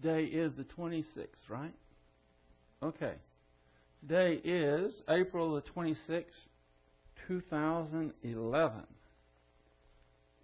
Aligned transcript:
Today 0.00 0.24
is 0.24 0.52
the 0.56 0.64
26th, 0.64 1.26
right? 1.48 1.74
Okay. 2.82 3.14
Today 4.00 4.40
is 4.44 4.94
April 5.08 5.54
the 5.54 5.62
26th, 5.62 6.24
2011. 7.26 8.80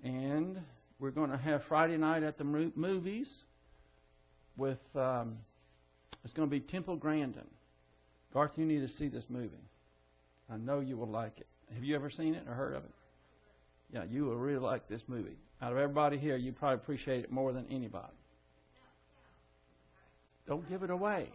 And 0.03 0.61
we're 0.99 1.11
going 1.13 1.31
to 1.31 1.37
have 1.37 1.63
Friday 1.69 1.97
night 1.97 2.25
at 2.25 2.37
the 2.37 2.43
movies 2.45 3.33
with, 4.57 4.79
um, 4.97 5.39
it's 6.25 6.33
going 6.33 6.49
to 6.49 6.51
be 6.51 6.61
Temple 6.61 6.97
Grandin. 6.97 7.47
Garth, 8.33 8.53
you 8.57 8.67
need 8.67 8.81
to 8.81 8.93
see 8.99 9.07
this 9.07 9.25
movie. 9.29 9.55
I 10.51 10.57
know 10.57 10.81
you 10.81 10.97
will 10.97 11.09
like 11.09 11.39
it. 11.39 11.47
Have 11.75 11.85
you 11.85 11.95
ever 11.95 12.11
seen 12.11 12.35
it 12.35 12.43
or 12.49 12.55
heard 12.55 12.75
of 12.75 12.83
it? 12.85 12.95
Yeah, 13.93 14.03
you 14.11 14.25
will 14.25 14.37
really 14.37 14.59
like 14.59 14.89
this 14.89 15.03
movie. 15.07 15.37
Out 15.63 15.71
of 15.71 15.79
everybody 15.79 16.19
here, 16.19 16.37
you 16.37 16.51
probably 16.51 16.75
appreciate 16.75 17.23
it 17.23 17.31
more 17.31 17.53
than 17.53 17.67
anybody. 17.71 18.13
Don't 20.47 20.69
give 20.69 20.83
it 20.83 20.91
away. 20.91 21.29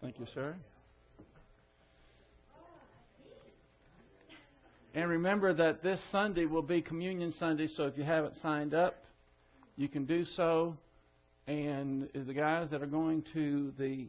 Thank 0.00 0.18
you, 0.18 0.26
sir. 0.32 0.56
And 4.94 5.08
remember 5.08 5.52
that 5.52 5.82
this 5.82 6.00
Sunday 6.10 6.46
will 6.46 6.62
be 6.62 6.80
Communion 6.80 7.32
Sunday, 7.38 7.68
so 7.68 7.84
if 7.84 7.98
you 7.98 8.02
haven't 8.02 8.34
signed 8.40 8.74
up, 8.74 9.04
you 9.76 9.88
can 9.88 10.04
do 10.06 10.24
so. 10.24 10.76
And 11.46 12.08
the 12.14 12.34
guys 12.34 12.68
that 12.70 12.82
are 12.82 12.86
going 12.86 13.24
to 13.34 13.72
the 13.78 14.06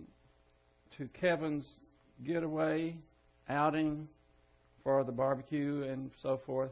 to 0.98 1.08
Kevin's 1.20 1.68
getaway 2.26 2.96
outing 3.50 4.08
for 4.84 5.04
the 5.04 5.12
barbecue 5.12 5.84
and 5.84 6.12
so 6.22 6.40
forth 6.46 6.72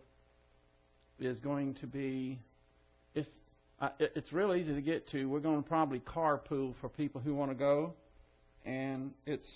is 1.20 1.40
going 1.40 1.74
to 1.76 1.88
be 1.88 2.40
it's 3.16 3.30
uh, 3.82 3.90
it's 4.00 4.34
real 4.34 4.54
easy 4.54 4.74
to 4.74 4.82
get 4.82 5.10
to. 5.10 5.26
We're 5.26 5.40
going 5.40 5.64
to 5.64 5.68
probably 5.68 6.00
carpool 6.00 6.74
for 6.82 6.90
people 6.90 7.22
who 7.22 7.34
want 7.34 7.52
to 7.52 7.56
go, 7.56 7.94
and 8.66 9.12
it's 9.26 9.48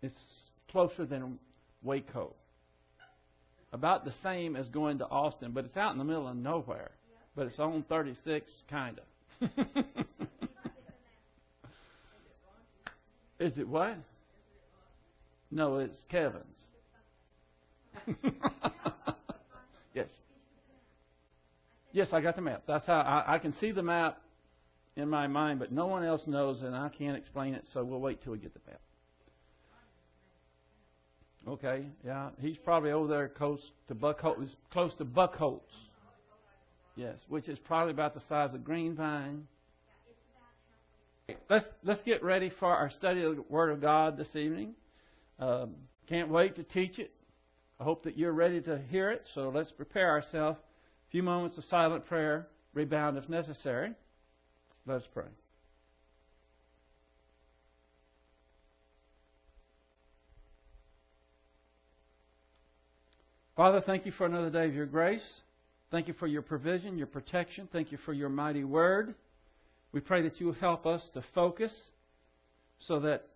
it's 0.00 0.14
closer 0.70 1.04
than 1.04 1.38
Waco. 1.82 2.34
About 3.74 4.04
the 4.04 4.12
same 4.22 4.56
as 4.56 4.68
going 4.68 4.98
to 4.98 5.06
Austin, 5.06 5.52
but 5.52 5.64
it's 5.64 5.76
out 5.76 5.92
in 5.92 5.98
the 5.98 6.04
middle 6.04 6.28
of 6.28 6.36
nowhere. 6.36 6.90
But 7.34 7.46
it's 7.46 7.58
on 7.58 7.84
36, 7.88 8.52
kind 8.68 9.00
of. 9.40 9.48
Is 13.38 13.56
it 13.56 13.66
what? 13.66 13.96
No, 15.50 15.78
it's 15.78 15.96
Kevin's. 16.10 16.44
yes. 19.94 20.08
Yes, 21.92 22.08
I 22.12 22.20
got 22.20 22.36
the 22.36 22.42
map. 22.42 22.62
That's 22.66 22.86
how 22.86 23.00
I, 23.00 23.34
I 23.34 23.38
can 23.38 23.54
see 23.60 23.70
the 23.70 23.82
map 23.82 24.18
in 24.96 25.08
my 25.08 25.26
mind, 25.26 25.58
but 25.58 25.72
no 25.72 25.86
one 25.86 26.04
else 26.04 26.26
knows, 26.26 26.62
and 26.62 26.74
I 26.74 26.88
can't 26.88 27.16
explain 27.16 27.54
it. 27.54 27.66
So 27.72 27.84
we'll 27.84 28.00
wait 28.00 28.22
till 28.22 28.32
we 28.32 28.38
get 28.38 28.54
the 28.54 28.60
map. 28.66 28.80
Okay, 31.46 31.86
yeah, 32.04 32.30
he's 32.38 32.56
probably 32.56 32.92
over 32.92 33.08
there 33.08 33.28
close 33.28 33.60
to 33.88 33.94
Buckholts, 33.94 34.50
close 34.70 34.94
to 34.96 35.04
Buckholts. 35.04 35.60
Yes, 36.94 37.16
which 37.28 37.48
is 37.48 37.58
probably 37.58 37.92
about 37.92 38.14
the 38.14 38.20
size 38.28 38.54
of 38.54 38.64
Greenvine. 38.64 39.48
Let's 41.48 41.64
let's 41.82 42.02
get 42.02 42.22
ready 42.22 42.52
for 42.60 42.68
our 42.68 42.90
study 42.90 43.22
of 43.22 43.36
the 43.36 43.42
Word 43.42 43.70
of 43.70 43.80
God 43.80 44.16
this 44.16 44.36
evening. 44.36 44.74
Um, 45.38 45.74
can't 46.08 46.28
wait 46.28 46.56
to 46.56 46.62
teach 46.62 46.98
it. 46.98 47.12
I 47.80 47.84
hope 47.84 48.04
that 48.04 48.16
you're 48.16 48.32
ready 48.32 48.60
to 48.62 48.78
hear 48.90 49.10
it. 49.10 49.24
So 49.34 49.50
let's 49.52 49.72
prepare 49.72 50.10
ourselves. 50.10 50.58
Few 51.12 51.22
moments 51.22 51.58
of 51.58 51.64
silent 51.66 52.06
prayer, 52.06 52.48
rebound 52.72 53.18
if 53.18 53.28
necessary. 53.28 53.92
Let 54.86 54.96
us 54.96 55.08
pray. 55.12 55.26
Father, 63.54 63.82
thank 63.84 64.06
you 64.06 64.12
for 64.12 64.24
another 64.24 64.48
day 64.48 64.64
of 64.64 64.74
your 64.74 64.86
grace. 64.86 65.22
Thank 65.90 66.08
you 66.08 66.14
for 66.14 66.26
your 66.26 66.40
provision, 66.40 66.96
your 66.96 67.06
protection. 67.06 67.68
Thank 67.70 67.92
you 67.92 67.98
for 68.06 68.14
your 68.14 68.30
mighty 68.30 68.64
word. 68.64 69.14
We 69.92 70.00
pray 70.00 70.22
that 70.22 70.40
you 70.40 70.46
will 70.46 70.54
help 70.54 70.86
us 70.86 71.06
to 71.12 71.22
focus 71.34 71.78
so 72.78 73.00
that 73.00 73.28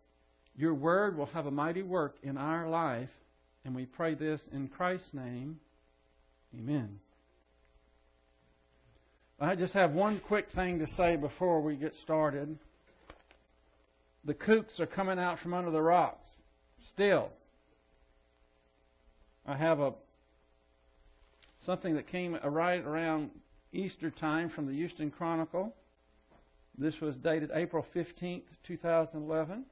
your 0.56 0.72
word 0.72 1.18
will 1.18 1.26
have 1.26 1.44
a 1.44 1.50
mighty 1.50 1.82
work 1.82 2.16
in 2.22 2.38
our 2.38 2.66
life. 2.70 3.10
And 3.66 3.74
we 3.74 3.84
pray 3.84 4.14
this 4.14 4.40
in 4.50 4.68
Christ's 4.68 5.12
name. 5.12 5.60
Amen. 6.58 6.98
I 9.38 9.54
just 9.54 9.74
have 9.74 9.92
one 9.92 10.20
quick 10.26 10.46
thing 10.54 10.78
to 10.78 10.86
say 10.94 11.16
before 11.16 11.60
we 11.60 11.76
get 11.76 11.94
started. 12.02 12.58
The 14.24 14.32
kooks 14.34 14.80
are 14.80 14.86
coming 14.86 15.18
out 15.18 15.38
from 15.40 15.52
under 15.52 15.70
the 15.70 15.82
rocks. 15.82 16.26
Still. 16.90 17.28
I 19.44 19.56
have 19.56 19.78
a 19.80 19.92
something 21.66 21.96
that 21.96 22.06
came 22.06 22.38
right 22.42 22.82
around 22.82 23.30
Easter 23.72 24.10
time 24.10 24.48
from 24.48 24.66
the 24.66 24.72
Houston 24.72 25.10
Chronicle. 25.10 25.74
This 26.78 26.98
was 27.00 27.16
dated 27.16 27.50
April 27.52 27.84
15th, 27.94 28.42
2011. 28.66 29.64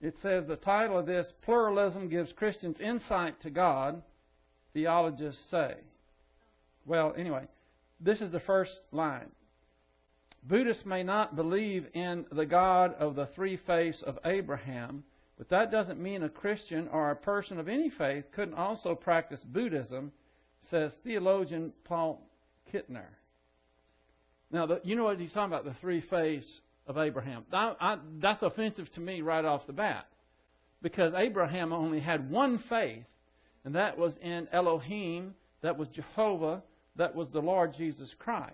It 0.00 0.14
says 0.20 0.46
the 0.46 0.56
title 0.56 0.98
of 0.98 1.06
this, 1.06 1.32
Pluralism 1.42 2.08
Gives 2.08 2.32
Christians 2.32 2.80
Insight 2.80 3.40
to 3.42 3.50
God, 3.50 4.02
theologists 4.72 5.42
say. 5.50 5.76
Well, 6.86 7.14
anyway, 7.16 7.46
this 8.00 8.20
is 8.20 8.30
the 8.30 8.40
first 8.40 8.80
line. 8.92 9.30
Buddhists 10.44 10.86
may 10.86 11.02
not 11.02 11.34
believe 11.34 11.86
in 11.92 12.24
the 12.30 12.46
God 12.46 12.94
of 12.94 13.16
the 13.16 13.26
three 13.34 13.56
faiths 13.66 14.02
of 14.02 14.18
Abraham, 14.24 15.02
but 15.36 15.48
that 15.48 15.72
doesn't 15.72 16.00
mean 16.00 16.22
a 16.22 16.28
Christian 16.28 16.88
or 16.88 17.10
a 17.10 17.16
person 17.16 17.58
of 17.58 17.68
any 17.68 17.90
faith 17.90 18.24
couldn't 18.32 18.54
also 18.54 18.94
practice 18.94 19.42
Buddhism, 19.44 20.12
says 20.70 20.92
theologian 21.02 21.72
Paul 21.84 22.22
Knitter. 22.72 23.08
Now, 24.52 24.66
the, 24.66 24.80
you 24.84 24.94
know 24.94 25.04
what 25.04 25.18
he's 25.18 25.32
talking 25.32 25.52
about, 25.52 25.64
the 25.64 25.74
three 25.80 26.00
faiths 26.00 26.46
of 26.86 26.96
Abraham. 26.96 27.44
I, 27.52 27.74
I, 27.80 27.98
that's 28.20 28.42
offensive 28.42 28.90
to 28.92 29.00
me 29.00 29.20
right 29.20 29.44
off 29.44 29.66
the 29.66 29.72
bat. 29.72 30.06
Because 30.82 31.12
Abraham 31.16 31.72
only 31.72 31.98
had 31.98 32.30
one 32.30 32.62
faith, 32.68 33.04
and 33.64 33.74
that 33.74 33.98
was 33.98 34.12
in 34.22 34.46
Elohim, 34.52 35.34
that 35.62 35.76
was 35.76 35.88
Jehovah, 35.88 36.62
that 36.96 37.14
was 37.14 37.30
the 37.30 37.40
Lord 37.40 37.74
Jesus 37.76 38.14
Christ. 38.18 38.52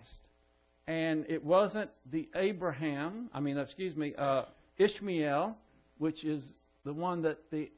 And 0.86 1.24
it 1.28 1.44
wasn't 1.44 1.90
the 2.10 2.28
Abraham, 2.34 3.30
I 3.32 3.40
mean, 3.40 3.56
excuse 3.56 3.96
me, 3.96 4.14
uh, 4.16 4.44
Ishmael, 4.78 5.56
which 5.98 6.24
is 6.24 6.42
the 6.84 6.92
one 6.92 7.22
that 7.22 7.38
the 7.50 7.70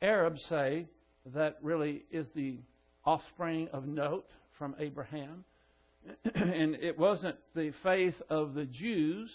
Arabs 0.00 0.42
say 0.48 0.86
that 1.34 1.58
really 1.60 2.04
is 2.10 2.26
the 2.34 2.58
offspring 3.04 3.68
of 3.72 3.86
note 3.86 4.26
from 4.58 4.74
Abraham. 4.78 5.44
and 6.34 6.76
it 6.76 6.98
wasn't 6.98 7.36
the 7.54 7.72
faith 7.82 8.14
of 8.30 8.54
the 8.54 8.64
Jews 8.64 9.30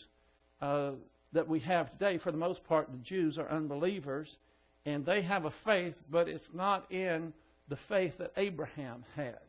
uh, 0.61 0.91
that 1.33 1.47
we 1.47 1.59
have 1.59 1.91
today. 1.91 2.17
For 2.17 2.31
the 2.31 2.37
most 2.37 2.63
part, 2.63 2.91
the 2.91 2.97
Jews 2.97 3.37
are 3.37 3.49
unbelievers, 3.49 4.35
and 4.85 5.05
they 5.05 5.21
have 5.21 5.45
a 5.45 5.53
faith, 5.65 5.95
but 6.09 6.27
it's 6.27 6.49
not 6.53 6.91
in 6.91 7.33
the 7.69 7.77
faith 7.87 8.13
that 8.19 8.31
Abraham 8.37 9.05
had. 9.15 9.39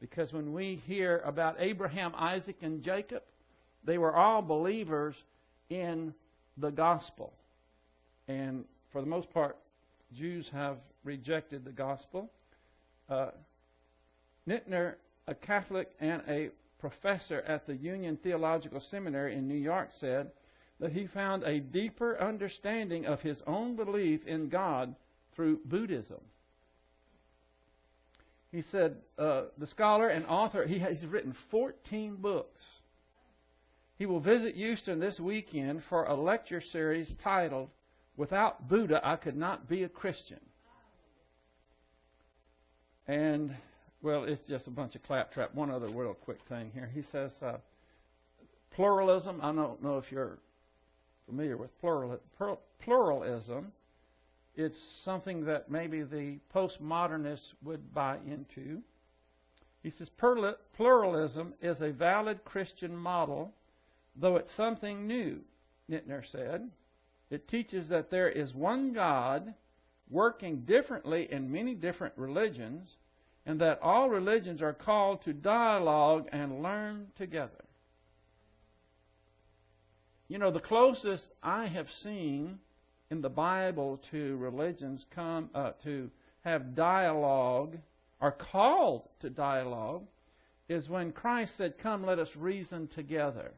Because 0.00 0.32
when 0.32 0.52
we 0.52 0.80
hear 0.86 1.22
about 1.24 1.56
Abraham, 1.58 2.12
Isaac, 2.16 2.56
and 2.62 2.82
Jacob, 2.82 3.22
they 3.84 3.98
were 3.98 4.14
all 4.14 4.42
believers 4.42 5.16
in 5.70 6.14
the 6.56 6.70
gospel. 6.70 7.32
And 8.28 8.64
for 8.92 9.00
the 9.00 9.06
most 9.06 9.30
part, 9.30 9.56
Jews 10.16 10.48
have 10.52 10.76
rejected 11.04 11.64
the 11.64 11.72
gospel. 11.72 12.30
Uh, 13.08 13.30
Knitter, 14.46 14.98
a 15.26 15.34
Catholic 15.34 15.90
and 16.00 16.22
a 16.28 16.50
professor 16.78 17.40
at 17.40 17.66
the 17.66 17.74
Union 17.74 18.16
Theological 18.22 18.80
Seminary 18.80 19.34
in 19.34 19.48
New 19.48 19.56
York, 19.56 19.90
said 20.00 20.30
that 20.80 20.92
he 20.92 21.06
found 21.06 21.42
a 21.42 21.58
deeper 21.60 22.18
understanding 22.20 23.04
of 23.06 23.20
his 23.20 23.42
own 23.46 23.74
belief 23.74 24.24
in 24.26 24.48
God 24.48 24.94
through 25.34 25.60
Buddhism. 25.64 26.20
He 28.50 28.62
said, 28.62 28.96
uh, 29.18 29.44
the 29.58 29.66
scholar 29.66 30.08
and 30.08 30.24
author, 30.26 30.66
he 30.66 30.78
has 30.78 31.04
written 31.04 31.34
14 31.50 32.16
books. 32.16 32.60
He 33.98 34.06
will 34.06 34.20
visit 34.20 34.54
Houston 34.54 35.00
this 35.00 35.20
weekend 35.20 35.82
for 35.88 36.04
a 36.04 36.14
lecture 36.14 36.62
series 36.72 37.10
titled 37.22 37.68
Without 38.16 38.68
Buddha, 38.68 39.00
I 39.02 39.16
Could 39.16 39.36
Not 39.36 39.68
Be 39.68 39.82
a 39.82 39.88
Christian. 39.88 40.40
And, 43.06 43.54
well, 44.02 44.24
it's 44.24 44.46
just 44.48 44.66
a 44.66 44.70
bunch 44.70 44.94
of 44.94 45.02
claptrap. 45.02 45.54
One 45.54 45.70
other 45.70 45.88
real 45.88 46.14
quick 46.14 46.38
thing 46.48 46.70
here. 46.72 46.90
He 46.94 47.02
says, 47.10 47.32
uh, 47.42 47.58
pluralism, 48.72 49.40
I 49.42 49.52
don't 49.52 49.82
know 49.82 49.98
if 49.98 50.10
you're 50.10 50.38
familiar 51.26 51.56
with 51.56 51.70
plural, 51.80 52.18
pluralism. 52.84 53.72
It's 54.58 54.76
something 55.04 55.44
that 55.44 55.70
maybe 55.70 56.02
the 56.02 56.40
postmodernists 56.52 57.52
would 57.62 57.94
buy 57.94 58.18
into. 58.26 58.82
He 59.84 59.90
says 59.90 60.10
pluralism 60.76 61.54
is 61.62 61.80
a 61.80 61.92
valid 61.92 62.44
Christian 62.44 62.96
model, 62.96 63.54
though 64.16 64.34
it's 64.34 64.50
something 64.56 65.06
new, 65.06 65.38
Knitter 65.86 66.24
said. 66.32 66.68
It 67.30 67.46
teaches 67.46 67.88
that 67.90 68.10
there 68.10 68.28
is 68.28 68.52
one 68.52 68.92
God 68.92 69.54
working 70.10 70.62
differently 70.62 71.28
in 71.30 71.52
many 71.52 71.76
different 71.76 72.14
religions, 72.16 72.88
and 73.46 73.60
that 73.60 73.78
all 73.80 74.10
religions 74.10 74.60
are 74.60 74.72
called 74.72 75.22
to 75.22 75.32
dialogue 75.32 76.26
and 76.32 76.64
learn 76.64 77.06
together. 77.16 77.64
You 80.26 80.38
know, 80.38 80.50
the 80.50 80.58
closest 80.58 81.28
I 81.44 81.66
have 81.68 81.86
seen 82.02 82.58
in 83.10 83.20
the 83.20 83.28
Bible 83.28 84.00
to 84.10 84.36
religions 84.36 85.04
come 85.14 85.50
uh, 85.54 85.72
to 85.84 86.10
have 86.44 86.74
dialogue, 86.74 87.76
are 88.20 88.32
called 88.32 89.08
to 89.20 89.30
dialogue, 89.30 90.04
is 90.68 90.88
when 90.88 91.12
Christ 91.12 91.52
said, 91.56 91.78
Come, 91.82 92.04
let 92.04 92.18
us 92.18 92.28
reason 92.36 92.88
together. 92.94 93.52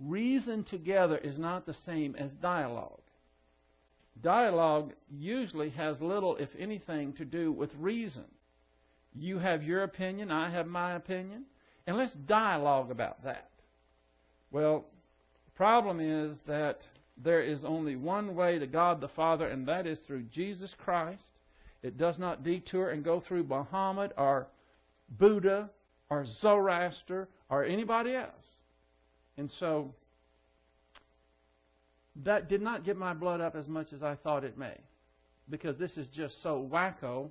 Reason 0.00 0.64
together 0.64 1.18
is 1.18 1.38
not 1.38 1.66
the 1.66 1.76
same 1.86 2.16
as 2.16 2.30
dialogue. 2.42 3.00
Dialogue 4.22 4.92
usually 5.10 5.70
has 5.70 6.00
little, 6.00 6.36
if 6.36 6.48
anything, 6.58 7.12
to 7.14 7.24
do 7.24 7.52
with 7.52 7.70
reason. 7.78 8.24
You 9.14 9.38
have 9.38 9.62
your 9.62 9.82
opinion, 9.82 10.30
I 10.30 10.50
have 10.50 10.66
my 10.66 10.94
opinion, 10.94 11.44
and 11.86 11.96
let's 11.96 12.12
dialogue 12.26 12.90
about 12.90 13.24
that. 13.24 13.50
Well, 14.50 14.86
the 15.46 15.52
problem 15.52 16.00
is 16.00 16.36
that 16.46 16.80
there 17.22 17.42
is 17.42 17.64
only 17.64 17.96
one 17.96 18.34
way 18.34 18.58
to 18.58 18.66
God 18.66 19.00
the 19.00 19.08
Father, 19.08 19.46
and 19.46 19.66
that 19.68 19.86
is 19.86 19.98
through 20.06 20.22
Jesus 20.24 20.74
Christ. 20.78 21.22
It 21.82 21.96
does 21.96 22.18
not 22.18 22.44
detour 22.44 22.90
and 22.90 23.04
go 23.04 23.20
through 23.20 23.44
Muhammad 23.44 24.12
or 24.16 24.46
Buddha 25.18 25.70
or 26.10 26.26
Zoroaster 26.40 27.28
or 27.48 27.64
anybody 27.64 28.14
else. 28.14 28.30
And 29.38 29.50
so 29.58 29.94
that 32.24 32.48
did 32.48 32.60
not 32.60 32.84
get 32.84 32.96
my 32.96 33.14
blood 33.14 33.40
up 33.40 33.54
as 33.54 33.66
much 33.66 33.92
as 33.92 34.02
I 34.02 34.16
thought 34.16 34.44
it 34.44 34.58
may. 34.58 34.76
Because 35.48 35.76
this 35.78 35.96
is 35.96 36.08
just 36.08 36.42
so 36.42 36.68
wacko. 36.70 37.30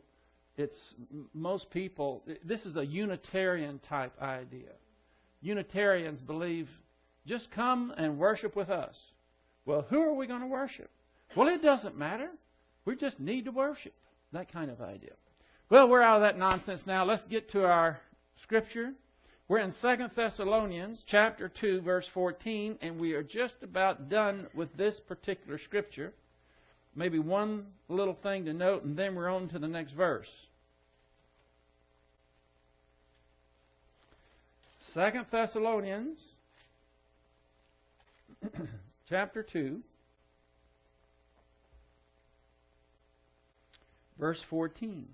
It's 0.57 0.93
most 1.33 1.69
people, 1.69 2.23
this 2.43 2.61
is 2.61 2.75
a 2.75 2.85
Unitarian 2.85 3.79
type 3.87 4.13
idea. 4.21 4.71
Unitarians 5.41 6.19
believe 6.19 6.67
just 7.25 7.49
come 7.51 7.93
and 7.97 8.17
worship 8.17 8.55
with 8.55 8.69
us. 8.69 8.95
Well, 9.69 9.85
who 9.87 10.01
are 10.01 10.15
we 10.15 10.25
going 10.25 10.41
to 10.41 10.47
worship? 10.47 10.89
Well, 11.35 11.47
it 11.47 11.61
doesn't 11.61 11.95
matter. 11.95 12.31
We 12.85 12.95
just 12.95 13.19
need 13.19 13.45
to 13.45 13.51
worship. 13.51 13.93
That 14.33 14.51
kind 14.51 14.71
of 14.71 14.81
idea. 14.81 15.11
Well, 15.69 15.87
we're 15.87 16.01
out 16.01 16.15
of 16.15 16.21
that 16.23 16.39
nonsense 16.39 16.81
now. 16.87 17.05
Let's 17.05 17.21
get 17.29 17.51
to 17.51 17.65
our 17.65 17.99
scripture. 18.41 18.93
We're 19.47 19.59
in 19.59 19.75
2 19.79 19.95
Thessalonians 20.15 21.03
chapter 21.05 21.49
2 21.49 21.81
verse 21.81 22.07
14 22.15 22.79
and 22.81 22.99
we 22.99 23.13
are 23.13 23.21
just 23.21 23.57
about 23.61 24.09
done 24.09 24.47
with 24.55 24.75
this 24.75 24.99
particular 25.07 25.59
scripture. 25.59 26.13
Maybe 26.95 27.19
one 27.19 27.67
little 27.89 28.17
thing 28.23 28.45
to 28.45 28.53
note 28.53 28.85
and 28.85 28.97
then 28.97 29.13
we're 29.13 29.29
on 29.29 29.49
to 29.49 29.59
the 29.59 29.67
next 29.67 29.91
verse. 29.91 30.29
2 34.95 35.11
Thessalonians 35.31 36.17
chapter 39.09 39.41
2 39.41 39.79
verse 44.19 44.39
14. 44.49 45.07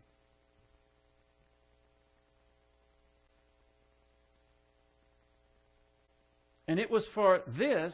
And 6.67 6.79
it 6.79 6.89
was 6.89 7.05
for 7.13 7.41
this 7.57 7.93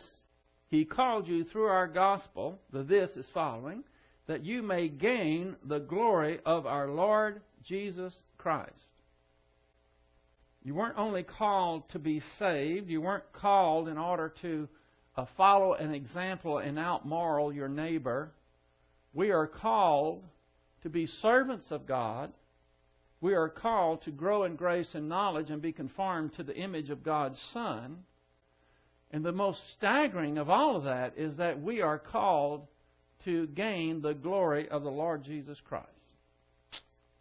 he 0.69 0.85
called 0.85 1.27
you 1.27 1.43
through 1.43 1.65
our 1.65 1.87
gospel, 1.87 2.57
the 2.71 2.83
this 2.83 3.09
is 3.17 3.25
following, 3.33 3.83
that 4.27 4.45
you 4.45 4.63
may 4.63 4.87
gain 4.87 5.57
the 5.65 5.79
glory 5.79 6.39
of 6.45 6.65
our 6.65 6.87
Lord 6.87 7.41
Jesus 7.65 8.13
Christ. 8.37 8.71
You 10.63 10.73
weren't 10.73 10.97
only 10.97 11.23
called 11.23 11.89
to 11.89 11.99
be 11.99 12.21
saved, 12.39 12.89
you 12.89 13.01
weren't 13.01 13.33
called 13.33 13.89
in 13.89 13.97
order 13.97 14.33
to 14.43 14.69
uh, 15.15 15.25
follow 15.37 15.73
an 15.73 15.93
example 15.93 16.59
and 16.59 16.77
outmoral 16.77 17.53
your 17.53 17.67
neighbor. 17.67 18.31
We 19.13 19.31
are 19.31 19.47
called 19.47 20.23
to 20.83 20.89
be 20.89 21.07
servants 21.07 21.67
of 21.69 21.85
God. 21.85 22.31
We 23.19 23.35
are 23.35 23.49
called 23.49 24.03
to 24.03 24.11
grow 24.11 24.45
in 24.45 24.55
grace 24.55 24.89
and 24.93 25.09
knowledge 25.09 25.49
and 25.49 25.61
be 25.61 25.73
conformed 25.73 26.33
to 26.35 26.43
the 26.43 26.55
image 26.55 26.89
of 26.89 27.03
God's 27.03 27.39
Son. 27.53 27.97
And 29.11 29.23
the 29.23 29.31
most 29.31 29.59
staggering 29.77 30.37
of 30.37 30.49
all 30.49 30.77
of 30.77 30.85
that 30.85 31.17
is 31.17 31.35
that 31.37 31.61
we 31.61 31.81
are 31.81 31.99
called 31.99 32.67
to 33.25 33.47
gain 33.47 34.01
the 34.01 34.13
glory 34.13 34.69
of 34.69 34.83
the 34.83 34.89
Lord 34.89 35.23
Jesus 35.23 35.59
Christ. 35.67 35.87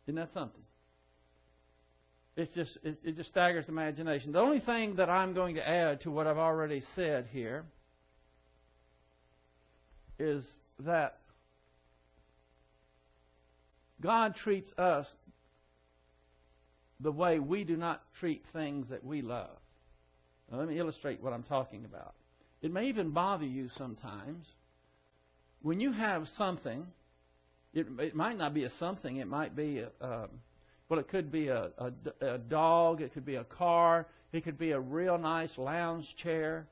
Isn't 0.06 0.14
that 0.14 0.32
something? 0.32 0.62
It's 2.37 2.54
just, 2.54 2.78
it 2.82 3.16
just 3.16 3.28
staggers 3.28 3.66
the 3.66 3.72
imagination. 3.72 4.32
The 4.32 4.38
only 4.38 4.60
thing 4.60 4.96
that 4.96 5.10
I'm 5.10 5.34
going 5.34 5.56
to 5.56 5.69
add 5.69 6.00
to 6.02 6.10
what 6.10 6.26
I've 6.26 6.38
already 6.38 6.82
said 6.94 7.28
here 7.32 7.64
is 10.20 10.44
that 10.81 11.19
God 14.00 14.37
treats 14.37 14.70
us 14.78 15.06
the 17.00 17.12
way 17.12 17.38
we 17.38 17.64
do 17.64 17.76
not 17.76 18.02
treat 18.19 18.44
things 18.52 18.87
that 18.90 19.05
we 19.05 19.22
love. 19.22 19.56
Now, 20.50 20.58
let 20.58 20.69
me 20.69 20.78
illustrate 20.78 21.22
what 21.22 21.32
I'm 21.32 21.43
talking 21.44 21.84
about. 21.84 22.14
It 22.62 22.72
may 22.72 22.87
even 22.87 23.11
bother 23.11 23.46
you 23.46 23.69
sometimes. 23.76 24.46
When 25.62 25.81
you 25.81 25.93
have 25.93 26.26
something, 26.37 26.87
it, 27.73 27.87
it 27.99 28.14
might 28.14 28.37
not 28.37 28.52
be 28.52 28.64
a 28.64 28.70
something, 28.78 29.16
it 29.16 29.28
might 29.28 29.55
be 29.55 29.78
a, 29.78 30.28
well, 30.88 30.99
it 30.99 31.08
could 31.08 31.31
be 31.31 31.49
a, 31.49 31.70
a, 31.78 31.93
a 32.20 32.38
dog, 32.38 33.00
it 33.00 33.14
could 33.14 33.25
be 33.25 33.37
a 33.37 33.44
car, 33.44 34.06
it 34.32 34.44
could 34.44 34.58
be 34.58 34.73
a 34.73 34.81
real 34.81 35.19
nice 35.19 35.56
lounge 35.56 36.06
chair 36.23 36.66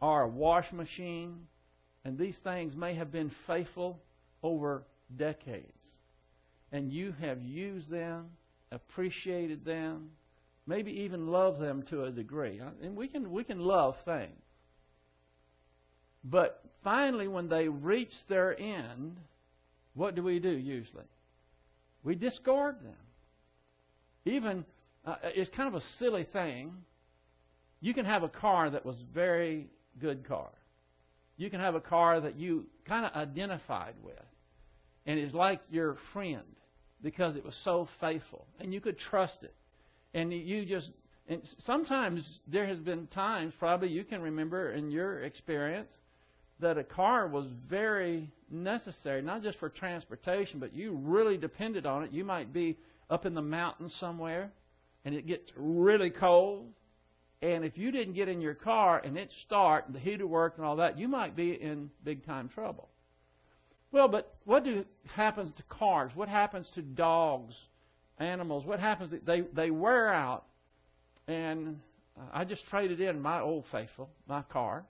or 0.00 0.22
a 0.22 0.28
wash 0.28 0.72
machine. 0.72 1.46
And 2.04 2.18
these 2.18 2.36
things 2.42 2.74
may 2.74 2.94
have 2.94 3.12
been 3.12 3.30
faithful 3.46 4.00
over 4.42 4.84
decades. 5.16 5.66
And 6.72 6.92
you 6.92 7.12
have 7.20 7.42
used 7.42 7.90
them, 7.90 8.30
appreciated 8.70 9.64
them, 9.64 10.10
maybe 10.66 10.92
even 10.92 11.26
loved 11.26 11.60
them 11.60 11.82
to 11.90 12.04
a 12.04 12.10
degree. 12.10 12.60
And 12.82 12.96
we 12.96 13.08
can 13.08 13.30
we 13.30 13.44
can 13.44 13.58
love 13.60 13.96
things. 14.04 14.40
But 16.22 16.62
finally 16.84 17.28
when 17.28 17.48
they 17.48 17.68
reach 17.68 18.12
their 18.28 18.58
end, 18.58 19.18
what 19.94 20.14
do 20.14 20.22
we 20.22 20.38
do 20.38 20.50
usually? 20.50 21.04
We 22.04 22.14
discard 22.14 22.76
them. 22.82 22.94
Even 24.24 24.64
uh, 25.04 25.16
it's 25.22 25.50
kind 25.50 25.68
of 25.68 25.74
a 25.74 25.84
silly 25.98 26.26
thing. 26.32 26.72
You 27.80 27.94
can 27.94 28.04
have 28.04 28.22
a 28.22 28.28
car 28.28 28.70
that 28.70 28.84
was 28.86 28.96
very 29.12 29.66
good 29.98 30.26
car. 30.28 30.50
You 31.40 31.48
can 31.48 31.60
have 31.60 31.74
a 31.74 31.80
car 31.80 32.20
that 32.20 32.36
you 32.36 32.66
kind 32.86 33.06
of 33.06 33.14
identified 33.14 33.94
with 34.04 34.14
and 35.06 35.18
is 35.18 35.32
like 35.32 35.62
your 35.70 35.96
friend 36.12 36.44
because 37.02 37.34
it 37.34 37.42
was 37.42 37.58
so 37.64 37.88
faithful 37.98 38.46
and 38.60 38.74
you 38.74 38.80
could 38.82 38.98
trust 38.98 39.38
it. 39.40 39.54
And 40.12 40.34
you 40.34 40.66
just 40.66 40.90
and 41.28 41.40
sometimes 41.60 42.22
there 42.46 42.66
has 42.66 42.76
been 42.78 43.06
times 43.06 43.54
probably 43.58 43.88
you 43.88 44.04
can 44.04 44.20
remember 44.20 44.72
in 44.72 44.90
your 44.90 45.22
experience 45.22 45.90
that 46.58 46.76
a 46.76 46.84
car 46.84 47.26
was 47.26 47.46
very 47.70 48.30
necessary 48.50 49.22
not 49.22 49.42
just 49.42 49.58
for 49.58 49.70
transportation 49.70 50.60
but 50.60 50.74
you 50.74 50.92
really 51.02 51.38
depended 51.38 51.86
on 51.86 52.04
it. 52.04 52.12
You 52.12 52.22
might 52.22 52.52
be 52.52 52.76
up 53.08 53.24
in 53.24 53.32
the 53.32 53.40
mountains 53.40 53.96
somewhere 53.98 54.52
and 55.06 55.14
it 55.14 55.26
gets 55.26 55.50
really 55.56 56.10
cold 56.10 56.66
and 57.42 57.64
if 57.64 57.78
you 57.78 57.90
didn't 57.90 58.14
get 58.14 58.28
in 58.28 58.40
your 58.40 58.54
car 58.54 59.00
and 59.04 59.16
it 59.16 59.30
start 59.46 59.86
the 59.90 59.98
heater 59.98 60.26
worked 60.26 60.58
and 60.58 60.66
all 60.66 60.76
that 60.76 60.98
you 60.98 61.08
might 61.08 61.34
be 61.34 61.52
in 61.52 61.90
big 62.04 62.24
time 62.24 62.48
trouble. 62.48 62.88
Well 63.92 64.08
but 64.08 64.34
what 64.44 64.64
do 64.64 64.84
happens 65.14 65.50
to 65.56 65.62
cars? 65.64 66.12
What 66.14 66.28
happens 66.28 66.70
to 66.74 66.82
dogs 66.82 67.54
animals, 68.20 68.64
what 68.64 68.78
happens? 68.78 69.12
They 69.24 69.40
they 69.40 69.70
wear 69.70 70.12
out, 70.12 70.44
and 71.26 71.80
uh, 72.16 72.24
I 72.32 72.44
just 72.44 72.66
traded 72.68 73.00
in 73.00 73.20
my 73.20 73.40
old 73.40 73.64
faithful, 73.72 74.10
my 74.28 74.42
car, 74.42 74.84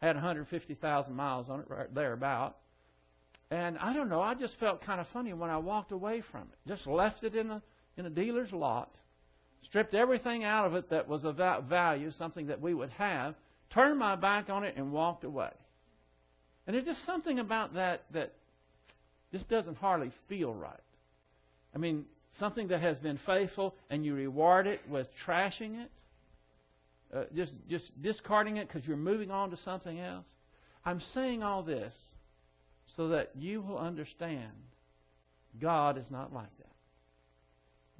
had 0.00 0.16
150,000 0.16 1.14
miles 1.14 1.50
on 1.50 1.60
it, 1.60 1.66
right 1.68 1.92
there 1.94 2.12
about, 2.12 2.56
and 3.50 3.76
I 3.78 3.92
don't 3.92 4.08
know, 4.08 4.22
I 4.22 4.34
just 4.34 4.58
felt 4.58 4.82
kind 4.82 5.00
of 5.00 5.06
funny 5.12 5.32
when 5.32 5.50
I 5.50 5.58
walked 5.58 5.92
away 5.92 6.22
from 6.30 6.42
it. 6.42 6.68
Just 6.68 6.86
left 6.86 7.24
it 7.24 7.34
in 7.34 7.50
a 7.50 7.62
in 7.96 8.06
a 8.06 8.10
dealer's 8.10 8.52
lot, 8.52 8.94
stripped 9.64 9.94
everything 9.94 10.44
out 10.44 10.66
of 10.66 10.74
it 10.74 10.90
that 10.90 11.08
was 11.08 11.24
of 11.24 11.36
value, 11.36 12.10
something 12.12 12.48
that 12.48 12.60
we 12.60 12.74
would 12.74 12.90
have, 12.90 13.34
turned 13.72 13.98
my 13.98 14.16
back 14.16 14.50
on 14.50 14.64
it, 14.64 14.74
and 14.76 14.92
walked 14.92 15.24
away. 15.24 15.50
And 16.66 16.74
there's 16.74 16.84
just 16.84 17.04
something 17.06 17.38
about 17.38 17.74
that 17.74 18.02
that 18.12 18.32
just 19.32 19.48
doesn't 19.48 19.76
hardly 19.76 20.12
feel 20.28 20.54
right. 20.54 20.80
I 21.74 21.78
mean, 21.78 22.04
something 22.38 22.68
that 22.68 22.80
has 22.80 22.98
been 22.98 23.18
faithful 23.26 23.74
and 23.88 24.04
you 24.04 24.14
reward 24.14 24.66
it 24.66 24.80
with 24.88 25.06
trashing 25.26 25.82
it, 25.82 25.90
uh, 27.14 27.24
just 27.34 27.52
just 27.68 27.90
discarding 28.02 28.56
it 28.56 28.68
because 28.68 28.86
you're 28.86 28.96
moving 28.96 29.30
on 29.30 29.50
to 29.50 29.56
something 29.58 29.98
else. 29.98 30.26
I'm 30.84 31.00
saying 31.12 31.42
all 31.42 31.62
this 31.62 31.92
so 32.96 33.08
that 33.08 33.30
you 33.36 33.60
will 33.60 33.78
understand 33.78 34.52
God 35.60 35.98
is 35.98 36.06
not 36.10 36.32
like 36.32 36.56
that. 36.58 36.66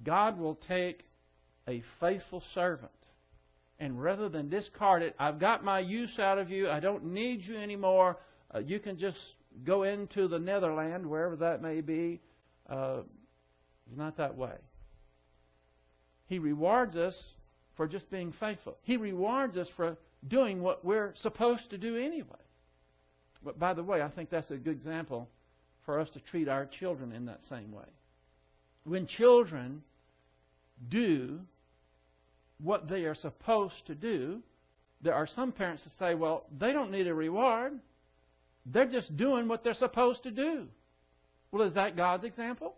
God 0.05 0.39
will 0.39 0.59
take 0.69 1.05
a 1.71 1.83
faithful 2.01 2.43
servant 2.55 2.91
and 3.81 4.01
rather 4.01 4.29
than 4.29 4.51
discard 4.51 5.03
it, 5.03 5.17
I've 5.19 5.39
got 5.39 5.65
my 5.65 5.81
use 5.81 6.19
out 6.19 6.39
of 6.39 6.51
you. 6.51 6.69
I 6.69 6.81
don't 6.81 7.07
need 7.07 7.43
you 7.43 7.57
anymore. 7.57 8.19
Uh, 8.55 8.59
you 8.59 8.79
can 8.79 8.99
just 8.99 9.17
go 9.65 9.85
into 9.85 10.29
the 10.29 10.39
Netherland, 10.39 11.07
wherever 11.07 11.37
that 11.37 11.63
may 11.63 11.81
be. 11.81 12.21
Uh, 12.69 12.99
he's 13.89 13.97
not 13.97 14.19
that 14.19 14.37
way. 14.37 14.55
He 16.27 16.39
rewards 16.39 16.95
us 16.95 17.15
for 17.77 17.89
just 17.89 18.11
being 18.11 18.35
faithful. 18.39 18.77
He 18.83 18.99
rewards 18.99 19.57
us 19.57 19.69
for 19.77 19.97
doing 20.29 20.61
what 20.61 20.85
we're 20.85 21.15
supposed 21.23 21.71
to 21.71 21.79
do 21.79 21.97
anyway. 21.97 22.29
But 23.43 23.59
by 23.59 23.73
the 23.73 23.83
way, 23.83 24.03
I 24.03 24.11
think 24.11 24.29
that's 24.29 24.51
a 24.51 24.57
good 24.57 24.77
example 24.77 25.27
for 25.87 25.99
us 25.99 26.11
to 26.11 26.21
treat 26.21 26.49
our 26.49 26.67
children 26.67 27.13
in 27.13 27.25
that 27.27 27.41
same 27.49 27.73
way. 27.73 27.89
When 28.85 29.07
children 29.07 29.83
do 30.89 31.41
what 32.63 32.89
they 32.89 33.05
are 33.05 33.15
supposed 33.15 33.87
to 33.87 33.95
do, 33.95 34.41
there 35.03 35.15
are 35.15 35.27
some 35.27 35.53
parents 35.53 35.83
that 35.85 35.93
say, 35.99 36.15
well, 36.15 36.45
they 36.59 36.73
don't 36.73 36.91
need 36.91 37.07
a 37.07 37.15
reward. 37.15 37.79
They're 38.67 38.89
just 38.89 39.17
doing 39.17 39.49
what 39.49 39.65
they're 39.65 39.75
supposed 39.75 40.23
to 40.25 40.31
do. 40.31 40.67
Well, 41.51 41.67
is 41.67 41.75
that 41.75 41.97
God's 41.97 42.25
example? 42.25 42.75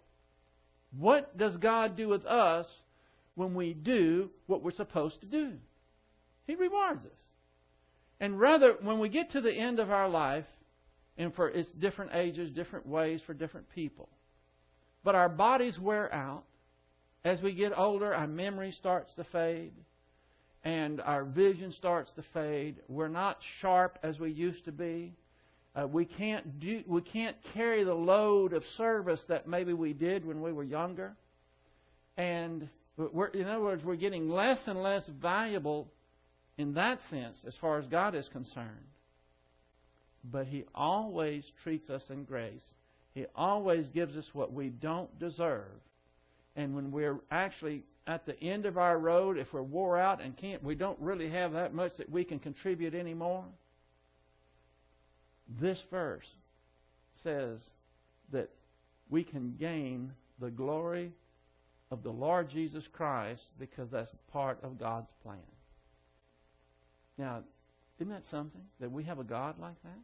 What 0.97 1.37
does 1.37 1.57
God 1.57 1.97
do 1.97 2.09
with 2.09 2.25
us 2.25 2.67
when 3.35 3.55
we 3.55 3.73
do 3.73 4.31
what 4.47 4.63
we're 4.63 4.71
supposed 4.71 5.21
to 5.21 5.27
do? 5.27 5.53
He 6.47 6.55
rewards 6.55 7.05
us. 7.05 7.13
And 8.21 8.39
rather, 8.39 8.77
when 8.81 8.99
we 8.99 9.09
get 9.09 9.33
to 9.33 9.41
the 9.41 9.53
end 9.53 9.81
of 9.81 9.91
our 9.91 10.09
life, 10.09 10.45
and 11.19 11.35
for 11.35 11.49
its 11.49 11.71
different 11.73 12.13
ages, 12.15 12.51
different 12.51 12.87
ways 12.87 13.21
for 13.27 13.35
different 13.35 13.69
people, 13.75 14.09
but 15.05 15.15
our 15.15 15.29
bodies 15.29 15.79
wear 15.79 16.13
out. 16.13 16.45
As 17.25 17.41
we 17.41 17.55
get 17.55 17.77
older, 17.77 18.13
our 18.15 18.27
memory 18.27 18.73
starts 18.73 19.15
to 19.15 19.25
fade 19.25 19.73
and 20.65 21.01
our 21.01 21.25
vision 21.25 21.73
starts 21.73 22.13
to 22.15 22.25
fade. 22.33 22.77
We're 22.89 23.09
not 23.09 23.39
sharp 23.61 23.99
as 24.03 24.19
we 24.19 24.31
used 24.31 24.65
to 24.67 24.73
be. 24.73 25.15
Uh, 25.75 25.87
we 25.89 26.05
can't 26.05 26.61
do, 26.61 26.83
we 26.87 27.01
can't 27.01 27.37
carry 27.55 27.83
the 27.83 27.95
load 27.95 28.53
of 28.53 28.63
service 28.77 29.21
that 29.29 29.49
maybe 29.49 29.73
we 29.73 29.93
did 29.93 30.25
when 30.25 30.43
we 30.43 30.53
were 30.53 30.65
younger, 30.65 31.15
and 32.17 32.69
in 32.99 33.47
other 33.47 33.63
words, 33.63 33.83
we're 33.83 33.97
getting 33.97 34.29
less 34.29 34.59
and 34.67 34.83
less 34.83 35.03
valuable 35.21 35.89
in 36.59 36.75
that 36.75 36.99
sense 37.09 37.39
as 37.47 37.55
far 37.59 37.79
as 37.79 37.87
God 37.87 38.15
is 38.15 38.29
concerned. 38.29 38.69
But 40.31 40.47
He 40.47 40.65
always 40.75 41.43
treats 41.65 41.89
us 41.89 42.03
in 42.11 42.25
grace. 42.25 42.65
He 43.15 43.25
always 43.35 43.89
gives 43.89 44.15
us 44.15 44.29
what 44.35 44.53
we 44.53 44.69
don't 44.69 45.19
deserve. 45.19 45.81
And 46.57 46.75
when 46.75 46.91
we're 46.91 47.19
actually 47.31 47.83
at 48.07 48.27
the 48.27 48.39
end 48.41 48.67
of 48.67 48.77
our 48.77 48.99
road, 48.99 49.39
if 49.39 49.53
we're 49.53 49.63
wore 49.63 49.99
out 49.99 50.21
and 50.21 50.37
can't, 50.37 50.63
we 50.63 50.75
don't 50.75 50.99
really 51.01 51.31
have 51.31 51.53
that 51.53 51.73
much 51.73 51.97
that 51.99 52.11
we 52.11 52.25
can 52.25 52.39
contribute 52.39 52.95
anymore, 52.95 53.45
this 55.61 55.83
verse 55.91 56.27
says 57.23 57.59
that 58.33 58.51
we 59.09 59.23
can 59.23 59.55
gain 59.59 60.13
the 60.41 60.51
glory 60.51 61.13
of 61.91 62.03
the 62.03 62.11
Lord 62.11 62.51
Jesus 62.51 62.85
Christ 62.93 63.43
because 63.59 63.91
that's 63.91 64.11
part 64.33 64.59
of 64.63 64.79
God's 64.79 65.11
plan. 65.23 65.39
Now, 67.19 67.43
isn't 68.01 68.13
that 68.13 68.27
something? 68.31 68.63
That 68.81 68.91
we 68.91 69.05
have 69.05 69.19
a 69.19 69.25
God 69.25 69.59
like 69.61 69.81
that? 69.85 69.99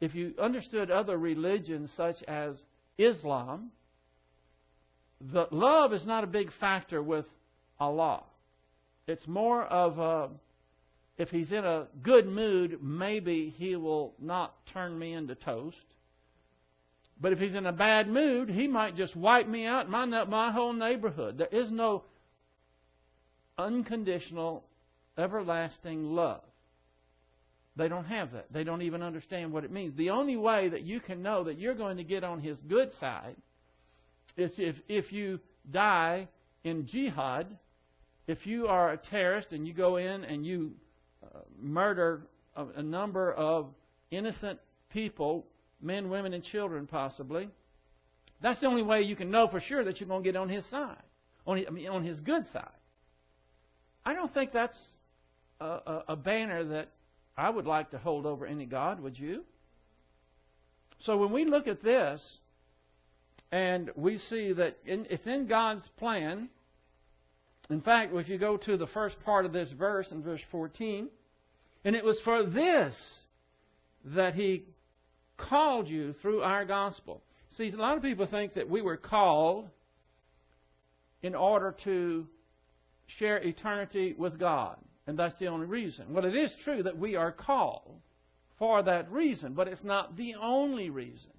If 0.00 0.14
you 0.14 0.34
understood 0.40 0.90
other 0.90 1.16
religions 1.16 1.90
such 1.96 2.22
as 2.26 2.56
Islam, 2.98 3.70
the 5.32 5.46
love 5.50 5.92
is 5.92 6.04
not 6.04 6.24
a 6.24 6.28
big 6.28 6.50
factor 6.60 7.02
with 7.02 7.26
Allah. 7.80 8.22
It's 9.06 9.26
more 9.26 9.62
of 9.62 9.98
a 9.98 10.30
if 11.16 11.30
he's 11.30 11.52
in 11.52 11.64
a 11.64 11.86
good 12.02 12.26
mood, 12.26 12.82
maybe 12.82 13.54
he 13.56 13.76
will 13.76 14.14
not 14.20 14.54
turn 14.72 14.98
me 14.98 15.12
into 15.12 15.36
toast. 15.36 15.76
But 17.20 17.32
if 17.32 17.38
he's 17.38 17.54
in 17.54 17.66
a 17.66 17.72
bad 17.72 18.08
mood, 18.08 18.48
he 18.48 18.66
might 18.66 18.96
just 18.96 19.14
wipe 19.14 19.46
me 19.46 19.64
out, 19.64 19.88
my, 19.88 20.04
my 20.04 20.50
whole 20.50 20.72
neighborhood. 20.72 21.38
There 21.38 21.46
is 21.46 21.70
no 21.70 22.02
unconditional, 23.56 24.64
everlasting 25.16 26.10
love. 26.10 26.42
They 27.76 27.86
don't 27.86 28.06
have 28.06 28.32
that. 28.32 28.52
They 28.52 28.64
don't 28.64 28.82
even 28.82 29.00
understand 29.02 29.52
what 29.52 29.64
it 29.64 29.70
means. 29.70 29.94
The 29.94 30.10
only 30.10 30.36
way 30.36 30.68
that 30.68 30.82
you 30.82 30.98
can 30.98 31.22
know 31.22 31.44
that 31.44 31.58
you're 31.58 31.74
going 31.74 31.98
to 31.98 32.04
get 32.04 32.24
on 32.24 32.40
his 32.40 32.60
good 32.62 32.92
side 32.94 33.36
is 34.36 34.54
if, 34.58 34.76
if 34.88 35.12
you 35.12 35.40
die 35.70 36.28
in 36.64 36.86
jihad, 36.86 37.46
if 38.26 38.46
you 38.46 38.66
are 38.66 38.92
a 38.92 38.96
terrorist 38.96 39.52
and 39.52 39.66
you 39.66 39.74
go 39.74 39.96
in 39.96 40.24
and 40.24 40.44
you 40.44 40.72
uh, 41.22 41.40
murder 41.60 42.22
a, 42.56 42.66
a 42.76 42.82
number 42.82 43.32
of 43.32 43.68
innocent 44.10 44.58
people, 44.90 45.46
men, 45.80 46.08
women, 46.08 46.32
and 46.34 46.42
children 46.42 46.86
possibly, 46.86 47.48
that's 48.42 48.60
the 48.60 48.66
only 48.66 48.82
way 48.82 49.02
you 49.02 49.16
can 49.16 49.30
know 49.30 49.48
for 49.48 49.60
sure 49.60 49.84
that 49.84 50.00
you're 50.00 50.08
going 50.08 50.22
to 50.22 50.32
get 50.32 50.36
on 50.36 50.48
his 50.48 50.64
side, 50.70 51.02
on 51.46 51.58
his, 51.58 51.66
I 51.68 51.70
mean, 51.70 51.88
on 51.88 52.04
his 52.04 52.20
good 52.20 52.44
side. 52.52 52.68
I 54.04 54.14
don't 54.14 54.32
think 54.32 54.52
that's 54.52 54.78
a, 55.60 55.64
a, 55.66 56.04
a 56.08 56.16
banner 56.16 56.64
that 56.64 56.88
I 57.36 57.50
would 57.50 57.66
like 57.66 57.90
to 57.90 57.98
hold 57.98 58.26
over 58.26 58.46
any 58.46 58.66
God, 58.66 59.00
would 59.00 59.18
you? 59.18 59.44
So 61.00 61.16
when 61.16 61.32
we 61.32 61.44
look 61.44 61.66
at 61.66 61.82
this, 61.82 62.22
and 63.54 63.92
we 63.94 64.18
see 64.18 64.52
that 64.52 64.78
in, 64.84 65.06
it's 65.08 65.24
in 65.26 65.46
God's 65.46 65.84
plan. 65.96 66.48
In 67.70 67.82
fact, 67.82 68.12
if 68.12 68.28
you 68.28 68.36
go 68.36 68.56
to 68.56 68.76
the 68.76 68.88
first 68.88 69.14
part 69.24 69.46
of 69.46 69.52
this 69.52 69.70
verse 69.78 70.08
in 70.10 70.24
verse 70.24 70.40
14, 70.50 71.08
and 71.84 71.94
it 71.94 72.04
was 72.04 72.20
for 72.24 72.44
this 72.44 72.96
that 74.06 74.34
He 74.34 74.64
called 75.36 75.86
you 75.86 76.16
through 76.20 76.42
our 76.42 76.64
gospel. 76.64 77.22
See, 77.56 77.68
a 77.68 77.76
lot 77.76 77.96
of 77.96 78.02
people 78.02 78.26
think 78.26 78.54
that 78.54 78.68
we 78.68 78.82
were 78.82 78.96
called 78.96 79.68
in 81.22 81.36
order 81.36 81.76
to 81.84 82.26
share 83.20 83.36
eternity 83.38 84.16
with 84.18 84.36
God, 84.36 84.78
and 85.06 85.16
that's 85.16 85.38
the 85.38 85.46
only 85.46 85.66
reason. 85.66 86.06
Well, 86.12 86.24
it 86.24 86.34
is 86.34 86.52
true 86.64 86.82
that 86.82 86.98
we 86.98 87.14
are 87.14 87.30
called 87.30 88.00
for 88.58 88.82
that 88.82 89.12
reason, 89.12 89.54
but 89.54 89.68
it's 89.68 89.84
not 89.84 90.16
the 90.16 90.34
only 90.42 90.90
reason. 90.90 91.30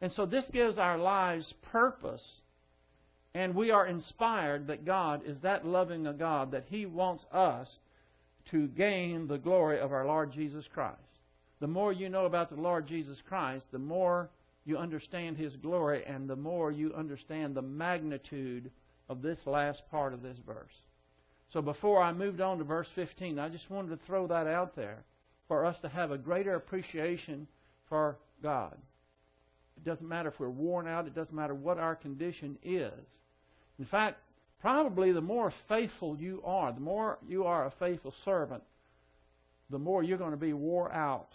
And 0.00 0.12
so 0.12 0.26
this 0.26 0.44
gives 0.52 0.78
our 0.78 0.98
lives 0.98 1.52
purpose. 1.72 2.22
And 3.34 3.54
we 3.54 3.70
are 3.70 3.86
inspired 3.86 4.66
that 4.66 4.84
God 4.84 5.22
is 5.26 5.38
that 5.42 5.66
loving 5.66 6.06
a 6.06 6.12
God 6.12 6.52
that 6.52 6.66
He 6.68 6.86
wants 6.86 7.24
us 7.32 7.68
to 8.50 8.68
gain 8.68 9.26
the 9.26 9.38
glory 9.38 9.80
of 9.80 9.92
our 9.92 10.06
Lord 10.06 10.32
Jesus 10.32 10.66
Christ. 10.72 11.00
The 11.60 11.66
more 11.66 11.92
you 11.92 12.08
know 12.08 12.26
about 12.26 12.50
the 12.50 12.60
Lord 12.60 12.86
Jesus 12.86 13.18
Christ, 13.26 13.66
the 13.72 13.78
more 13.78 14.30
you 14.64 14.76
understand 14.76 15.36
His 15.36 15.56
glory 15.56 16.04
and 16.06 16.28
the 16.28 16.36
more 16.36 16.70
you 16.70 16.92
understand 16.94 17.54
the 17.54 17.62
magnitude 17.62 18.70
of 19.08 19.22
this 19.22 19.38
last 19.46 19.82
part 19.90 20.12
of 20.12 20.22
this 20.22 20.38
verse. 20.46 20.74
So 21.52 21.62
before 21.62 22.02
I 22.02 22.12
moved 22.12 22.40
on 22.40 22.58
to 22.58 22.64
verse 22.64 22.88
15, 22.94 23.38
I 23.38 23.48
just 23.48 23.70
wanted 23.70 23.90
to 23.90 24.06
throw 24.06 24.26
that 24.26 24.46
out 24.46 24.74
there 24.76 25.04
for 25.48 25.64
us 25.64 25.78
to 25.80 25.88
have 25.88 26.10
a 26.10 26.18
greater 26.18 26.54
appreciation 26.54 27.46
for 27.88 28.18
God. 28.42 28.76
It 29.76 29.84
doesn't 29.84 30.08
matter 30.08 30.28
if 30.28 30.40
we're 30.40 30.48
worn 30.48 30.86
out. 30.86 31.06
It 31.06 31.14
doesn't 31.14 31.34
matter 31.34 31.54
what 31.54 31.78
our 31.78 31.94
condition 31.94 32.58
is. 32.62 32.92
In 33.78 33.84
fact, 33.84 34.18
probably 34.60 35.12
the 35.12 35.20
more 35.20 35.52
faithful 35.68 36.16
you 36.16 36.42
are, 36.44 36.72
the 36.72 36.80
more 36.80 37.18
you 37.28 37.44
are 37.44 37.66
a 37.66 37.72
faithful 37.78 38.14
servant, 38.24 38.62
the 39.70 39.78
more 39.78 40.02
you're 40.02 40.18
going 40.18 40.30
to 40.30 40.36
be 40.36 40.52
wore 40.52 40.92
out, 40.92 41.28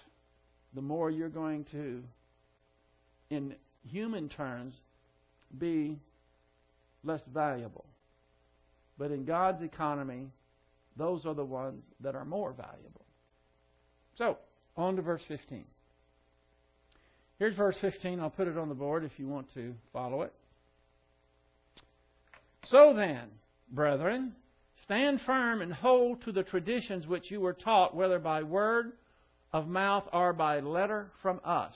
the 0.73 0.81
more 0.81 1.09
you're 1.09 1.29
going 1.29 1.65
to, 1.65 2.03
in 3.29 3.55
human 3.87 4.29
terms, 4.29 4.73
be 5.57 5.99
less 7.03 7.21
valuable. 7.33 7.85
But 8.97 9.11
in 9.11 9.25
God's 9.25 9.63
economy, 9.63 10.29
those 10.95 11.25
are 11.25 11.33
the 11.33 11.45
ones 11.45 11.83
that 12.01 12.15
are 12.15 12.25
more 12.25 12.53
valuable. 12.53 13.05
So, 14.17 14.37
on 14.77 14.95
to 14.95 15.01
verse 15.01 15.21
15. 15.27 15.65
Here's 17.41 17.55
verse 17.55 17.77
15. 17.81 18.19
I'll 18.19 18.29
put 18.29 18.47
it 18.47 18.55
on 18.55 18.69
the 18.69 18.75
board 18.75 19.03
if 19.03 19.13
you 19.17 19.27
want 19.27 19.51
to 19.55 19.73
follow 19.91 20.21
it. 20.21 20.31
So 22.65 22.93
then, 22.95 23.29
brethren, 23.71 24.33
stand 24.83 25.21
firm 25.21 25.63
and 25.63 25.73
hold 25.73 26.21
to 26.21 26.31
the 26.31 26.43
traditions 26.43 27.07
which 27.07 27.31
you 27.31 27.41
were 27.41 27.53
taught, 27.53 27.95
whether 27.95 28.19
by 28.19 28.43
word 28.43 28.91
of 29.51 29.67
mouth 29.67 30.03
or 30.13 30.33
by 30.33 30.59
letter 30.59 31.09
from 31.23 31.41
us. 31.43 31.73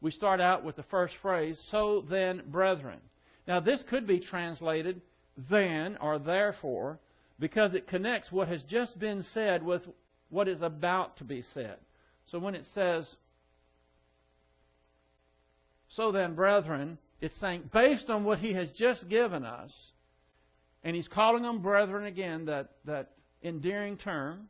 We 0.00 0.12
start 0.12 0.40
out 0.40 0.64
with 0.64 0.76
the 0.76 0.84
first 0.84 1.12
phrase, 1.20 1.60
so 1.70 2.06
then, 2.08 2.40
brethren. 2.46 3.00
Now, 3.46 3.60
this 3.60 3.82
could 3.90 4.06
be 4.06 4.18
translated 4.18 5.02
then 5.50 5.98
or 6.00 6.18
therefore 6.18 7.00
because 7.38 7.74
it 7.74 7.86
connects 7.86 8.32
what 8.32 8.48
has 8.48 8.64
just 8.64 8.98
been 8.98 9.22
said 9.34 9.62
with 9.62 9.82
what 10.30 10.48
is 10.48 10.62
about 10.62 11.18
to 11.18 11.24
be 11.24 11.44
said. 11.52 11.76
So 12.30 12.38
when 12.38 12.54
it 12.54 12.64
says, 12.74 13.14
So 15.96 16.12
then, 16.12 16.34
brethren, 16.34 16.98
it's 17.20 17.38
saying, 17.40 17.70
based 17.72 18.10
on 18.10 18.24
what 18.24 18.38
he 18.38 18.52
has 18.54 18.70
just 18.72 19.08
given 19.08 19.44
us, 19.44 19.70
and 20.82 20.94
he's 20.94 21.08
calling 21.08 21.42
them 21.42 21.62
brethren 21.62 22.04
again, 22.04 22.46
that, 22.46 22.70
that 22.84 23.12
endearing 23.42 23.96
term, 23.96 24.48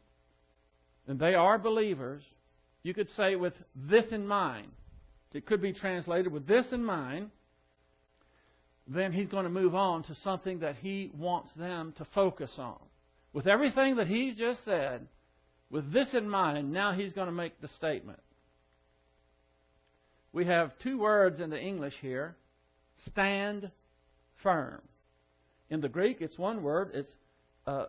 and 1.07 1.19
they 1.19 1.35
are 1.35 1.59
believers, 1.59 2.23
you 2.83 2.95
could 2.95 3.09
say 3.11 3.37
with 3.37 3.55
this 3.75 4.07
in 4.11 4.27
mind. 4.27 4.69
It 5.33 5.47
could 5.47 5.61
be 5.61 5.73
translated 5.73 6.33
with 6.33 6.47
this 6.47 6.67
in 6.71 6.85
mind. 6.85 7.31
Then 8.87 9.13
he's 9.13 9.29
going 9.29 9.45
to 9.45 9.51
move 9.51 9.75
on 9.75 10.05
to 10.05 10.15
something 10.17 10.61
that 10.61 10.77
he 10.77 11.11
wants 11.13 11.51
them 11.57 11.93
to 11.99 12.07
focus 12.15 12.53
on. 12.57 12.79
With 13.33 13.49
everything 13.49 13.97
that 13.97 14.07
he's 14.07 14.37
just 14.37 14.65
said, 14.65 15.09
with 15.71 15.93
this 15.93 16.09
in 16.15 16.29
mind, 16.29 16.73
now 16.73 16.93
he's 16.93 17.13
going 17.13 17.27
to 17.27 17.33
make 17.33 17.61
the 17.61 17.69
statement. 17.77 18.21
We 20.35 20.47
have 20.47 20.77
two 20.81 20.99
words 20.99 21.39
in 21.39 21.49
the 21.51 21.61
English 21.61 21.95
here 22.03 22.35
stand 23.07 23.71
firm. 24.43 24.83
In 25.71 25.81
the 25.81 25.89
Greek, 25.89 26.21
it's 26.21 26.37
one 26.37 26.65
word. 26.65 26.91
It's 26.93 27.09
uh, 27.69 27.87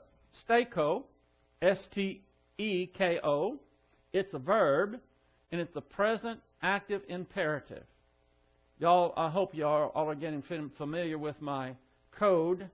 steko, 0.48 1.06
S 1.64 1.80
T 1.92 2.22
E 2.60 2.86
K 2.86 3.20
O. 3.24 3.58
It's 4.14 4.32
a 4.36 4.38
verb, 4.38 5.00
and 5.52 5.60
it's 5.60 5.74
the 5.74 5.82
present 5.82 6.40
active 6.62 7.02
imperative. 7.10 7.84
Y'all, 8.78 9.14
I 9.18 9.30
hope 9.30 9.56
y'all 9.56 9.92
all 9.96 10.08
are 10.08 10.14
getting 10.14 10.44
familiar 10.78 11.18
with 11.18 11.42
my 11.42 11.72
code. 12.12 12.70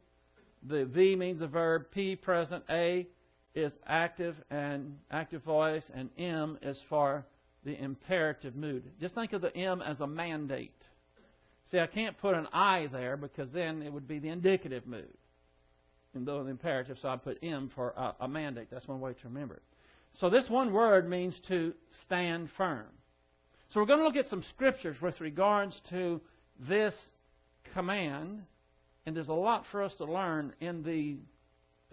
The 0.68 0.84
V 0.84 1.16
means 1.16 1.40
a 1.40 1.48
verb, 1.48 1.86
P 1.92 2.18
present, 2.18 2.66
A 2.70 3.08
is 3.56 3.72
active 3.88 4.36
and 4.50 4.98
active 5.10 5.44
voice, 5.44 5.84
and 5.96 6.10
M 6.18 6.58
is 6.62 6.78
for 6.90 7.26
the 7.64 7.80
imperative 7.82 8.56
mood. 8.56 8.84
Just 9.00 9.16
think 9.16 9.34
of 9.34 9.42
the 9.42 9.56
M 9.56 9.82
as 9.82 10.00
a 10.00 10.08
mandate. 10.08 10.74
See, 11.70 11.80
I 11.80 11.88
can't 11.88 12.18
put 12.18 12.36
an 12.36 12.48
I 12.52 12.88
there 12.92 13.18
because 13.18 13.50
then 13.52 13.82
it 13.82 13.94
would 13.94 14.08
be 14.08 14.20
the 14.20 14.30
indicative 14.30 14.86
mood. 14.86 15.14
And 16.14 16.26
though 16.26 16.44
the 16.44 16.50
imperative, 16.50 16.98
so 17.02 17.08
I 17.08 17.16
put 17.16 17.40
M 17.42 17.72
for 17.74 17.92
a, 17.92 18.16
a 18.22 18.28
mandate. 18.28 18.68
That's 18.72 18.88
one 18.88 19.00
way 19.00 19.14
to 19.14 19.28
remember 19.28 19.56
it. 19.56 19.64
So 20.20 20.30
this 20.30 20.50
one 20.50 20.74
word 20.74 21.10
means 21.10 21.40
to 21.48 21.74
stand 22.06 22.50
firm. 22.58 22.88
So 23.70 23.80
we're 23.80 23.86
going 23.86 24.00
to 24.00 24.06
look 24.06 24.18
at 24.18 24.26
some 24.26 24.44
scriptures 24.50 24.98
with 25.02 25.20
regards 25.22 25.80
to 25.92 26.20
this 26.68 26.94
command, 27.74 28.42
and 29.06 29.16
there's 29.16 29.30
a 29.30 29.34
lot 29.34 29.64
for 29.72 29.82
us 29.82 29.94
to 29.98 30.06
learn 30.06 30.54
in 30.60 30.84
the. 30.84 31.18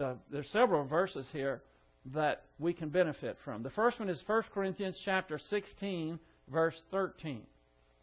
Uh, 0.03 0.15
there's 0.31 0.49
several 0.51 0.85
verses 0.85 1.25
here 1.31 1.61
that 2.13 2.43
we 2.57 2.73
can 2.73 2.89
benefit 2.89 3.37
from. 3.43 3.63
The 3.63 3.69
first 3.69 3.99
one 3.99 4.09
is 4.09 4.21
1 4.25 4.43
Corinthians 4.53 4.99
chapter 5.03 5.39
16, 5.49 6.19
verse 6.51 6.79
13. 6.91 7.41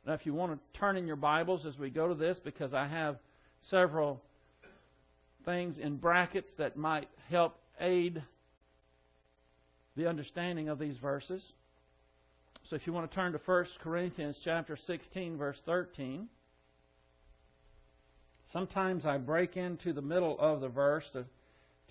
Now, 0.07 0.13
if 0.13 0.25
you 0.25 0.35
want 0.35 0.53
to 0.53 0.79
turn 0.79 0.97
in 0.97 1.07
your 1.07 1.17
Bibles 1.17 1.67
as 1.67 1.77
we 1.79 1.91
go 1.91 2.09
to 2.09 2.15
this, 2.15 2.39
because 2.39 2.73
I 2.73 2.87
have 2.87 3.17
several 3.71 4.23
things 5.45 5.79
in 5.79 5.97
brackets 5.97 6.51
that 6.59 6.77
might 6.77 7.09
help 7.29 7.57
aid 7.81 8.23
the 9.97 10.09
understanding 10.09 10.69
of 10.69 10.79
these 10.79 10.97
verses. 10.99 11.43
So 12.69 12.77
if 12.77 12.87
you 12.87 12.93
want 12.93 13.11
to 13.11 13.15
turn 13.15 13.33
to 13.33 13.41
1 13.45 13.67
Corinthians 13.81 14.37
chapter 14.45 14.77
16 14.87 15.37
verse 15.37 15.61
13, 15.65 16.29
sometimes 18.53 19.07
I 19.07 19.19
break 19.19 19.57
into 19.57 19.93
the 19.93 20.03
middle 20.03 20.37
of 20.39 20.61
the 20.61 20.69
verse 20.69 21.05
to 21.13 21.25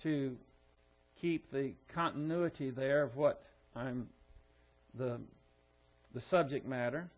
to 0.02 0.36
keep 1.20 1.50
the 1.50 1.72
continuity 1.94 2.70
there 2.70 3.02
of 3.02 3.16
what 3.16 3.42
I'm 3.74 4.08
the 4.94 5.20
the 6.14 6.20
subject 6.30 6.66
matter. 6.66 7.08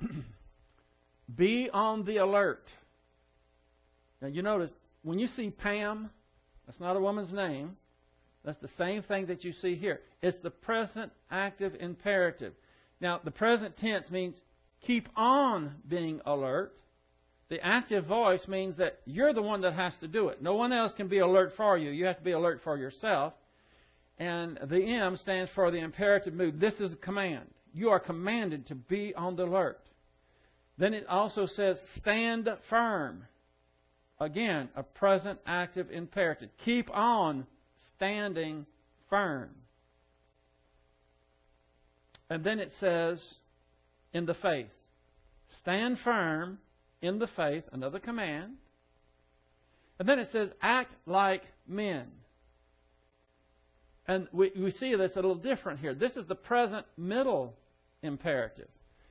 Be 1.36 1.70
on 1.72 2.04
the 2.04 2.16
alert. 2.18 2.66
Now 4.20 4.28
you 4.28 4.42
notice 4.42 4.70
when 5.02 5.18
you 5.18 5.26
see 5.28 5.50
Pam 5.50 6.10
that's 6.66 6.80
not 6.80 6.96
a 6.96 7.00
woman's 7.00 7.32
name. 7.32 7.76
That's 8.44 8.58
the 8.58 8.70
same 8.78 9.02
thing 9.02 9.26
that 9.26 9.44
you 9.44 9.52
see 9.52 9.76
here. 9.76 10.00
It's 10.20 10.40
the 10.42 10.50
present 10.50 11.12
active 11.30 11.74
imperative. 11.78 12.54
Now, 13.00 13.20
the 13.22 13.30
present 13.30 13.76
tense 13.76 14.10
means 14.10 14.36
keep 14.86 15.08
on 15.16 15.74
being 15.88 16.20
alert. 16.24 16.72
The 17.52 17.62
active 17.62 18.06
voice 18.06 18.48
means 18.48 18.78
that 18.78 19.00
you're 19.04 19.34
the 19.34 19.42
one 19.42 19.60
that 19.60 19.74
has 19.74 19.92
to 20.00 20.08
do 20.08 20.28
it. 20.28 20.40
No 20.40 20.54
one 20.54 20.72
else 20.72 20.94
can 20.96 21.08
be 21.08 21.18
alert 21.18 21.52
for 21.54 21.76
you. 21.76 21.90
You 21.90 22.06
have 22.06 22.16
to 22.16 22.24
be 22.24 22.30
alert 22.30 22.62
for 22.64 22.78
yourself. 22.78 23.34
And 24.18 24.58
the 24.70 24.82
M 24.82 25.18
stands 25.18 25.50
for 25.54 25.70
the 25.70 25.76
imperative 25.76 26.32
mood. 26.32 26.58
This 26.58 26.72
is 26.80 26.94
a 26.94 26.96
command. 26.96 27.44
You 27.74 27.90
are 27.90 28.00
commanded 28.00 28.68
to 28.68 28.74
be 28.74 29.14
on 29.14 29.36
the 29.36 29.44
alert. 29.44 29.82
Then 30.78 30.94
it 30.94 31.06
also 31.08 31.44
says 31.44 31.76
stand 31.98 32.48
firm. 32.70 33.26
Again, 34.18 34.70
a 34.74 34.82
present 34.82 35.38
active 35.44 35.90
imperative. 35.90 36.48
Keep 36.64 36.88
on 36.90 37.46
standing 37.94 38.64
firm. 39.10 39.50
And 42.30 42.42
then 42.42 42.60
it 42.60 42.72
says, 42.80 43.22
in 44.14 44.24
the 44.24 44.32
faith. 44.32 44.70
Stand 45.60 45.98
firm 46.02 46.58
in 47.02 47.18
the 47.18 47.26
faith, 47.26 47.64
another 47.72 47.98
command. 47.98 48.54
And 49.98 50.08
then 50.08 50.18
it 50.18 50.28
says, 50.32 50.50
act 50.62 50.92
like 51.06 51.42
men. 51.66 52.06
And 54.06 54.26
we, 54.32 54.50
we 54.56 54.70
see 54.70 54.94
this 54.94 55.12
a 55.12 55.16
little 55.16 55.34
different 55.34 55.80
here. 55.80 55.94
This 55.94 56.16
is 56.16 56.26
the 56.26 56.34
present 56.34 56.86
middle 56.96 57.54
imperative. 58.02 58.68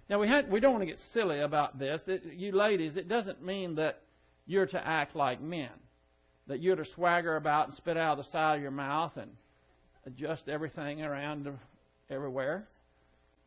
Now, 0.10 0.20
we, 0.20 0.28
had, 0.28 0.52
we 0.52 0.60
don't 0.60 0.74
want 0.74 0.82
to 0.82 0.88
get 0.88 1.00
silly 1.14 1.40
about 1.40 1.80
this. 1.80 2.02
It, 2.08 2.24
you 2.36 2.52
ladies, 2.52 2.98
it 2.98 3.08
doesn't 3.08 3.44
mean 3.44 3.76
that 3.76 4.02
you're 4.46 4.66
to 4.66 4.88
act 4.88 5.16
like 5.16 5.42
men. 5.42 5.70
That 6.48 6.62
you're 6.62 6.76
to 6.76 6.86
swagger 6.96 7.38
about 7.38 7.68
and 7.68 7.78
spit 7.78 7.96
out 7.96 8.18
of 8.18 8.26
the 8.26 8.32
side 8.32 8.56
of 8.56 8.62
your 8.62 8.72
mouth 8.72 9.14
and 9.16 9.32
adjust 10.06 10.50
everything 10.50 11.02
around 11.02 11.48
everywhere. 12.10 12.68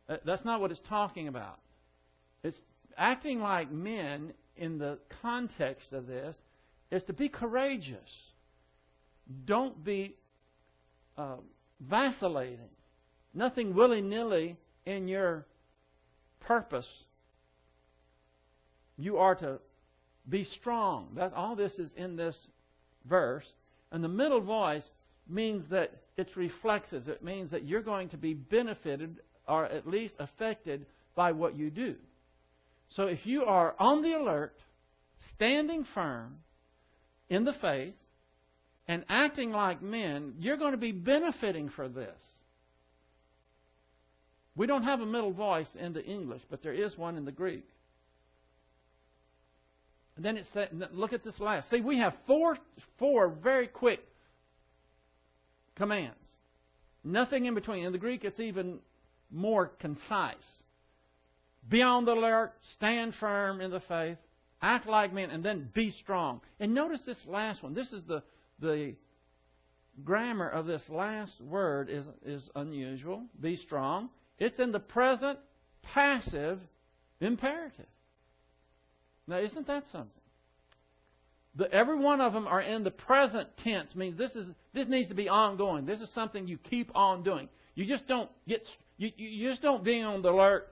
That's 0.07 0.45
not 0.45 0.61
what 0.61 0.71
it's 0.71 0.81
talking 0.87 1.27
about. 1.27 1.59
It's 2.43 2.59
acting 2.97 3.39
like 3.39 3.71
men 3.71 4.33
in 4.57 4.77
the 4.77 4.99
context 5.21 5.93
of 5.93 6.07
this 6.07 6.35
is 6.91 7.03
to 7.05 7.13
be 7.13 7.29
courageous. 7.29 8.09
Don't 9.45 9.83
be 9.83 10.15
uh, 11.17 11.37
vacillating. 11.79 12.69
Nothing 13.33 13.73
willy 13.73 14.01
nilly 14.01 14.57
in 14.85 15.07
your 15.07 15.45
purpose. 16.39 16.87
You 18.97 19.17
are 19.17 19.35
to 19.35 19.59
be 20.29 20.43
strong. 20.43 21.09
That 21.15 21.33
all 21.33 21.55
this 21.55 21.73
is 21.73 21.91
in 21.97 22.15
this 22.15 22.37
verse. 23.09 23.45
And 23.91 24.03
the 24.03 24.09
middle 24.09 24.41
voice 24.41 24.87
means 25.27 25.67
that 25.69 25.91
it's 26.17 26.37
reflexive. 26.37 27.09
It 27.09 27.23
means 27.23 27.51
that 27.51 27.65
you're 27.65 27.81
going 27.81 28.09
to 28.09 28.17
be 28.17 28.33
benefited 28.33 29.19
or 29.47 29.65
at 29.65 29.87
least 29.87 30.15
affected 30.19 30.85
by 31.15 31.31
what 31.31 31.55
you 31.55 31.69
do. 31.69 31.95
So 32.89 33.03
if 33.03 33.25
you 33.25 33.43
are 33.43 33.75
on 33.79 34.01
the 34.01 34.13
alert, 34.13 34.55
standing 35.35 35.85
firm 35.93 36.37
in 37.29 37.43
the 37.43 37.53
faith, 37.53 37.95
and 38.87 39.03
acting 39.09 39.51
like 39.51 39.81
men, 39.81 40.35
you're 40.39 40.57
going 40.57 40.71
to 40.71 40.77
be 40.77 40.91
benefiting 40.91 41.69
for 41.69 41.89
this. 41.89 42.15
We 44.55 44.67
don't 44.67 44.83
have 44.83 45.01
a 45.01 45.05
middle 45.05 45.33
voice 45.33 45.67
in 45.77 45.93
the 45.93 46.03
English, 46.03 46.41
but 46.49 46.63
there 46.63 46.73
is 46.73 46.97
one 46.97 47.17
in 47.17 47.25
the 47.25 47.31
Greek. 47.31 47.67
And 50.15 50.23
then 50.23 50.37
it 50.37 50.45
said, 50.53 50.69
look 50.93 51.11
at 51.11 51.23
this 51.23 51.39
last. 51.39 51.69
See, 51.69 51.81
we 51.81 51.97
have 51.97 52.13
four, 52.25 52.57
four 52.99 53.29
very 53.29 53.67
quick 53.67 53.99
commands. 55.75 56.15
Nothing 57.03 57.45
in 57.45 57.53
between. 57.53 57.85
In 57.85 57.91
the 57.91 57.97
Greek, 57.97 58.23
it's 58.23 58.39
even 58.39 58.79
more 59.29 59.67
concise. 59.79 60.35
Be 61.67 61.81
on 61.81 62.05
the 62.05 62.13
alert, 62.13 62.53
stand 62.75 63.15
firm 63.19 63.61
in 63.61 63.71
the 63.71 63.79
faith, 63.81 64.17
act 64.61 64.87
like 64.87 65.13
men, 65.13 65.31
and 65.31 65.43
then 65.43 65.69
be 65.73 65.91
strong. 65.91 66.41
And 66.59 66.73
notice 66.73 67.01
this 67.05 67.17
last 67.25 67.63
one. 67.63 67.73
This 67.73 67.91
is 67.91 68.03
the, 68.05 68.21
the 68.59 68.95
grammar 70.03 70.47
of 70.47 70.65
this 70.65 70.83
last 70.89 71.39
word 71.41 71.89
is, 71.89 72.05
is 72.25 72.43
unusual. 72.55 73.23
Be 73.39 73.57
strong. 73.57 74.09
It's 74.37 74.59
in 74.59 74.71
the 74.71 74.79
present 74.79 75.39
passive 75.81 76.59
imperative. 77.19 77.87
Now, 79.27 79.39
isn't 79.39 79.67
that 79.67 79.83
something? 79.91 80.11
The, 81.55 81.71
every 81.71 81.97
one 81.97 82.21
of 82.21 82.33
them 82.33 82.47
are 82.47 82.61
in 82.61 82.83
the 82.83 82.91
present 82.91 83.47
tense, 83.63 83.95
means 83.95 84.17
this 84.17 84.31
is 84.31 84.47
this 84.73 84.87
needs 84.87 85.07
to 85.07 85.15
be 85.15 85.29
ongoing. 85.29 85.85
This 85.85 86.01
is 86.01 86.09
something 86.13 86.47
you 86.47 86.57
keep 86.57 86.93
on 86.93 87.23
doing. 87.23 87.47
You 87.75 87.85
just 87.85 88.07
don't 88.07 88.29
get 88.47 88.61
you, 88.97 89.09
you 89.15 89.49
just 89.49 89.61
don't 89.61 89.83
being 89.83 90.03
on 90.03 90.21
the 90.21 90.29
alert 90.29 90.67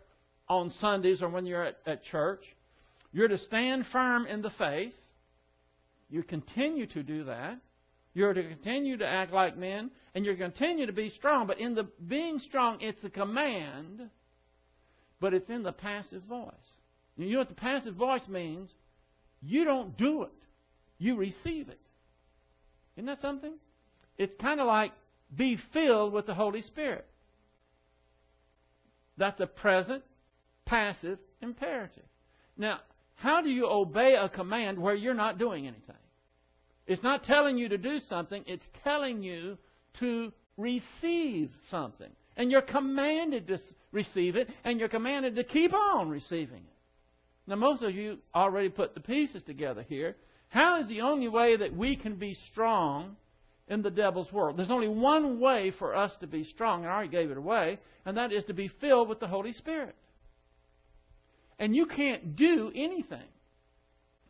on 0.60 0.70
Sundays 0.70 1.22
or 1.22 1.30
when 1.30 1.46
you're 1.46 1.64
at, 1.64 1.78
at 1.86 2.04
church. 2.04 2.44
You're 3.12 3.28
to 3.28 3.38
stand 3.38 3.86
firm 3.92 4.26
in 4.26 4.42
the 4.42 4.52
faith. 4.52 4.94
You 6.10 6.24
continue 6.24 6.86
to 6.88 7.04
do 7.04 7.26
that. 7.26 7.60
You're 8.14 8.34
to 8.34 8.44
continue 8.44 8.98
to 8.98 9.08
act 9.08 9.34
like 9.34 9.58
men, 9.58 9.90
and 10.14 10.24
you're 10.24 10.36
continue 10.36 10.86
to 10.86 10.94
be 10.94 11.10
strong. 11.10 11.48
But 11.48 11.60
in 11.60 11.74
the 11.74 11.88
being 12.08 12.40
strong, 12.40 12.78
it's 12.82 13.04
a 13.04 13.10
command, 13.10 14.10
but 15.20 15.34
it's 15.34 15.50
in 15.50 15.64
the 15.64 15.72
passive 15.72 16.24
voice. 16.24 16.54
You 17.18 17.32
know 17.34 17.40
what 17.40 17.50
the 17.50 17.56
passive 17.56 17.96
voice 17.96 18.28
means? 18.28 18.70
You 19.42 19.66
don't 19.66 19.98
do 19.98 20.24
it. 20.24 20.32
You 21.00 21.16
receive 21.16 21.70
it. 21.70 21.80
Isn't 22.96 23.08
that 23.08 23.20
something? 23.20 23.54
It's 24.18 24.36
kind 24.40 24.60
of 24.60 24.68
like 24.68 24.92
be 25.36 25.58
filled 25.74 26.14
with 26.14 26.28
the 26.28 26.36
Holy 26.36 26.62
Spirit. 26.62 27.08
That's 29.18 29.40
a 29.40 29.48
present, 29.48 30.04
passive 30.66 31.20
imperative. 31.42 32.04
Now, 32.58 32.80
how 33.16 33.42
do 33.42 33.50
you 33.50 33.68
obey 33.68 34.16
a 34.16 34.30
command 34.30 34.80
where 34.80 34.96
you're 34.96 35.14
not 35.14 35.38
doing 35.38 35.68
anything? 35.68 35.96
It's 36.86 37.04
not 37.04 37.24
telling 37.24 37.58
you 37.58 37.70
to 37.70 37.78
do 37.78 38.00
something, 38.10 38.44
it's 38.46 38.64
telling 38.84 39.24
you 39.24 39.58
to 40.00 40.32
receive 40.58 41.52
something. 41.70 42.10
And 42.36 42.52
you're 42.52 42.62
commanded 42.62 43.48
to 43.48 43.60
receive 43.92 44.36
it, 44.36 44.50
and 44.64 44.80
you're 44.80 44.90
commanded 44.90 45.36
to 45.36 45.44
keep 45.44 45.74
on 45.74 46.10
receiving 46.10 46.58
it. 46.58 46.74
Now, 47.46 47.56
most 47.56 47.84
of 47.84 47.94
you 47.94 48.18
already 48.34 48.70
put 48.70 48.94
the 48.94 49.02
pieces 49.02 49.44
together 49.44 49.84
here. 49.84 50.16
How 50.50 50.80
is 50.82 50.88
the 50.88 51.02
only 51.02 51.28
way 51.28 51.58
that 51.58 51.76
we 51.76 51.96
can 51.96 52.16
be 52.16 52.38
strong 52.52 53.16
in 53.68 53.82
the 53.82 53.92
devil's 53.92 54.32
world? 54.32 54.58
There's 54.58 54.72
only 54.72 54.88
one 54.88 55.40
way 55.40 55.72
for 55.78 55.96
us 55.96 56.12
to 56.22 56.28
be 56.28 56.44
strong, 56.44 56.84
and 56.84 56.92
I 56.92 56.96
already 56.96 57.10
gave 57.10 57.32
it 57.32 57.38
away, 57.38 57.80
and 58.06 58.18
that 58.18 58.32
is 58.32 58.44
to 58.46 58.54
be 58.54 58.70
filled 58.80 59.10
with 59.10 59.20
the 59.20 59.28
Holy 59.28 59.54
Spirit. 59.54 59.96
And 61.60 61.76
you 61.76 61.86
can't 61.86 62.36
do 62.36 62.72
anything. 62.74 63.28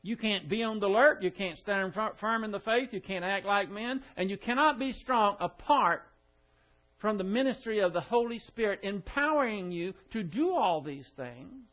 You 0.01 0.17
can't 0.17 0.49
be 0.49 0.63
on 0.63 0.79
the 0.79 0.87
alert. 0.87 1.23
You 1.23 1.31
can't 1.31 1.57
stand 1.57 1.93
firm 2.19 2.43
in 2.43 2.51
the 2.51 2.59
faith. 2.59 2.89
You 2.91 3.01
can't 3.01 3.23
act 3.23 3.45
like 3.45 3.71
men. 3.71 4.03
And 4.17 4.29
you 4.29 4.37
cannot 4.37 4.77
be 4.77 4.91
strong 4.93 5.37
apart 5.39 6.03
from 6.99 7.17
the 7.17 7.23
ministry 7.23 7.79
of 7.79 7.93
the 7.93 8.01
Holy 8.01 8.39
Spirit 8.39 8.79
empowering 8.83 9.71
you 9.71 9.93
to 10.11 10.23
do 10.23 10.51
all 10.51 10.81
these 10.81 11.09
things. 11.15 11.65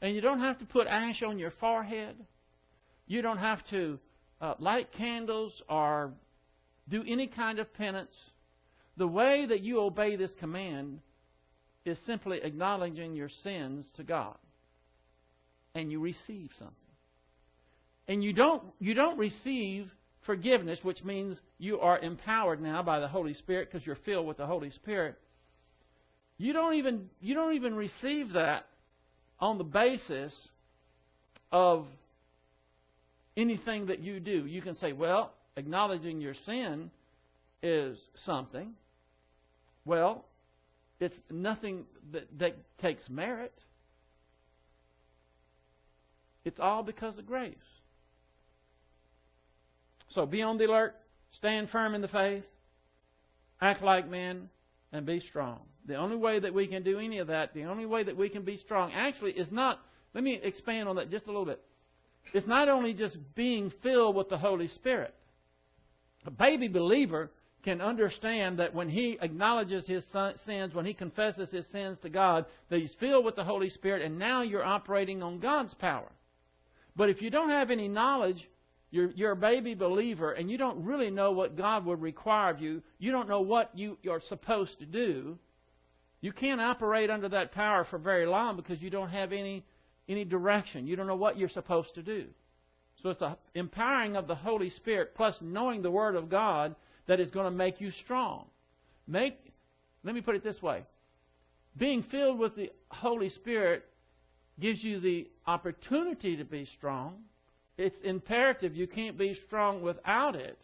And 0.00 0.14
you 0.16 0.20
don't 0.20 0.40
have 0.40 0.58
to 0.58 0.64
put 0.64 0.88
ash 0.88 1.22
on 1.22 1.38
your 1.38 1.52
forehead. 1.52 2.16
You 3.06 3.22
don't 3.22 3.38
have 3.38 3.64
to 3.70 4.00
uh, 4.40 4.54
light 4.58 4.92
candles 4.92 5.52
or 5.68 6.12
do 6.88 7.04
any 7.06 7.28
kind 7.28 7.60
of 7.60 7.72
penance. 7.74 8.14
The 8.96 9.06
way 9.06 9.46
that 9.46 9.60
you 9.60 9.80
obey 9.80 10.16
this 10.16 10.32
command 10.40 11.00
is 11.84 11.98
simply 12.06 12.40
acknowledging 12.42 13.14
your 13.14 13.30
sins 13.42 13.84
to 13.96 14.02
God. 14.02 14.36
And 15.74 15.90
you 15.90 16.00
receive 16.00 16.50
something. 16.58 16.76
And 18.08 18.22
you 18.22 18.32
don't, 18.32 18.62
you 18.78 18.94
don't 18.94 19.18
receive 19.18 19.90
forgiveness, 20.26 20.78
which 20.82 21.02
means 21.02 21.38
you 21.58 21.80
are 21.80 21.98
empowered 21.98 22.60
now 22.60 22.82
by 22.82 23.00
the 23.00 23.08
Holy 23.08 23.34
Spirit 23.34 23.70
because 23.70 23.86
you're 23.86 23.98
filled 24.04 24.26
with 24.26 24.36
the 24.36 24.46
Holy 24.46 24.70
Spirit. 24.70 25.16
You 26.36 26.52
don't 26.52 26.74
even, 26.74 27.08
you 27.20 27.34
don't 27.34 27.54
even 27.54 27.74
receive 27.74 28.32
that 28.32 28.66
on 29.40 29.58
the 29.58 29.64
basis 29.64 30.34
of 31.50 31.86
anything 33.36 33.86
that 33.86 34.00
you 34.00 34.20
do. 34.20 34.46
You 34.46 34.62
can 34.62 34.74
say, 34.76 34.92
well, 34.92 35.32
acknowledging 35.56 36.20
your 36.20 36.34
sin 36.46 36.90
is 37.62 37.98
something. 38.24 38.72
Well, 39.84 40.24
it's 41.02 41.14
nothing 41.30 41.84
that, 42.12 42.38
that 42.38 42.56
takes 42.78 43.08
merit. 43.10 43.52
It's 46.44 46.60
all 46.60 46.82
because 46.82 47.18
of 47.18 47.26
grace. 47.26 47.54
So 50.10 50.26
be 50.26 50.42
on 50.42 50.58
the 50.58 50.66
alert, 50.66 50.94
stand 51.32 51.70
firm 51.70 51.94
in 51.94 52.02
the 52.02 52.08
faith, 52.08 52.44
act 53.60 53.82
like 53.82 54.08
men, 54.08 54.48
and 54.92 55.04
be 55.04 55.20
strong. 55.20 55.60
The 55.86 55.96
only 55.96 56.16
way 56.16 56.38
that 56.38 56.54
we 56.54 56.66
can 56.68 56.84
do 56.84 56.98
any 56.98 57.18
of 57.18 57.26
that, 57.28 57.54
the 57.54 57.64
only 57.64 57.86
way 57.86 58.04
that 58.04 58.16
we 58.16 58.28
can 58.28 58.42
be 58.42 58.58
strong, 58.58 58.92
actually, 58.92 59.32
is 59.32 59.50
not. 59.50 59.80
Let 60.14 60.22
me 60.22 60.38
expand 60.40 60.88
on 60.88 60.96
that 60.96 61.10
just 61.10 61.24
a 61.24 61.28
little 61.28 61.46
bit. 61.46 61.60
It's 62.32 62.46
not 62.46 62.68
only 62.68 62.94
just 62.94 63.16
being 63.34 63.72
filled 63.82 64.14
with 64.14 64.28
the 64.28 64.38
Holy 64.38 64.68
Spirit. 64.68 65.14
A 66.26 66.30
baby 66.30 66.68
believer 66.68 67.30
can 67.62 67.80
understand 67.80 68.58
that 68.58 68.74
when 68.74 68.88
he 68.88 69.18
acknowledges 69.20 69.86
his 69.86 70.04
sins, 70.46 70.74
when 70.74 70.84
he 70.84 70.94
confesses 70.94 71.48
his 71.50 71.66
sins 71.68 71.96
to 72.02 72.10
God, 72.10 72.46
that 72.70 72.80
he's 72.80 72.94
filled 72.98 73.24
with 73.24 73.36
the 73.36 73.44
Holy 73.44 73.70
Spirit, 73.70 74.02
and 74.02 74.18
now 74.18 74.42
you're 74.42 74.64
operating 74.64 75.22
on 75.22 75.38
God's 75.38 75.72
power. 75.74 76.10
But 76.96 77.08
if 77.08 77.22
you 77.22 77.30
don't 77.30 77.50
have 77.50 77.70
any 77.70 77.88
knowledge, 77.88 78.48
you're, 78.90 79.10
you're 79.12 79.32
a 79.32 79.36
baby 79.36 79.74
believer, 79.74 80.32
and 80.32 80.50
you 80.50 80.58
don't 80.58 80.84
really 80.84 81.10
know 81.10 81.30
what 81.30 81.56
God 81.56 81.84
would 81.86 82.02
require 82.02 82.50
of 82.50 82.60
you, 82.60 82.82
you 82.98 83.12
don't 83.12 83.28
know 83.28 83.40
what 83.40 83.70
you, 83.74 83.96
you're 84.02 84.20
supposed 84.28 84.78
to 84.80 84.86
do, 84.86 85.38
you 86.20 86.32
can't 86.32 86.60
operate 86.60 87.10
under 87.10 87.28
that 87.28 87.52
power 87.52 87.84
for 87.84 87.98
very 87.98 88.26
long 88.26 88.56
because 88.56 88.80
you 88.80 88.90
don't 88.90 89.08
have 89.08 89.32
any, 89.32 89.64
any 90.08 90.24
direction. 90.24 90.86
You 90.86 90.94
don't 90.94 91.08
know 91.08 91.16
what 91.16 91.36
you're 91.36 91.48
supposed 91.48 91.94
to 91.96 92.02
do. 92.02 92.26
So 93.02 93.10
it's 93.10 93.18
the 93.18 93.36
empowering 93.54 94.16
of 94.16 94.28
the 94.28 94.34
Holy 94.34 94.70
Spirit 94.70 95.14
plus 95.16 95.34
knowing 95.40 95.82
the 95.82 95.90
Word 95.90 96.14
of 96.14 96.28
God 96.28 96.76
that 97.12 97.20
is 97.20 97.30
going 97.30 97.44
to 97.44 97.50
make 97.50 97.78
you 97.78 97.90
strong. 97.90 98.46
Make, 99.06 99.36
let 100.02 100.14
me 100.14 100.22
put 100.22 100.34
it 100.34 100.42
this 100.42 100.62
way 100.62 100.82
being 101.76 102.02
filled 102.04 102.38
with 102.38 102.56
the 102.56 102.70
Holy 102.88 103.28
Spirit 103.28 103.84
gives 104.58 104.82
you 104.82 104.98
the 104.98 105.28
opportunity 105.46 106.38
to 106.38 106.44
be 106.44 106.66
strong. 106.78 107.18
It's 107.76 108.00
imperative. 108.02 108.74
You 108.74 108.86
can't 108.86 109.18
be 109.18 109.38
strong 109.46 109.82
without 109.82 110.36
it. 110.36 110.58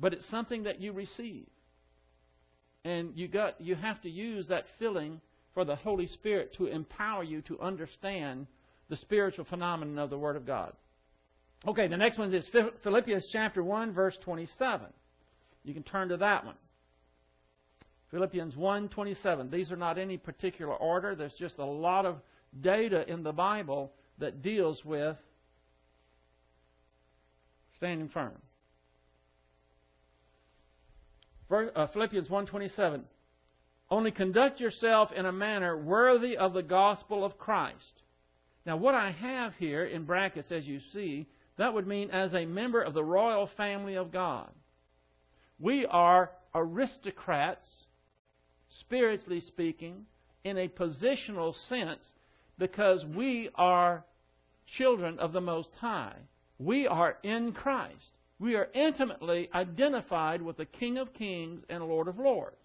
But 0.00 0.12
it's 0.12 0.28
something 0.28 0.64
that 0.64 0.80
you 0.80 0.92
receive. 0.92 1.46
And 2.84 3.12
you 3.14 3.28
got 3.28 3.60
you 3.60 3.76
have 3.76 4.02
to 4.02 4.10
use 4.10 4.48
that 4.48 4.64
filling 4.80 5.20
for 5.54 5.64
the 5.64 5.76
Holy 5.76 6.08
Spirit 6.08 6.52
to 6.54 6.66
empower 6.66 7.22
you 7.22 7.42
to 7.42 7.60
understand 7.60 8.48
the 8.88 8.96
spiritual 8.96 9.44
phenomenon 9.44 10.00
of 10.00 10.10
the 10.10 10.18
Word 10.18 10.34
of 10.34 10.44
God. 10.44 10.72
Okay, 11.66 11.86
the 11.86 11.96
next 11.96 12.18
one 12.18 12.34
is 12.34 12.48
Philippians 12.82 13.28
chapter 13.32 13.62
1, 13.62 13.92
verse 13.92 14.18
27. 14.24 14.86
You 15.64 15.74
can 15.74 15.84
turn 15.84 16.08
to 16.08 16.16
that 16.16 16.44
one. 16.44 16.56
Philippians 18.10 18.54
1:27. 18.56 19.50
These 19.50 19.72
are 19.72 19.76
not 19.76 19.96
any 19.96 20.18
particular 20.18 20.74
order. 20.74 21.14
There's 21.14 21.34
just 21.34 21.58
a 21.58 21.64
lot 21.64 22.04
of 22.04 22.20
data 22.60 23.10
in 23.10 23.22
the 23.22 23.32
Bible 23.32 23.92
that 24.18 24.42
deals 24.42 24.84
with 24.84 25.16
standing 27.76 28.08
firm. 28.10 28.36
Uh, 31.50 31.86
Philippians 31.86 32.28
1:27. 32.28 33.04
Only 33.90 34.10
conduct 34.10 34.60
yourself 34.60 35.10
in 35.12 35.26
a 35.26 35.32
manner 35.32 35.76
worthy 35.76 36.36
of 36.36 36.54
the 36.54 36.62
gospel 36.62 37.24
of 37.24 37.38
Christ. 37.38 38.02
Now, 38.64 38.76
what 38.76 38.94
I 38.94 39.10
have 39.10 39.54
here 39.54 39.84
in 39.84 40.04
brackets, 40.04 40.52
as 40.52 40.66
you 40.66 40.80
see, 40.92 41.26
that 41.58 41.74
would 41.74 41.86
mean 41.86 42.10
as 42.10 42.34
a 42.34 42.46
member 42.46 42.80
of 42.80 42.94
the 42.94 43.04
royal 43.04 43.48
family 43.56 43.94
of 43.94 44.12
God. 44.12 44.50
We 45.58 45.86
are 45.86 46.30
aristocrats, 46.54 47.66
spiritually 48.80 49.40
speaking, 49.40 50.06
in 50.44 50.58
a 50.58 50.68
positional 50.68 51.54
sense, 51.68 52.04
because 52.58 53.04
we 53.04 53.50
are 53.54 54.04
children 54.76 55.18
of 55.18 55.32
the 55.32 55.40
Most 55.40 55.70
High. 55.78 56.16
We 56.58 56.86
are 56.86 57.18
in 57.22 57.52
Christ. 57.52 57.96
We 58.38 58.56
are 58.56 58.68
intimately 58.74 59.48
identified 59.54 60.42
with 60.42 60.56
the 60.56 60.64
King 60.64 60.98
of 60.98 61.12
Kings 61.14 61.62
and 61.68 61.84
Lord 61.84 62.08
of 62.08 62.18
Lords. 62.18 62.56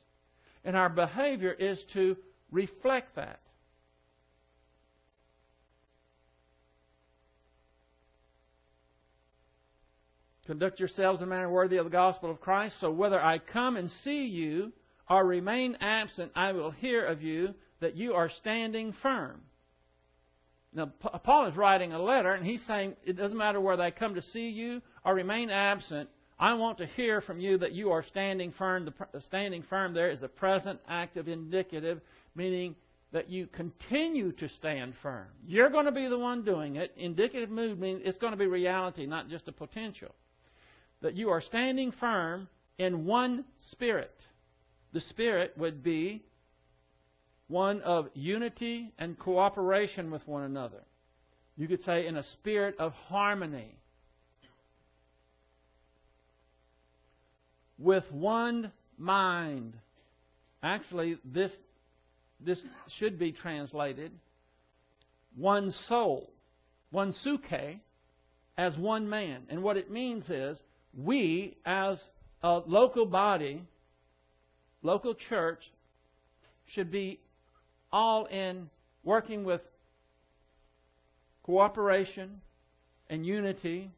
And 0.63 0.75
our 0.75 0.89
behavior 0.89 1.51
is 1.51 1.79
to 1.93 2.17
reflect 2.51 3.15
that. 3.15 3.41
Conduct 10.47 10.79
yourselves 10.79 11.19
in 11.19 11.27
a 11.27 11.29
manner 11.29 11.51
worthy 11.51 11.75
of 11.75 11.83
the 11.83 11.91
gospel 11.91 12.31
of 12.31 12.39
Christ. 12.39 12.77
So 12.79 12.89
whether 12.89 13.21
I 13.21 13.37
come 13.37 13.75
and 13.75 13.91
see 14.05 14.25
you 14.25 14.71
or 15.09 15.25
remain 15.25 15.75
absent, 15.81 16.31
I 16.35 16.53
will 16.53 16.71
hear 16.71 17.05
of 17.05 17.21
you 17.21 17.53
that 17.81 17.97
you 17.97 18.13
are 18.13 18.29
standing 18.29 18.93
firm. 19.01 19.41
Now, 20.73 20.85
Paul 20.85 21.47
is 21.47 21.57
writing 21.57 21.91
a 21.91 22.01
letter, 22.01 22.33
and 22.33 22.45
he's 22.45 22.61
saying 22.65 22.95
it 23.03 23.17
doesn't 23.17 23.37
matter 23.37 23.59
whether 23.59 23.83
I 23.83 23.91
come 23.91 24.15
to 24.15 24.21
see 24.21 24.47
you 24.47 24.81
or 25.03 25.15
remain 25.15 25.49
absent. 25.49 26.09
I 26.39 26.53
want 26.53 26.77
to 26.77 26.85
hear 26.85 27.19
from 27.19 27.41
you 27.41 27.57
that 27.57 27.73
you 27.73 27.91
are 27.91 28.03
standing 28.03 28.53
firm. 28.53 28.85
The 28.85 29.21
standing 29.21 29.63
firm 29.63 29.93
there 29.93 30.11
is 30.11 30.23
a 30.23 30.27
present, 30.29 30.79
active, 30.87 31.27
indicative, 31.27 31.99
meaning 32.35 32.75
that 33.11 33.29
you 33.29 33.47
continue 33.47 34.31
to 34.33 34.47
stand 34.49 34.93
firm. 35.01 35.27
You're 35.45 35.69
going 35.69 35.85
to 35.85 35.91
be 35.91 36.07
the 36.07 36.19
one 36.19 36.45
doing 36.45 36.77
it. 36.77 36.93
Indicative 36.95 37.49
mood 37.49 37.79
means 37.79 38.01
it's 38.05 38.17
going 38.17 38.31
to 38.31 38.37
be 38.37 38.47
reality, 38.47 39.05
not 39.05 39.29
just 39.29 39.49
a 39.49 39.51
potential 39.51 40.15
that 41.01 41.15
you 41.15 41.29
are 41.29 41.41
standing 41.41 41.91
firm 41.99 42.47
in 42.77 43.05
one 43.05 43.45
spirit. 43.71 44.13
the 44.93 45.01
Spirit 45.01 45.53
would 45.57 45.83
be 45.83 46.23
one 47.47 47.81
of 47.81 48.09
unity 48.13 48.91
and 48.97 49.17
cooperation 49.17 50.11
with 50.11 50.25
one 50.27 50.43
another. 50.43 50.83
You 51.55 51.67
could 51.67 51.83
say 51.83 52.07
in 52.07 52.17
a 52.17 52.23
spirit 52.33 52.75
of 52.79 52.93
harmony. 52.93 53.75
With 57.79 58.03
one 58.11 58.71
mind. 58.97 59.73
Actually, 60.63 61.17
this, 61.23 61.51
this 62.39 62.59
should 62.97 63.19
be 63.19 63.31
translated 63.31 64.11
one 65.35 65.71
soul, 65.87 66.31
one 66.89 67.13
psuche, 67.23 67.79
as 68.57 68.75
one 68.77 69.07
man. 69.07 69.43
And 69.49 69.61
what 69.61 69.77
it 69.77 69.91
means 69.91 70.27
is 70.29 70.59
we, 70.97 71.55
as 71.65 71.99
a 72.41 72.61
local 72.65 73.05
body, 73.05 73.61
local 74.81 75.13
church, 75.13 75.59
should 76.73 76.91
be 76.91 77.19
all 77.91 78.25
in 78.25 78.69
working 79.03 79.45
with 79.45 79.61
cooperation 81.43 82.41
and 83.09 83.25
unity 83.25 83.89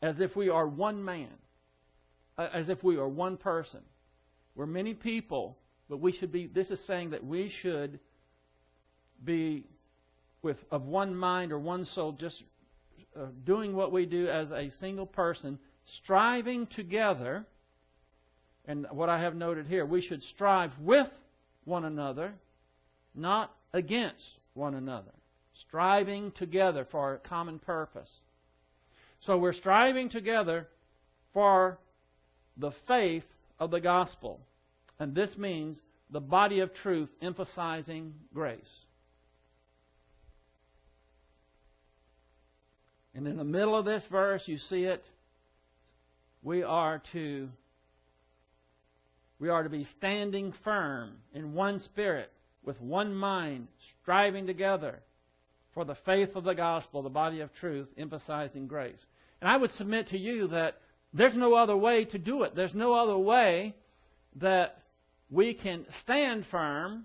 as 0.00 0.20
if 0.20 0.36
we 0.36 0.48
are 0.48 0.66
one 0.66 1.04
man, 1.04 1.32
as 2.38 2.68
if 2.68 2.84
we 2.84 2.96
are 2.96 3.08
one 3.08 3.36
person. 3.36 3.80
We're 4.54 4.66
many 4.66 4.94
people, 4.94 5.56
but 5.88 6.00
we 6.00 6.12
should 6.12 6.30
be, 6.30 6.46
this 6.46 6.70
is 6.70 6.80
saying 6.86 7.10
that 7.10 7.24
we 7.24 7.52
should 7.62 7.98
be 9.24 9.64
with 10.42 10.58
of 10.70 10.82
one 10.82 11.16
mind 11.16 11.50
or 11.50 11.58
one 11.58 11.84
soul, 11.84 12.12
just 12.12 12.42
uh, 13.18 13.26
doing 13.44 13.74
what 13.74 13.90
we 13.90 14.06
do 14.06 14.28
as 14.28 14.48
a 14.52 14.70
single 14.78 15.06
person, 15.06 15.58
striving 15.96 16.66
together. 16.66 17.44
And 18.66 18.86
what 18.90 19.08
I 19.08 19.20
have 19.20 19.34
noted 19.34 19.66
here, 19.66 19.86
we 19.86 20.02
should 20.02 20.22
strive 20.22 20.72
with 20.80 21.08
one 21.64 21.84
another, 21.84 22.34
not 23.14 23.54
against 23.72 24.24
one 24.54 24.74
another. 24.74 25.12
Striving 25.66 26.32
together 26.32 26.86
for 26.90 27.14
a 27.14 27.18
common 27.18 27.58
purpose. 27.58 28.10
So 29.20 29.36
we're 29.38 29.52
striving 29.52 30.08
together 30.08 30.68
for 31.32 31.78
the 32.56 32.72
faith 32.86 33.24
of 33.58 33.70
the 33.70 33.80
gospel. 33.80 34.40
And 34.98 35.14
this 35.14 35.36
means 35.36 35.80
the 36.10 36.20
body 36.20 36.60
of 36.60 36.72
truth 36.74 37.08
emphasizing 37.20 38.14
grace. 38.32 38.60
And 43.14 43.26
in 43.26 43.36
the 43.36 43.44
middle 43.44 43.76
of 43.76 43.84
this 43.84 44.04
verse, 44.10 44.42
you 44.46 44.58
see 44.58 44.84
it. 44.84 45.04
We 46.42 46.62
are 46.62 47.02
to 47.12 47.48
we 49.40 49.48
are 49.48 49.62
to 49.62 49.68
be 49.68 49.86
standing 49.98 50.52
firm 50.64 51.12
in 51.32 51.54
one 51.54 51.78
spirit, 51.80 52.32
with 52.64 52.80
one 52.80 53.14
mind, 53.14 53.68
striving 54.02 54.46
together 54.46 55.00
for 55.74 55.84
the 55.84 55.94
faith 56.04 56.34
of 56.34 56.42
the 56.42 56.54
gospel, 56.54 57.02
the 57.02 57.08
body 57.08 57.40
of 57.40 57.54
truth, 57.54 57.86
emphasizing 57.96 58.66
grace. 58.66 58.98
And 59.40 59.48
I 59.48 59.56
would 59.56 59.70
submit 59.70 60.08
to 60.08 60.18
you 60.18 60.48
that 60.48 60.80
there's 61.14 61.36
no 61.36 61.54
other 61.54 61.76
way 61.76 62.04
to 62.06 62.18
do 62.18 62.42
it. 62.42 62.56
There's 62.56 62.74
no 62.74 62.94
other 62.94 63.16
way 63.16 63.76
that 64.36 64.82
we 65.30 65.54
can 65.54 65.86
stand 66.02 66.46
firm 66.50 67.04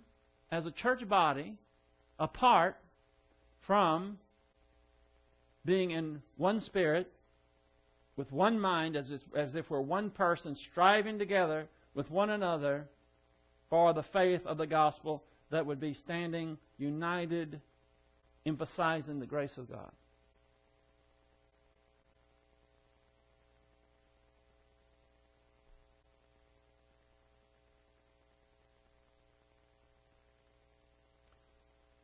as 0.51 0.65
a 0.65 0.71
church 0.71 1.07
body 1.07 1.55
apart 2.17 2.77
from 3.67 4.17
being 5.65 5.91
in 5.91 6.21
one 6.37 6.59
spirit, 6.61 7.11
with 8.15 8.31
one 8.31 8.59
mind, 8.59 8.95
as 8.95 9.09
if, 9.09 9.21
as 9.35 9.55
if 9.55 9.69
we're 9.69 9.81
one 9.81 10.09
person, 10.09 10.55
striving 10.71 11.17
together 11.17 11.67
with 11.93 12.09
one 12.11 12.29
another 12.29 12.87
for 13.69 13.93
the 13.93 14.03
faith 14.13 14.45
of 14.45 14.57
the 14.57 14.67
gospel 14.67 15.23
that 15.49 15.65
would 15.65 15.79
be 15.79 15.93
standing 15.93 16.57
united, 16.77 17.59
emphasizing 18.45 19.19
the 19.19 19.25
grace 19.25 19.57
of 19.57 19.69
God. 19.69 19.91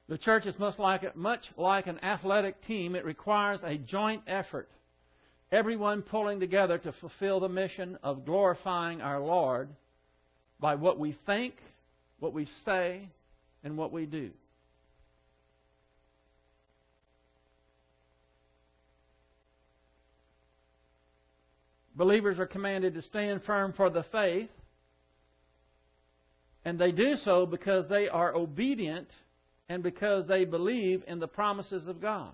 The 0.10 0.18
church 0.18 0.48
is 0.48 0.58
much 0.58 0.80
like, 0.80 1.16
much 1.16 1.46
like 1.56 1.86
an 1.86 2.04
athletic 2.04 2.66
team. 2.66 2.96
It 2.96 3.06
requires 3.06 3.60
a 3.64 3.78
joint 3.78 4.24
effort. 4.26 4.68
Everyone 5.52 6.04
pulling 6.04 6.40
together 6.40 6.78
to 6.78 6.92
fulfill 6.94 7.40
the 7.40 7.50
mission 7.50 7.98
of 8.04 8.26
glorifying 8.26 9.02
our 9.02 9.20
Lord 9.20 9.70
by 10.60 10.76
what 10.76 11.00
we 11.00 11.18
think, 11.26 11.56
what 12.20 12.34
we 12.34 12.48
say, 12.66 13.10
and 13.64 13.76
what 13.76 13.92
we 13.92 14.06
do. 14.06 14.30
Believers 21.96 22.40
are 22.40 22.46
commanded 22.46 22.94
to 22.94 23.02
stand 23.02 23.44
firm 23.44 23.74
for 23.74 23.90
the 23.90 24.06
faith, 24.12 24.50
and 26.64 26.80
they 26.80 26.92
do 26.92 27.16
so 27.26 27.46
because 27.46 27.90
they 27.90 28.08
are 28.08 28.36
obedient 28.36 29.08
and 29.68 29.84
because 29.84 30.28
they 30.28 30.46
believe 30.46 31.04
in 31.08 31.20
the 31.20 31.28
promises 31.28 31.88
of 31.88 32.00
God. 32.00 32.32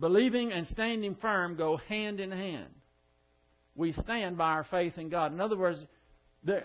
Believing 0.00 0.52
and 0.52 0.66
standing 0.68 1.14
firm 1.16 1.56
go 1.56 1.76
hand 1.76 2.20
in 2.20 2.30
hand. 2.30 2.70
We 3.76 3.92
stand 3.92 4.38
by 4.38 4.50
our 4.50 4.64
faith 4.64 4.96
in 4.96 5.10
God. 5.10 5.32
In 5.32 5.40
other 5.40 5.56
words, 5.56 5.78
there, 6.42 6.64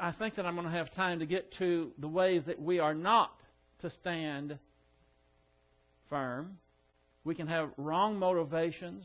I 0.00 0.12
think 0.12 0.36
that 0.36 0.46
I'm 0.46 0.54
going 0.54 0.66
to 0.66 0.72
have 0.72 0.90
time 0.92 1.18
to 1.18 1.26
get 1.26 1.52
to 1.58 1.92
the 1.98 2.08
ways 2.08 2.42
that 2.46 2.60
we 2.60 2.78
are 2.78 2.94
not 2.94 3.30
to 3.82 3.90
stand 4.00 4.58
firm. 6.08 6.58
We 7.24 7.34
can 7.34 7.46
have 7.46 7.70
wrong 7.76 8.18
motivations. 8.18 9.04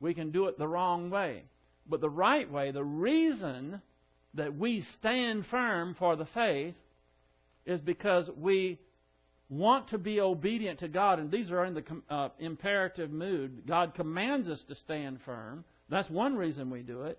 We 0.00 0.14
can 0.14 0.30
do 0.30 0.46
it 0.46 0.58
the 0.58 0.68
wrong 0.68 1.10
way. 1.10 1.42
But 1.86 2.00
the 2.00 2.10
right 2.10 2.50
way, 2.50 2.70
the 2.70 2.84
reason 2.84 3.82
that 4.34 4.56
we 4.56 4.86
stand 4.98 5.44
firm 5.50 5.96
for 5.98 6.16
the 6.16 6.26
faith 6.26 6.76
is 7.66 7.80
because 7.80 8.30
we 8.38 8.78
want 9.50 9.88
to 9.88 9.98
be 9.98 10.20
obedient 10.20 10.78
to 10.78 10.88
God, 10.88 11.18
and 11.18 11.30
these 11.30 11.50
are 11.50 11.64
in 11.64 11.74
the 11.74 11.84
uh, 12.08 12.28
imperative 12.38 13.10
mood. 13.10 13.64
God 13.66 13.94
commands 13.94 14.48
us 14.48 14.62
to 14.68 14.76
stand 14.76 15.18
firm. 15.24 15.64
That's 15.90 16.08
one 16.08 16.36
reason 16.36 16.70
we 16.70 16.82
do 16.82 17.02
it. 17.02 17.18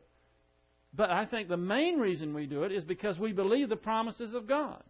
But 0.93 1.09
I 1.09 1.25
think 1.25 1.49
the 1.49 1.57
main 1.57 1.99
reason 1.99 2.33
we 2.33 2.47
do 2.47 2.63
it 2.63 2.71
is 2.71 2.83
because 2.83 3.19
we 3.19 3.33
believe 3.33 3.69
the 3.69 3.75
promises 3.75 4.33
of 4.33 4.47
God. 4.47 4.81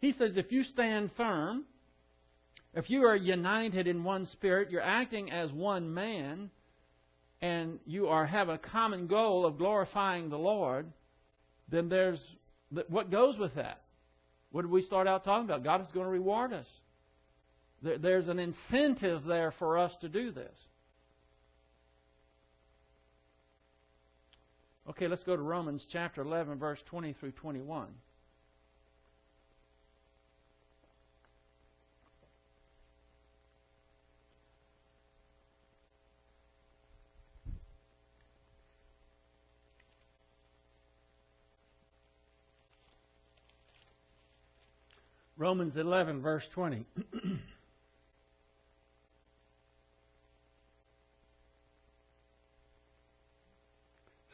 He 0.00 0.12
says 0.12 0.36
if 0.36 0.52
you 0.52 0.62
stand 0.62 1.10
firm, 1.16 1.64
if 2.74 2.90
you 2.90 3.04
are 3.04 3.16
united 3.16 3.86
in 3.86 4.04
one 4.04 4.26
spirit, 4.26 4.70
you're 4.70 4.82
acting 4.82 5.30
as 5.30 5.50
one 5.52 5.92
man, 5.92 6.50
and 7.40 7.78
you 7.86 8.08
are 8.08 8.26
have 8.26 8.48
a 8.48 8.58
common 8.58 9.06
goal 9.06 9.46
of 9.46 9.58
glorifying 9.58 10.28
the 10.28 10.38
Lord, 10.38 10.92
then 11.70 11.88
there's 11.88 12.20
what 12.88 13.10
goes 13.10 13.38
with 13.38 13.54
that. 13.54 13.80
What 14.54 14.62
did 14.62 14.70
we 14.70 14.82
start 14.82 15.08
out 15.08 15.24
talking 15.24 15.46
about? 15.46 15.64
God 15.64 15.80
is 15.80 15.88
going 15.92 16.06
to 16.06 16.12
reward 16.12 16.52
us. 16.52 16.66
There's 17.82 18.28
an 18.28 18.38
incentive 18.38 19.24
there 19.24 19.52
for 19.58 19.76
us 19.78 19.92
to 20.00 20.08
do 20.08 20.30
this. 20.30 20.54
Okay, 24.88 25.08
let's 25.08 25.24
go 25.24 25.34
to 25.34 25.42
Romans 25.42 25.84
chapter 25.90 26.22
11, 26.22 26.60
verse 26.60 26.78
20 26.86 27.14
through 27.14 27.32
21. 27.32 27.88
Romans 45.44 45.76
11, 45.76 46.22
verse 46.22 46.42
20. 46.54 46.86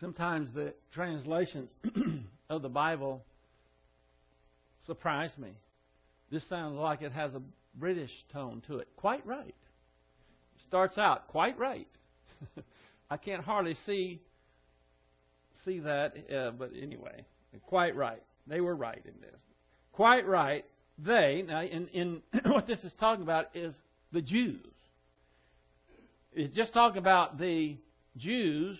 Sometimes 0.01 0.55
the 0.55 0.73
translations 0.93 1.69
of 2.49 2.63
the 2.63 2.69
Bible 2.69 3.25
surprise 4.87 5.33
me. 5.37 5.49
This 6.31 6.45
sounds 6.49 6.79
like 6.79 7.03
it 7.03 7.11
has 7.11 7.35
a 7.35 7.43
British 7.75 8.13
tone 8.33 8.63
to 8.69 8.77
it. 8.77 8.87
Quite 8.97 9.27
right. 9.27 9.57
Starts 10.69 10.97
out 10.97 11.27
quite 11.27 11.59
right. 11.59 11.89
I 13.11 13.17
can't 13.17 13.43
hardly 13.43 13.77
see 13.85 14.21
see 15.65 15.81
that, 15.81 16.15
uh, 16.33 16.53
but 16.53 16.71
anyway, 16.81 17.25
quite 17.67 17.97
right. 17.97 18.23
They 18.47 18.61
were 18.61 18.77
right 18.77 19.03
in 19.05 19.21
this. 19.21 19.41
Quite 19.93 20.25
right 20.29 20.65
they, 21.05 21.45
now 21.47 21.63
in, 21.63 21.89
in 21.89 22.23
what 22.47 22.67
this 22.67 22.83
is 22.85 22.93
talking 22.99 23.23
about 23.23 23.55
is 23.55 23.75
the 24.13 24.23
Jews. 24.23 24.67
It's 26.33 26.55
just 26.55 26.73
talking 26.73 26.99
about 26.99 27.39
the 27.39 27.77
Jews 28.17 28.79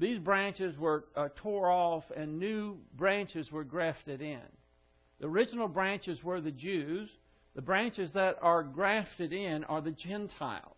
these 0.00 0.18
branches 0.18 0.76
were 0.78 1.04
uh, 1.14 1.28
tore 1.36 1.70
off 1.70 2.04
and 2.16 2.40
new 2.40 2.78
branches 2.96 3.52
were 3.52 3.64
grafted 3.64 4.22
in. 4.22 4.40
The 5.20 5.26
original 5.26 5.68
branches 5.68 6.24
were 6.24 6.40
the 6.40 6.50
Jews. 6.50 7.10
The 7.54 7.60
branches 7.60 8.10
that 8.14 8.38
are 8.40 8.62
grafted 8.62 9.34
in 9.34 9.62
are 9.64 9.82
the 9.82 9.90
Gentiles. 9.90 10.76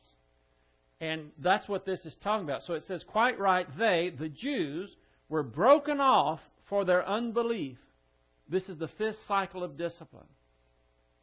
And 1.01 1.31
that's 1.39 1.69
what 1.69 1.87
this 1.87 2.05
is 2.05 2.17
talking 2.23 2.45
about. 2.45 2.63
So 2.63 2.75
it 2.75 2.83
says, 2.89 3.05
quite 3.07 3.39
right, 3.39 3.67
they, 3.79 4.13
the 4.19 4.29
Jews, 4.29 4.91
were 5.29 5.45
broken 5.45 6.01
off 6.01 6.41
for 6.69 6.85
their 6.85 7.07
unbelief. 7.07 7.79
This 8.49 8.69
is 8.69 8.79
the 8.79 8.91
fifth 8.99 9.19
cycle 9.29 9.63
of 9.63 9.79
discipline. 9.79 10.27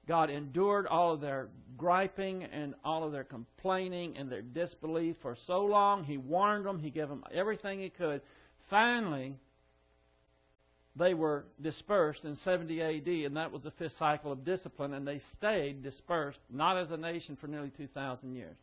God 0.09 0.31
endured 0.31 0.87
all 0.87 1.13
of 1.13 1.21
their 1.21 1.49
griping 1.77 2.43
and 2.43 2.73
all 2.83 3.03
of 3.03 3.11
their 3.11 3.23
complaining 3.23 4.17
and 4.17 4.27
their 4.29 4.41
disbelief 4.41 5.15
for 5.21 5.37
so 5.45 5.63
long. 5.63 6.03
He 6.03 6.17
warned 6.17 6.65
them, 6.65 6.79
He 6.79 6.89
gave 6.89 7.07
them 7.07 7.23
everything 7.31 7.79
He 7.79 7.91
could. 7.91 8.21
Finally, 8.71 9.35
they 10.95 11.13
were 11.13 11.45
dispersed 11.61 12.25
in 12.25 12.35
70 12.37 12.81
AD, 12.81 13.07
and 13.07 13.37
that 13.37 13.51
was 13.51 13.61
the 13.61 13.71
fifth 13.71 13.97
cycle 13.99 14.31
of 14.31 14.43
discipline, 14.43 14.95
and 14.95 15.07
they 15.07 15.21
stayed 15.37 15.83
dispersed, 15.83 16.39
not 16.49 16.75
as 16.75 16.89
a 16.89 16.97
nation, 16.97 17.37
for 17.39 17.45
nearly 17.45 17.69
2,000 17.77 18.33
years. 18.33 18.57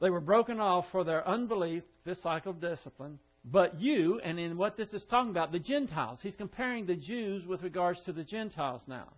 They 0.00 0.08
were 0.08 0.20
broken 0.20 0.58
off 0.58 0.86
for 0.90 1.04
their 1.04 1.28
unbelief, 1.28 1.82
fifth 2.06 2.22
cycle 2.22 2.52
of 2.52 2.62
discipline, 2.62 3.18
but 3.44 3.80
you, 3.80 4.20
and 4.20 4.38
in 4.38 4.56
what 4.56 4.76
this 4.76 4.92
is 4.92 5.04
talking 5.10 5.30
about, 5.30 5.52
the 5.52 5.58
Gentiles. 5.58 6.18
He's 6.22 6.36
comparing 6.36 6.86
the 6.86 6.96
Jews 6.96 7.46
with 7.46 7.62
regards 7.62 8.00
to 8.04 8.12
the 8.12 8.24
Gentiles 8.24 8.82
now. 8.86 9.08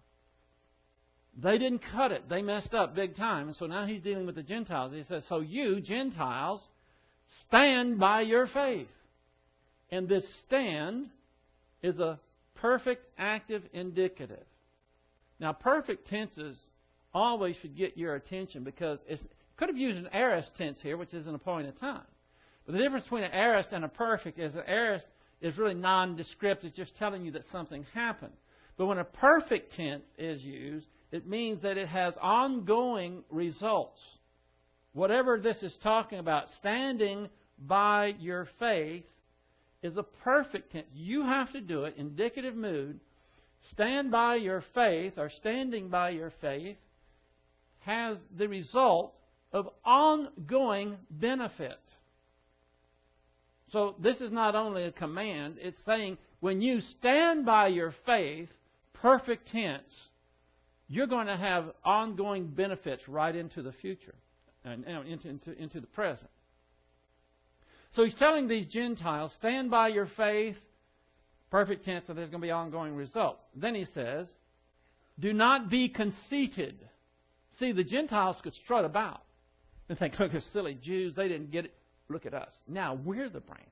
They 1.42 1.58
didn't 1.58 1.82
cut 1.92 2.12
it. 2.12 2.28
They 2.28 2.42
messed 2.42 2.74
up 2.74 2.94
big 2.94 3.16
time. 3.16 3.48
And 3.48 3.56
so 3.56 3.66
now 3.66 3.86
he's 3.86 4.02
dealing 4.02 4.26
with 4.26 4.34
the 4.34 4.42
Gentiles. 4.42 4.92
He 4.92 5.02
says, 5.04 5.24
So 5.28 5.40
you, 5.40 5.80
Gentiles, 5.80 6.62
stand 7.48 7.98
by 7.98 8.20
your 8.20 8.46
faith. 8.46 8.88
And 9.90 10.08
this 10.08 10.24
stand 10.46 11.06
is 11.82 11.98
a 11.98 12.20
perfect 12.56 13.06
active 13.18 13.62
indicative. 13.72 14.44
Now, 15.40 15.52
perfect 15.52 16.06
tenses 16.08 16.56
always 17.12 17.56
should 17.60 17.76
get 17.76 17.98
your 17.98 18.14
attention 18.14 18.62
because 18.62 19.00
it 19.08 19.20
could 19.56 19.68
have 19.68 19.76
used 19.76 19.98
an 19.98 20.08
aorist 20.12 20.52
tense 20.56 20.78
here, 20.80 20.96
which 20.96 21.12
is 21.12 21.26
an 21.26 21.34
appointed 21.34 21.78
time. 21.80 22.02
But 22.66 22.72
the 22.72 22.78
difference 22.78 23.04
between 23.04 23.24
an 23.24 23.32
aorist 23.32 23.70
and 23.72 23.84
a 23.84 23.88
perfect 23.88 24.38
is 24.38 24.54
an 24.54 24.62
aorist 24.66 25.06
is 25.40 25.58
really 25.58 25.74
nondescript. 25.74 26.64
It's 26.64 26.76
just 26.76 26.96
telling 26.96 27.24
you 27.24 27.32
that 27.32 27.42
something 27.50 27.84
happened. 27.92 28.32
But 28.76 28.86
when 28.86 28.98
a 28.98 29.04
perfect 29.04 29.74
tense 29.74 30.04
is 30.16 30.42
used, 30.42 30.86
it 31.10 31.26
means 31.26 31.62
that 31.62 31.76
it 31.76 31.88
has 31.88 32.14
ongoing 32.20 33.24
results. 33.30 34.00
Whatever 34.94 35.38
this 35.38 35.62
is 35.62 35.76
talking 35.82 36.18
about, 36.18 36.46
standing 36.58 37.28
by 37.58 38.14
your 38.18 38.48
faith 38.58 39.04
is 39.82 39.96
a 39.96 40.02
perfect 40.02 40.72
tense. 40.72 40.86
You 40.94 41.22
have 41.22 41.52
to 41.52 41.60
do 41.60 41.84
it, 41.84 41.94
indicative 41.96 42.54
mood. 42.54 43.00
Stand 43.70 44.10
by 44.10 44.36
your 44.36 44.64
faith, 44.74 45.14
or 45.18 45.30
standing 45.30 45.88
by 45.88 46.10
your 46.10 46.32
faith, 46.40 46.76
has 47.80 48.16
the 48.36 48.48
result 48.48 49.14
of 49.52 49.68
ongoing 49.84 50.96
benefit. 51.10 51.78
So 53.72 53.94
this 53.98 54.20
is 54.20 54.30
not 54.30 54.54
only 54.54 54.84
a 54.84 54.92
command, 54.92 55.56
it's 55.58 55.78
saying 55.86 56.18
when 56.40 56.60
you 56.60 56.80
stand 56.98 57.46
by 57.46 57.68
your 57.68 57.94
faith, 58.04 58.48
perfect 58.92 59.48
tense, 59.48 59.82
you're 60.88 61.06
going 61.06 61.26
to 61.26 61.36
have 61.36 61.72
ongoing 61.84 62.48
benefits 62.48 63.08
right 63.08 63.34
into 63.34 63.62
the 63.62 63.72
future 63.72 64.14
and 64.64 64.84
into, 64.84 65.28
into, 65.28 65.52
into 65.58 65.80
the 65.80 65.86
present. 65.86 66.28
So 67.94 68.04
he's 68.04 68.14
telling 68.14 68.46
these 68.46 68.66
Gentiles, 68.66 69.32
stand 69.38 69.70
by 69.70 69.88
your 69.88 70.08
faith, 70.16 70.56
perfect 71.50 71.84
tense, 71.84 72.04
that 72.06 72.14
there's 72.14 72.30
going 72.30 72.40
to 72.40 72.46
be 72.46 72.50
ongoing 72.50 72.94
results. 72.94 73.42
Then 73.54 73.74
he 73.74 73.86
says, 73.94 74.26
do 75.18 75.32
not 75.32 75.70
be 75.70 75.88
conceited. 75.88 76.78
See, 77.58 77.72
the 77.72 77.84
Gentiles 77.84 78.36
could 78.42 78.54
strut 78.54 78.84
about 78.84 79.22
and 79.88 79.98
think, 79.98 80.14
oh, 80.20 80.24
look, 80.24 80.32
those 80.32 80.46
silly 80.52 80.78
Jews, 80.82 81.14
they 81.14 81.28
didn't 81.28 81.50
get 81.50 81.66
it. 81.66 81.74
Look 82.08 82.26
at 82.26 82.34
us. 82.34 82.52
Now 82.68 82.94
we're 82.94 83.28
the 83.28 83.40
branches. 83.40 83.68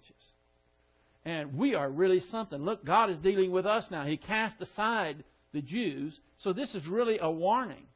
And 1.25 1.57
we 1.57 1.75
are 1.75 1.91
really 1.91 2.21
something. 2.31 2.63
Look, 2.63 2.85
God 2.85 3.11
is 3.11 3.19
dealing 3.19 3.51
with 3.51 3.67
us 3.67 3.85
now. 3.91 4.05
He 4.05 4.17
cast 4.17 4.61
aside 4.61 5.23
the 5.53 5.61
Jews. 5.61 6.19
So 6.39 6.53
this 6.53 6.75
is 6.75 6.87
really 6.87 7.19
a 7.21 7.31
warning. 7.31 7.87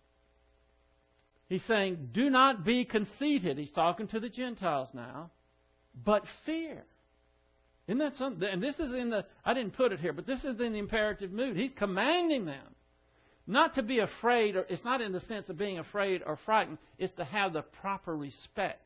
He's 1.48 1.64
saying, 1.64 2.10
do 2.12 2.30
not 2.30 2.64
be 2.64 2.84
conceited. 2.84 3.58
He's 3.58 3.70
talking 3.70 4.08
to 4.08 4.20
the 4.20 4.28
Gentiles 4.28 4.88
now, 4.92 5.30
but 6.04 6.24
fear. 6.44 6.84
Isn't 7.86 7.98
that 7.98 8.14
something? 8.16 8.48
And 8.48 8.62
this 8.62 8.78
is 8.78 8.92
in 8.94 9.10
the, 9.10 9.24
I 9.44 9.54
didn't 9.54 9.76
put 9.76 9.92
it 9.92 10.00
here, 10.00 10.12
but 10.12 10.26
this 10.26 10.40
is 10.40 10.58
in 10.60 10.72
the 10.72 10.78
imperative 10.78 11.32
mood. 11.32 11.56
He's 11.56 11.72
commanding 11.76 12.46
them 12.46 12.74
not 13.46 13.74
to 13.74 13.82
be 13.82 13.98
afraid, 13.98 14.56
or 14.56 14.66
it's 14.68 14.84
not 14.84 15.02
in 15.02 15.12
the 15.12 15.20
sense 15.20 15.48
of 15.48 15.58
being 15.58 15.78
afraid 15.78 16.22
or 16.24 16.38
frightened, 16.46 16.78
it's 16.98 17.12
to 17.14 17.24
have 17.24 17.52
the 17.52 17.62
proper 17.62 18.16
respect. 18.16 18.80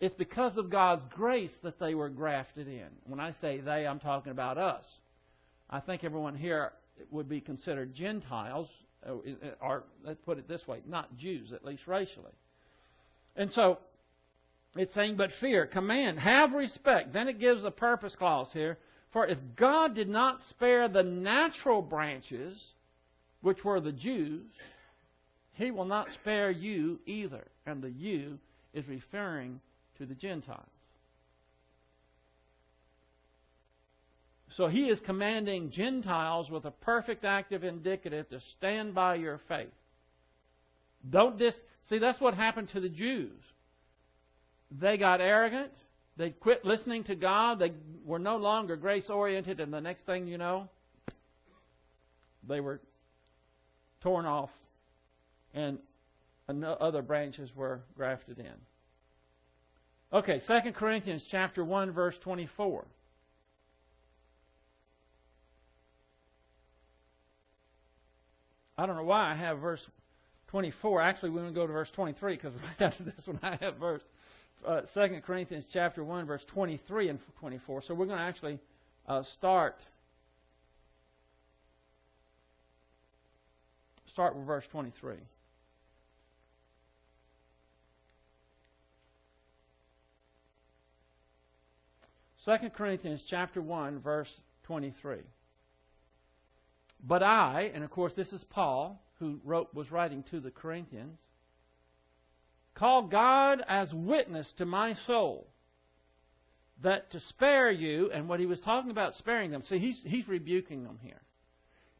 It's 0.00 0.14
because 0.14 0.56
of 0.56 0.70
God's 0.70 1.04
grace 1.14 1.52
that 1.62 1.78
they 1.78 1.94
were 1.94 2.08
grafted 2.08 2.68
in. 2.68 2.88
When 3.06 3.20
I 3.20 3.32
say 3.40 3.60
they, 3.60 3.86
I'm 3.86 4.00
talking 4.00 4.32
about 4.32 4.58
us. 4.58 4.84
I 5.70 5.80
think 5.80 6.04
everyone 6.04 6.36
here 6.36 6.72
would 7.10 7.28
be 7.28 7.40
considered 7.40 7.94
Gentiles, 7.94 8.68
uh, 9.06 9.14
or 9.60 9.84
let's 10.04 10.20
put 10.24 10.38
it 10.38 10.48
this 10.48 10.66
way, 10.66 10.80
not 10.86 11.16
Jews, 11.16 11.52
at 11.52 11.64
least 11.64 11.86
racially. 11.86 12.32
And 13.36 13.50
so, 13.52 13.78
it's 14.76 14.92
saying, 14.94 15.16
but 15.16 15.30
fear, 15.40 15.66
command, 15.66 16.18
have 16.18 16.52
respect. 16.52 17.12
Then 17.12 17.28
it 17.28 17.38
gives 17.38 17.64
a 17.64 17.70
purpose 17.70 18.14
clause 18.16 18.48
here. 18.52 18.78
For 19.12 19.26
if 19.26 19.38
God 19.56 19.94
did 19.94 20.08
not 20.08 20.40
spare 20.50 20.88
the 20.88 21.04
natural 21.04 21.80
branches, 21.82 22.58
which 23.40 23.64
were 23.64 23.80
the 23.80 23.92
Jews, 23.92 24.50
he 25.52 25.70
will 25.70 25.84
not 25.84 26.08
spare 26.14 26.50
you 26.50 26.98
either. 27.06 27.46
And 27.66 27.82
the 27.82 27.90
you 27.90 28.38
is 28.72 28.86
referring 28.88 29.60
the 30.04 30.14
Gentiles. 30.14 30.66
So 34.56 34.68
he 34.68 34.84
is 34.84 35.00
commanding 35.00 35.70
Gentiles 35.70 36.48
with 36.48 36.64
a 36.64 36.70
perfect 36.70 37.24
active 37.24 37.64
indicative 37.64 38.28
to 38.28 38.40
stand 38.56 38.94
by 38.94 39.16
your 39.16 39.40
faith. 39.48 39.66
Don't 41.10 41.38
dis 41.38 41.54
see 41.88 41.98
that's 41.98 42.20
what 42.20 42.34
happened 42.34 42.68
to 42.70 42.80
the 42.80 42.88
Jews. 42.88 43.32
They 44.70 44.96
got 44.96 45.20
arrogant, 45.20 45.72
they 46.16 46.30
quit 46.30 46.64
listening 46.64 47.04
to 47.04 47.16
God, 47.16 47.58
they 47.58 47.72
were 48.04 48.18
no 48.18 48.36
longer 48.36 48.76
grace 48.76 49.10
oriented, 49.10 49.60
and 49.60 49.72
the 49.72 49.80
next 49.80 50.06
thing 50.06 50.26
you 50.26 50.38
know, 50.38 50.68
they 52.48 52.60
were 52.60 52.80
torn 54.02 54.24
off, 54.24 54.50
and 55.52 55.78
other 56.48 57.02
branches 57.02 57.50
were 57.56 57.80
grafted 57.96 58.38
in. 58.38 58.54
Okay, 60.14 60.40
2 60.46 60.72
Corinthians 60.74 61.26
chapter 61.28 61.64
1 61.64 61.90
verse 61.90 62.14
24. 62.22 62.86
I 68.78 68.86
don't 68.86 68.94
know 68.94 69.02
why 69.02 69.32
I 69.32 69.34
have 69.34 69.58
verse 69.58 69.84
24. 70.48 71.02
Actually, 71.02 71.30
we're 71.30 71.40
going 71.40 71.52
to 71.52 71.60
go 71.60 71.66
to 71.66 71.72
verse 71.72 71.90
23 71.96 72.36
because 72.36 72.52
right 72.80 72.92
after 72.92 73.02
this 73.02 73.26
one 73.26 73.40
I 73.42 73.56
have 73.60 73.76
verse 73.78 74.02
uh, 74.64 74.82
2 74.94 75.20
Corinthians 75.26 75.66
chapter 75.72 76.04
1 76.04 76.26
verse 76.26 76.42
23 76.52 77.08
and 77.08 77.18
24. 77.40 77.82
So 77.82 77.94
we're 77.94 78.06
going 78.06 78.18
to 78.18 78.24
actually 78.24 78.60
uh, 79.08 79.24
start 79.36 79.74
start 84.12 84.36
with 84.36 84.46
verse 84.46 84.64
23. 84.70 85.16
Second 92.44 92.74
Corinthians 92.74 93.24
chapter 93.30 93.62
1 93.62 94.00
verse 94.00 94.28
23. 94.64 95.18
But 97.02 97.22
I, 97.22 97.70
and 97.74 97.82
of 97.82 97.90
course 97.90 98.14
this 98.14 98.32
is 98.32 98.44
Paul 98.50 99.02
who 99.18 99.40
wrote 99.44 99.72
was 99.74 99.90
writing 99.90 100.24
to 100.30 100.40
the 100.40 100.50
Corinthians, 100.50 101.18
call 102.74 103.04
God 103.04 103.62
as 103.66 103.92
witness 103.94 104.46
to 104.58 104.66
my 104.66 104.94
soul 105.06 105.46
that 106.82 107.10
to 107.12 107.20
spare 107.28 107.70
you, 107.70 108.10
and 108.10 108.28
what 108.28 108.40
he 108.40 108.46
was 108.46 108.60
talking 108.60 108.90
about 108.90 109.14
sparing 109.14 109.50
them, 109.52 109.62
see, 109.68 109.78
he's, 109.78 109.98
he's 110.04 110.26
rebuking 110.26 110.82
them 110.82 110.98
here. 111.00 111.20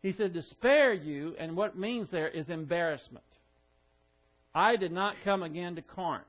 He 0.02 0.12
said 0.12 0.34
to 0.34 0.42
spare 0.42 0.92
you, 0.92 1.34
and 1.38 1.56
what 1.56 1.78
means 1.78 2.10
there 2.10 2.28
is 2.28 2.48
embarrassment. 2.48 3.24
I 4.52 4.76
did 4.76 4.90
not 4.90 5.14
come 5.24 5.44
again 5.44 5.76
to 5.76 5.82
Corinth. 5.82 6.26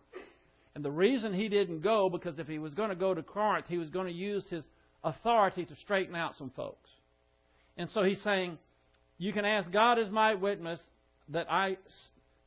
And 0.76 0.84
the 0.84 0.92
reason 0.92 1.34
he 1.34 1.48
didn't 1.48 1.82
go, 1.82 2.10
because 2.10 2.38
if 2.38 2.48
he 2.48 2.60
was 2.60 2.74
going 2.74 2.90
to 2.90 2.96
go 2.96 3.14
to 3.14 3.24
Corinth, 3.24 3.66
he 3.68 3.78
was 3.78 3.90
going 3.90 4.08
to 4.08 4.14
use 4.14 4.46
his 4.50 4.64
authority 5.04 5.66
to 5.66 5.76
straighten 5.78 6.16
out 6.16 6.36
some 6.38 6.50
folks. 6.50 6.90
And 7.78 7.90
so 7.90 8.04
he's 8.04 8.22
saying, 8.22 8.58
You 9.18 9.32
can 9.32 9.46
ask 9.46 9.72
God 9.72 9.98
as 10.00 10.12
my 10.12 10.36
witness 10.36 10.80
that 11.30 11.50
I 11.50 11.78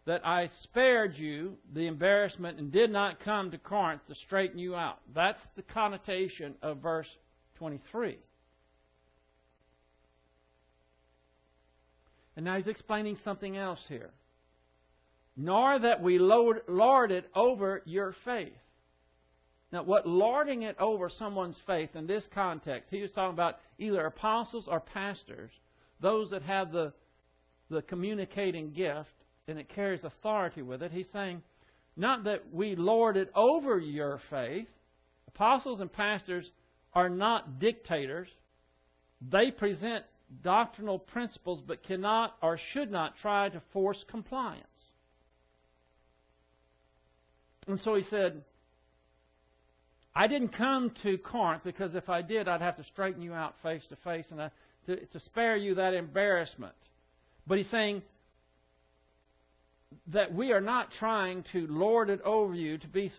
that 0.05 0.27
I 0.27 0.49
spared 0.63 1.17
you 1.19 1.59
the 1.75 1.87
embarrassment 1.87 2.59
and 2.59 2.73
did 2.73 2.91
not 2.91 3.21
come 3.21 3.51
to 3.51 3.59
Corinth 3.59 4.01
to 4.09 4.15
straighten 4.15 4.59
you 4.59 4.75
out. 4.75 5.01
That's 5.15 5.41
the 5.55 5.61
connotation 5.63 6.55
of 6.63 6.79
verse 6.79 7.09
23. 7.59 8.17
And 12.37 12.47
now 12.47 12.57
he's 12.57 12.67
explaining 12.67 13.19
something 13.23 13.59
else 13.59 13.81
here. 13.87 14.11
Nor 15.41 15.79
that 15.79 16.03
we 16.03 16.19
lord 16.19 17.13
it 17.13 17.31
over 17.33 17.81
your 17.87 18.13
faith. 18.25 18.53
Now, 19.71 19.85
what 19.85 20.05
lording 20.05 20.63
it 20.63 20.77
over 20.81 21.09
someone's 21.09 21.59
faith 21.65 21.91
in 21.95 22.09
this 22.09 22.25
context, 22.35 22.89
he 22.91 23.01
was 23.01 23.13
talking 23.13 23.35
about 23.35 23.61
either 23.79 24.05
apostles 24.05 24.67
or 24.67 24.81
pastors, 24.81 25.53
those 26.01 26.31
that 26.31 26.43
have 26.43 26.73
the, 26.73 26.93
the 27.71 27.83
communicating 27.83 28.73
gift 28.73 29.09
and 29.47 29.61
it 29.61 29.69
carries 29.69 30.03
authority 30.03 30.63
with 30.63 30.83
it. 30.83 30.91
He's 30.91 31.09
saying, 31.13 31.43
not 31.97 32.25
that 32.25 32.53
we 32.53 32.75
lord 32.75 33.17
it 33.17 33.31
over 33.35 33.79
your 33.79 34.21
faith. 34.31 34.67
Apostles 35.29 35.81
and 35.81 35.93
pastors 35.93 36.51
are 36.95 37.09
not 37.09 37.61
dictators. 37.61 38.29
They 39.31 39.53
present 39.53 40.05
doctrinal 40.43 40.99
principles 40.99 41.63
but 41.65 41.85
cannot 41.85 42.37
or 42.43 42.59
should 42.73 42.91
not 42.91 43.17
try 43.23 43.49
to 43.51 43.63
force 43.73 44.05
compliance. 44.11 44.65
And 47.69 47.79
so 47.81 47.95
he 47.95 48.03
said, 48.11 48.43
I 50.15 50.27
didn't 50.27 50.49
come 50.49 50.93
to 51.03 51.19
Corinth 51.19 51.63
because 51.65 51.95
if 51.95 52.09
I 52.09 52.23
did, 52.23 52.49
I'd 52.49 52.63
have 52.63 52.77
to 52.77 52.85
straighten 52.85 53.23
you 53.23 53.35
out 53.35 53.55
face 53.63 53.83
to 53.91 53.97
face 53.97 54.25
and 54.31 54.43
I, 54.43 54.51
to, 54.87 54.97
to 55.07 55.21
spare 55.21 55.57
you 55.57 55.77
that 55.77 55.95
embarrassment. 55.95 56.75
But 57.47 57.59
he's 57.59 57.71
saying 57.71 58.03
that 60.09 60.35
we 60.35 60.53
are 60.53 60.61
not 60.61 60.91
trying 60.99 61.45
to 61.53 61.67
lord 61.69 62.11
it 62.11 62.21
over 62.23 62.55
you, 62.55 62.79
to 62.79 62.89
be, 62.89 63.11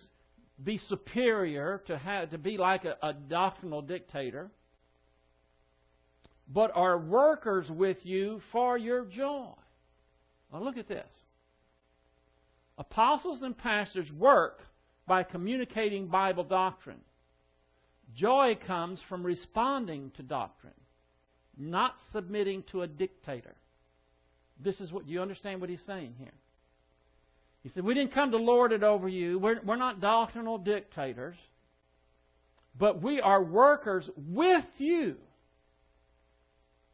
be 0.63 0.79
superior, 0.89 1.81
to, 1.87 1.97
have, 1.97 2.31
to 2.31 2.37
be 2.37 2.57
like 2.57 2.85
a, 2.85 2.97
a 3.01 3.13
doctrinal 3.13 3.81
dictator 3.81 4.49
but 6.51 6.71
are 6.73 6.97
workers 6.97 7.69
with 7.69 7.97
you 8.03 8.41
for 8.51 8.77
your 8.77 9.05
joy. 9.05 9.51
Now 10.51 10.63
look 10.63 10.77
at 10.77 10.87
this. 10.87 11.07
Apostles 12.79 13.41
and 13.41 13.57
pastors 13.57 14.09
work 14.11 14.61
by 15.05 15.23
communicating 15.23 16.07
Bible 16.07 16.45
doctrine. 16.45 17.01
Joy 18.15 18.57
comes 18.65 18.99
from 19.09 19.25
responding 19.25 20.11
to 20.15 20.23
doctrine, 20.23 20.73
not 21.57 21.95
submitting 22.13 22.63
to 22.71 22.81
a 22.81 22.87
dictator. 22.87 23.55
This 24.63 24.79
is 24.79 24.93
what 24.93 25.07
you 25.07 25.21
understand 25.21 25.59
what 25.59 25.69
he's 25.69 25.83
saying 25.85 26.15
here. 26.17 26.33
He 27.61 27.69
said, 27.69 27.83
We 27.83 27.93
didn't 27.93 28.13
come 28.13 28.31
to 28.31 28.37
lord 28.37 28.71
it 28.71 28.81
over 28.81 29.09
you. 29.09 29.37
We're, 29.37 29.59
we're 29.61 29.75
not 29.75 29.99
doctrinal 29.99 30.57
dictators, 30.57 31.35
but 32.77 33.01
we 33.01 33.19
are 33.19 33.43
workers 33.43 34.09
with 34.15 34.65
you 34.77 35.17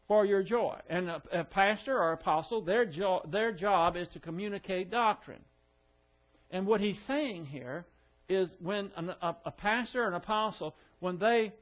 for 0.08 0.26
your 0.26 0.42
joy. 0.42 0.80
And 0.90 1.10
a, 1.10 1.22
a 1.32 1.44
pastor 1.44 1.96
or 1.96 2.14
apostle, 2.14 2.62
their, 2.62 2.86
jo- 2.86 3.26
their 3.30 3.52
job 3.52 3.96
is 3.96 4.08
to 4.10 4.20
communicate 4.20 4.90
doctrine. 4.90 5.42
And 6.52 6.68
what 6.68 6.82
he's 6.82 7.00
saying 7.08 7.46
here 7.46 7.86
is 8.30 8.50
when 8.60 8.92
an, 8.96 9.10
a, 9.22 9.36
a 9.46 9.52
pastor 9.52 10.04
or 10.04 10.08
an 10.08 10.14
apostle, 10.14 10.76
when 11.00 11.18
they 11.18 11.54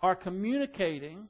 are 0.00 0.14
communicating 0.14 1.28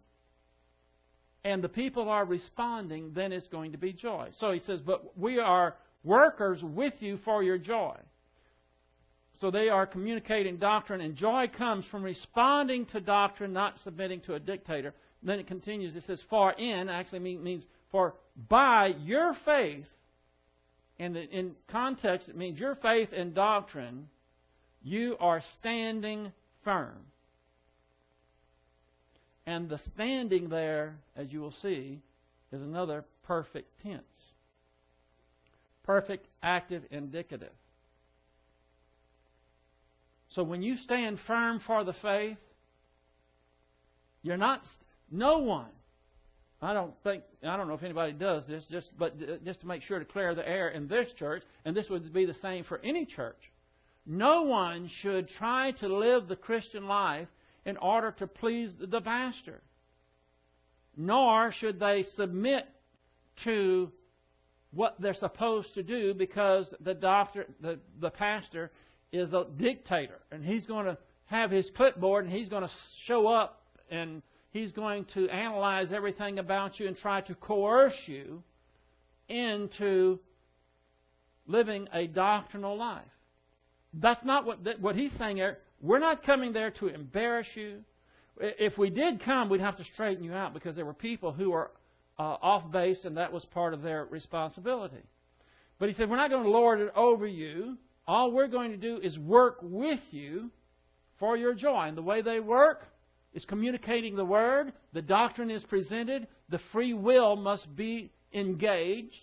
and 1.45 1.62
the 1.62 1.68
people 1.68 2.09
are 2.09 2.24
responding, 2.24 3.12
then 3.14 3.32
it's 3.32 3.47
going 3.49 3.72
to 3.72 3.78
be 3.78 3.93
joy. 3.93 4.30
So 4.41 4.51
he 4.51 4.61
says, 4.61 4.80
But 4.80 5.16
we 5.18 5.39
are 5.39 5.76
workers 6.03 6.62
with 6.62 6.95
you 7.01 7.18
for 7.24 7.43
your 7.43 7.59
joy. 7.59 7.97
So 9.41 9.51
they 9.51 9.68
are 9.68 9.87
communicating 9.87 10.57
doctrine, 10.57 11.01
and 11.01 11.16
joy 11.16 11.51
comes 11.57 11.85
from 11.91 12.03
responding 12.03 12.87
to 12.87 13.01
doctrine, 13.01 13.53
not 13.53 13.74
submitting 13.85 14.20
to 14.22 14.35
a 14.35 14.41
dictator. 14.41 14.95
And 15.20 15.28
Then 15.28 15.39
it 15.39 15.47
continues. 15.47 15.97
It 15.97 16.05
says, 16.07 16.22
"For 16.30 16.53
in" 16.53 16.89
actually 16.89 17.18
means 17.18 17.64
for 17.91 18.14
by 18.49 18.87
your 18.87 19.35
faith. 19.45 19.87
And 20.99 21.16
in 21.16 21.57
context, 21.68 22.28
it 22.28 22.36
means 22.36 22.59
your 22.59 22.76
faith 22.76 23.09
and 23.12 23.34
doctrine. 23.34 24.09
You 24.82 25.16
are 25.18 25.42
standing 25.59 26.32
firm. 26.62 26.99
And 29.47 29.68
the 29.68 29.80
standing 29.95 30.49
there, 30.49 30.97
as 31.16 31.32
you 31.32 31.40
will 31.40 31.55
see, 31.62 32.01
is 32.53 32.62
another 32.62 33.05
perfect 33.26 33.68
tense. 33.82 34.03
Perfect, 35.82 36.26
active, 36.42 36.82
indicative. 36.90 37.53
So 40.30 40.42
when 40.42 40.62
you 40.62 40.76
stand 40.78 41.18
firm 41.26 41.61
for 41.66 41.84
the 41.84 41.92
faith, 41.92 42.38
you're 44.22 44.36
not 44.36 44.62
no 45.11 45.38
one. 45.38 45.70
I 46.65 46.73
don't 46.73 46.95
think 47.03 47.23
I 47.47 47.57
don't 47.57 47.69
know 47.69 47.75
if 47.75 47.83
anybody 47.83 48.12
does 48.12 48.47
this, 48.47 48.65
just 48.71 48.97
but 48.99 49.15
uh, 49.23 49.37
just 49.45 49.61
to 49.61 49.67
make 49.67 49.83
sure 49.83 49.99
to 49.99 50.05
clear 50.05 50.35
the 50.35 50.49
air 50.49 50.69
in 50.69 50.89
this 50.89 51.09
church, 51.19 51.43
and 51.65 51.77
this 51.77 51.89
would 51.89 52.12
be 52.12 52.25
the 52.27 52.35
same 52.35 52.65
for 52.65 52.81
any 52.85 53.05
church. 53.05 53.39
No 54.07 54.43
one 54.43 54.91
should 55.01 55.29
try 55.29 55.73
to 55.81 55.89
live 55.89 56.29
the 56.29 56.37
Christian 56.37 56.87
life 56.87 57.29
in 57.65 57.77
order 57.79 58.12
to 58.19 58.27
please 58.27 58.71
the 58.79 59.01
pastor. 59.01 59.62
Nor 60.97 61.53
should 61.53 61.81
they 61.81 62.05
submit 62.15 62.67
to 63.45 63.91
what 64.73 64.97
they're 65.01 65.15
supposed 65.15 65.73
to 65.75 65.83
do 65.83 66.15
because 66.15 66.73
the 66.81 66.95
doctor, 66.95 67.47
the, 67.61 67.79
the 68.01 68.11
pastor 68.11 68.71
is 69.12 69.33
a 69.33 69.47
dictator 69.57 70.19
and 70.31 70.45
he's 70.45 70.67
going 70.67 70.87
to 70.87 70.99
have 71.27 71.51
his 71.51 71.69
clipboard 71.77 72.25
and 72.25 72.33
he's 72.33 72.49
going 72.49 72.62
to 72.62 72.71
show 73.07 73.27
up 73.27 73.62
and 73.91 74.23
He's 74.55 74.71
going 74.71 75.07
to 75.15 75.29
analyze 75.31 75.91
everything 75.91 76.39
about 76.39 76.79
you 76.79 76.87
and 76.87 76.97
try 76.97 77.23
to 77.23 77.35
coerce 77.35 77.99
you 78.07 78.45
into 79.29 80.21
living 81.49 81.89
a 81.93 82.07
doctrinal 82.07 82.77
life. 82.77 83.03
That's 83.95 84.25
not 84.25 84.47
what, 84.47 84.61
what 84.81 84.95
he's 84.95 85.11
saying 85.19 85.39
there. 85.39 85.59
We're 85.83 85.99
not 85.99 86.23
coming 86.23 86.53
there 86.53 86.71
to 86.71 86.87
embarrass 86.87 87.49
you. 87.57 87.81
If 88.39 88.79
we 88.79 88.91
did 88.91 89.25
come, 89.25 89.49
we'd 89.49 89.61
have 89.61 89.77
to 89.79 89.85
straighten 89.93 90.23
you 90.23 90.33
out 90.33 90.55
because 90.55 90.77
there 90.77 90.87
were 90.87 90.95
people 90.95 91.33
who 91.33 91.51
were 91.51 91.73
uh, 92.17 92.23
off 92.23 92.71
base 92.71 93.05
and 93.05 93.17
that 93.17 93.33
was 93.33 93.45
part 93.47 93.75
of 93.75 93.83
their 93.83 94.05
responsibility. 94.05 95.03
But 95.81 95.89
he 95.89 95.97
said, 95.97 96.09
We're 96.09 96.17
not 96.17 96.31
going 96.31 96.45
to 96.45 96.51
lord 96.51 96.79
it 96.79 96.93
over 96.95 97.27
you. 97.27 97.77
All 98.07 98.31
we're 98.31 98.47
going 98.47 98.71
to 98.71 98.77
do 98.77 99.01
is 99.03 99.19
work 99.19 99.59
with 99.63 100.01
you 100.13 100.51
for 101.19 101.37
your 101.37 101.55
joy. 101.55 101.89
And 101.89 101.97
the 101.97 102.03
way 102.03 102.23
they 102.23 102.39
work 102.39 102.85
is 103.35 103.45
communicating 103.45 104.16
the 104.16 104.24
Word, 104.24 104.72
the 104.93 105.03
doctrine 105.03 105.51
is 105.51 105.64
presented, 105.64 106.26
the 106.49 106.61
free 106.72 106.95
will 106.95 107.37
must 107.37 107.74
be 107.76 108.11
engaged. 108.32 109.14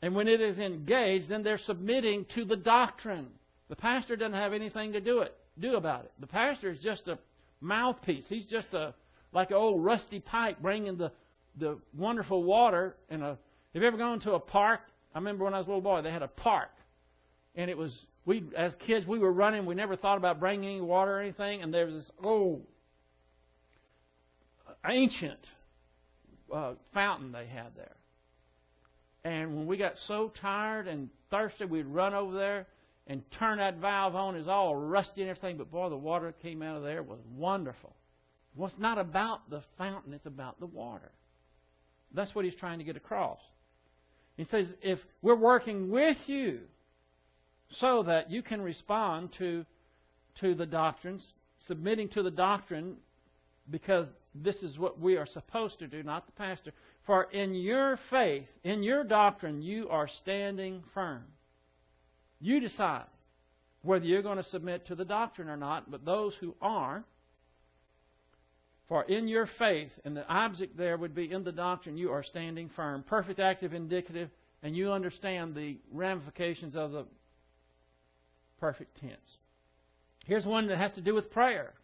And 0.00 0.14
when 0.14 0.26
it 0.26 0.40
is 0.40 0.58
engaged, 0.58 1.28
then 1.28 1.42
they're 1.42 1.58
submitting 1.58 2.26
to 2.34 2.44
the 2.44 2.56
doctrine. 2.56 3.28
The 3.68 3.76
pastor 3.76 4.16
doesn't 4.16 4.34
have 4.34 4.52
anything 4.52 4.92
to 4.92 5.00
do 5.00 5.20
it 5.20 5.36
do 5.60 5.76
about 5.76 6.04
it. 6.04 6.12
The 6.20 6.26
pastor 6.26 6.70
is 6.70 6.78
just 6.80 7.08
a 7.08 7.18
mouthpiece. 7.60 8.24
He's 8.28 8.46
just 8.46 8.72
a 8.74 8.94
like 9.32 9.50
an 9.50 9.56
old 9.56 9.84
rusty 9.84 10.20
pipe 10.20 10.58
bringing 10.60 10.96
the 10.96 11.12
the 11.58 11.78
wonderful 11.96 12.42
water. 12.42 12.96
And 13.08 13.22
a 13.22 13.38
have 13.74 13.82
you 13.82 13.86
ever 13.86 13.96
gone 13.96 14.20
to 14.20 14.32
a 14.32 14.40
park? 14.40 14.80
I 15.14 15.18
remember 15.18 15.44
when 15.44 15.54
I 15.54 15.58
was 15.58 15.66
a 15.66 15.70
little 15.70 15.82
boy, 15.82 16.02
they 16.02 16.10
had 16.10 16.22
a 16.22 16.28
park, 16.28 16.70
and 17.54 17.70
it 17.70 17.76
was 17.76 17.92
we 18.24 18.44
as 18.56 18.74
kids 18.86 19.06
we 19.06 19.18
were 19.18 19.32
running. 19.32 19.66
We 19.66 19.74
never 19.74 19.96
thought 19.96 20.16
about 20.16 20.40
bringing 20.40 20.68
any 20.68 20.80
water 20.80 21.16
or 21.16 21.20
anything, 21.20 21.62
and 21.62 21.72
there 21.72 21.86
was 21.86 21.94
this 21.94 22.10
old 22.22 22.62
ancient 24.86 25.40
uh, 26.52 26.74
fountain 26.92 27.32
they 27.32 27.46
had 27.46 27.74
there. 27.76 27.96
And 29.24 29.56
when 29.56 29.66
we 29.66 29.76
got 29.76 29.92
so 30.08 30.32
tired 30.40 30.88
and 30.88 31.08
thirsty, 31.30 31.64
we'd 31.64 31.86
run 31.86 32.14
over 32.14 32.36
there 32.36 32.66
and 33.06 33.22
turn 33.38 33.58
that 33.58 33.76
valve 33.76 34.14
on. 34.14 34.36
It's 34.36 34.48
all 34.48 34.74
rusty 34.74 35.22
and 35.22 35.30
everything, 35.30 35.58
but 35.58 35.70
boy, 35.70 35.88
the 35.88 35.96
water 35.96 36.26
that 36.26 36.42
came 36.42 36.62
out 36.62 36.76
of 36.76 36.82
there 36.82 37.02
was 37.02 37.20
wonderful. 37.36 37.94
Well, 38.56 38.68
it's 38.68 38.78
not 38.78 38.98
about 38.98 39.48
the 39.48 39.62
fountain, 39.78 40.12
it's 40.12 40.26
about 40.26 40.60
the 40.60 40.66
water. 40.66 41.10
That's 42.14 42.34
what 42.34 42.44
he's 42.44 42.56
trying 42.56 42.78
to 42.78 42.84
get 42.84 42.96
across. 42.96 43.38
He 44.36 44.44
says, 44.44 44.72
if 44.82 44.98
we're 45.22 45.36
working 45.36 45.90
with 45.90 46.16
you 46.26 46.60
so 47.78 48.02
that 48.04 48.30
you 48.30 48.42
can 48.42 48.60
respond 48.60 49.30
to, 49.38 49.64
to 50.40 50.54
the 50.54 50.66
doctrines, 50.66 51.26
submitting 51.66 52.08
to 52.10 52.22
the 52.22 52.30
doctrine 52.30 52.96
because 53.70 54.06
this 54.34 54.56
is 54.56 54.78
what 54.78 54.98
we 54.98 55.16
are 55.16 55.26
supposed 55.26 55.78
to 55.78 55.86
do, 55.86 56.02
not 56.02 56.26
the 56.26 56.32
pastor. 56.32 56.72
For 57.06 57.24
in 57.24 57.54
your 57.54 57.98
faith, 58.10 58.46
in 58.64 58.82
your 58.82 59.04
doctrine, 59.04 59.62
you 59.62 59.88
are 59.88 60.08
standing 60.08 60.82
firm. 60.94 61.24
You 62.40 62.60
decide 62.60 63.04
whether 63.82 64.04
you're 64.04 64.22
going 64.22 64.38
to 64.38 64.44
submit 64.44 64.86
to 64.86 64.94
the 64.94 65.04
doctrine 65.04 65.48
or 65.48 65.56
not, 65.56 65.90
but 65.90 66.04
those 66.04 66.34
who 66.40 66.54
are, 66.60 67.04
for 68.88 69.04
in 69.04 69.28
your 69.28 69.48
faith, 69.58 69.90
and 70.04 70.16
the 70.16 70.26
object 70.28 70.76
there 70.76 70.96
would 70.96 71.14
be 71.14 71.30
in 71.30 71.44
the 71.44 71.52
doctrine, 71.52 71.96
you 71.96 72.10
are 72.10 72.22
standing 72.22 72.70
firm. 72.74 73.04
Perfect, 73.08 73.40
active, 73.40 73.74
indicative, 73.74 74.30
and 74.62 74.76
you 74.76 74.92
understand 74.92 75.54
the 75.54 75.78
ramifications 75.90 76.76
of 76.76 76.92
the 76.92 77.06
perfect 78.62 78.96
tense. 79.00 79.38
Here's 80.24 80.46
one 80.46 80.68
that 80.68 80.78
has 80.78 80.94
to 80.94 81.00
do 81.00 81.16
with 81.16 81.32
prayer. 81.32 81.74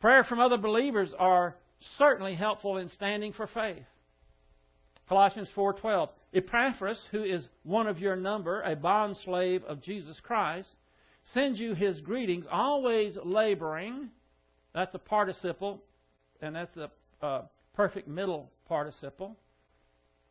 Prayer 0.00 0.24
from 0.24 0.40
other 0.40 0.56
believers 0.56 1.12
are 1.18 1.56
certainly 1.98 2.34
helpful 2.34 2.78
in 2.78 2.88
standing 2.88 3.34
for 3.34 3.46
faith. 3.46 3.84
Colossians 5.10 5.50
4:12 5.54 6.08
Epaphras, 6.32 6.98
who 7.10 7.22
is 7.22 7.46
one 7.64 7.86
of 7.86 7.98
your 7.98 8.16
number, 8.16 8.62
a 8.62 8.74
bond 8.74 9.14
slave 9.18 9.62
of 9.64 9.82
Jesus 9.82 10.18
Christ, 10.20 10.70
sends 11.34 11.60
you 11.60 11.74
his 11.74 12.00
greetings, 12.00 12.46
always 12.50 13.18
laboring. 13.22 14.10
That's 14.72 14.94
a 14.94 14.98
participle, 14.98 15.82
and 16.40 16.56
that's 16.56 16.72
the 16.72 16.90
uh, 17.20 17.42
perfect 17.74 18.08
middle 18.08 18.50
participle. 18.66 19.36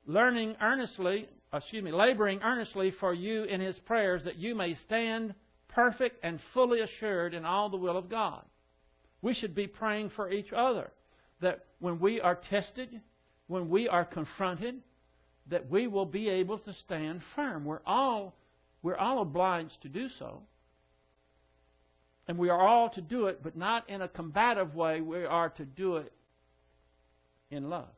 Learning 0.08 0.56
earnestly, 0.60 1.30
excuse 1.54 1.84
me, 1.84 1.92
laboring 1.92 2.42
earnestly 2.42 2.90
for 3.00 3.14
you 3.14 3.44
in 3.44 3.62
his 3.62 3.78
prayers 3.78 4.24
that 4.24 4.38
you 4.38 4.56
may 4.56 4.74
stand 4.74 5.36
perfect 5.74 6.20
and 6.24 6.40
fully 6.54 6.82
assured 6.82 7.34
in 7.34 7.46
all 7.46 7.70
the 7.70 7.78
will 7.78 7.98
of 7.98 8.10
God. 8.10 8.44
We 9.22 9.34
should 9.34 9.56
be 9.56 9.68
praying 9.68 10.12
for 10.16 10.30
each 10.30 10.52
other 10.56 10.92
that 11.42 11.66
when 11.80 12.00
we 12.00 12.22
are 12.22 12.36
tested, 12.36 13.02
when 13.48 13.70
we 13.70 13.88
are 13.88 14.06
confronted, 14.06 14.82
that 15.50 15.70
we 15.70 15.88
will 15.88 16.06
be 16.06 16.30
able 16.30 16.58
to 16.60 16.74
stand 16.74 17.22
firm. 17.36 17.66
We're 17.66 17.82
all, 17.86 18.36
we're 18.82 18.98
all 18.98 19.22
obliged 19.22 19.82
to 19.82 19.90
do 19.90 20.08
so. 20.20 20.42
And 22.28 22.38
we 22.38 22.50
are 22.50 22.62
all 22.62 22.90
to 22.92 23.02
do 23.02 23.28
it, 23.28 23.44
but 23.44 23.58
not 23.58 23.90
in 23.90 24.02
a 24.02 24.08
combative 24.08 24.76
way. 24.76 25.02
We 25.02 25.26
are 25.26 25.50
to 25.50 25.66
do 25.66 25.98
it 25.98 26.14
in 27.52 27.70
love. 27.70 27.90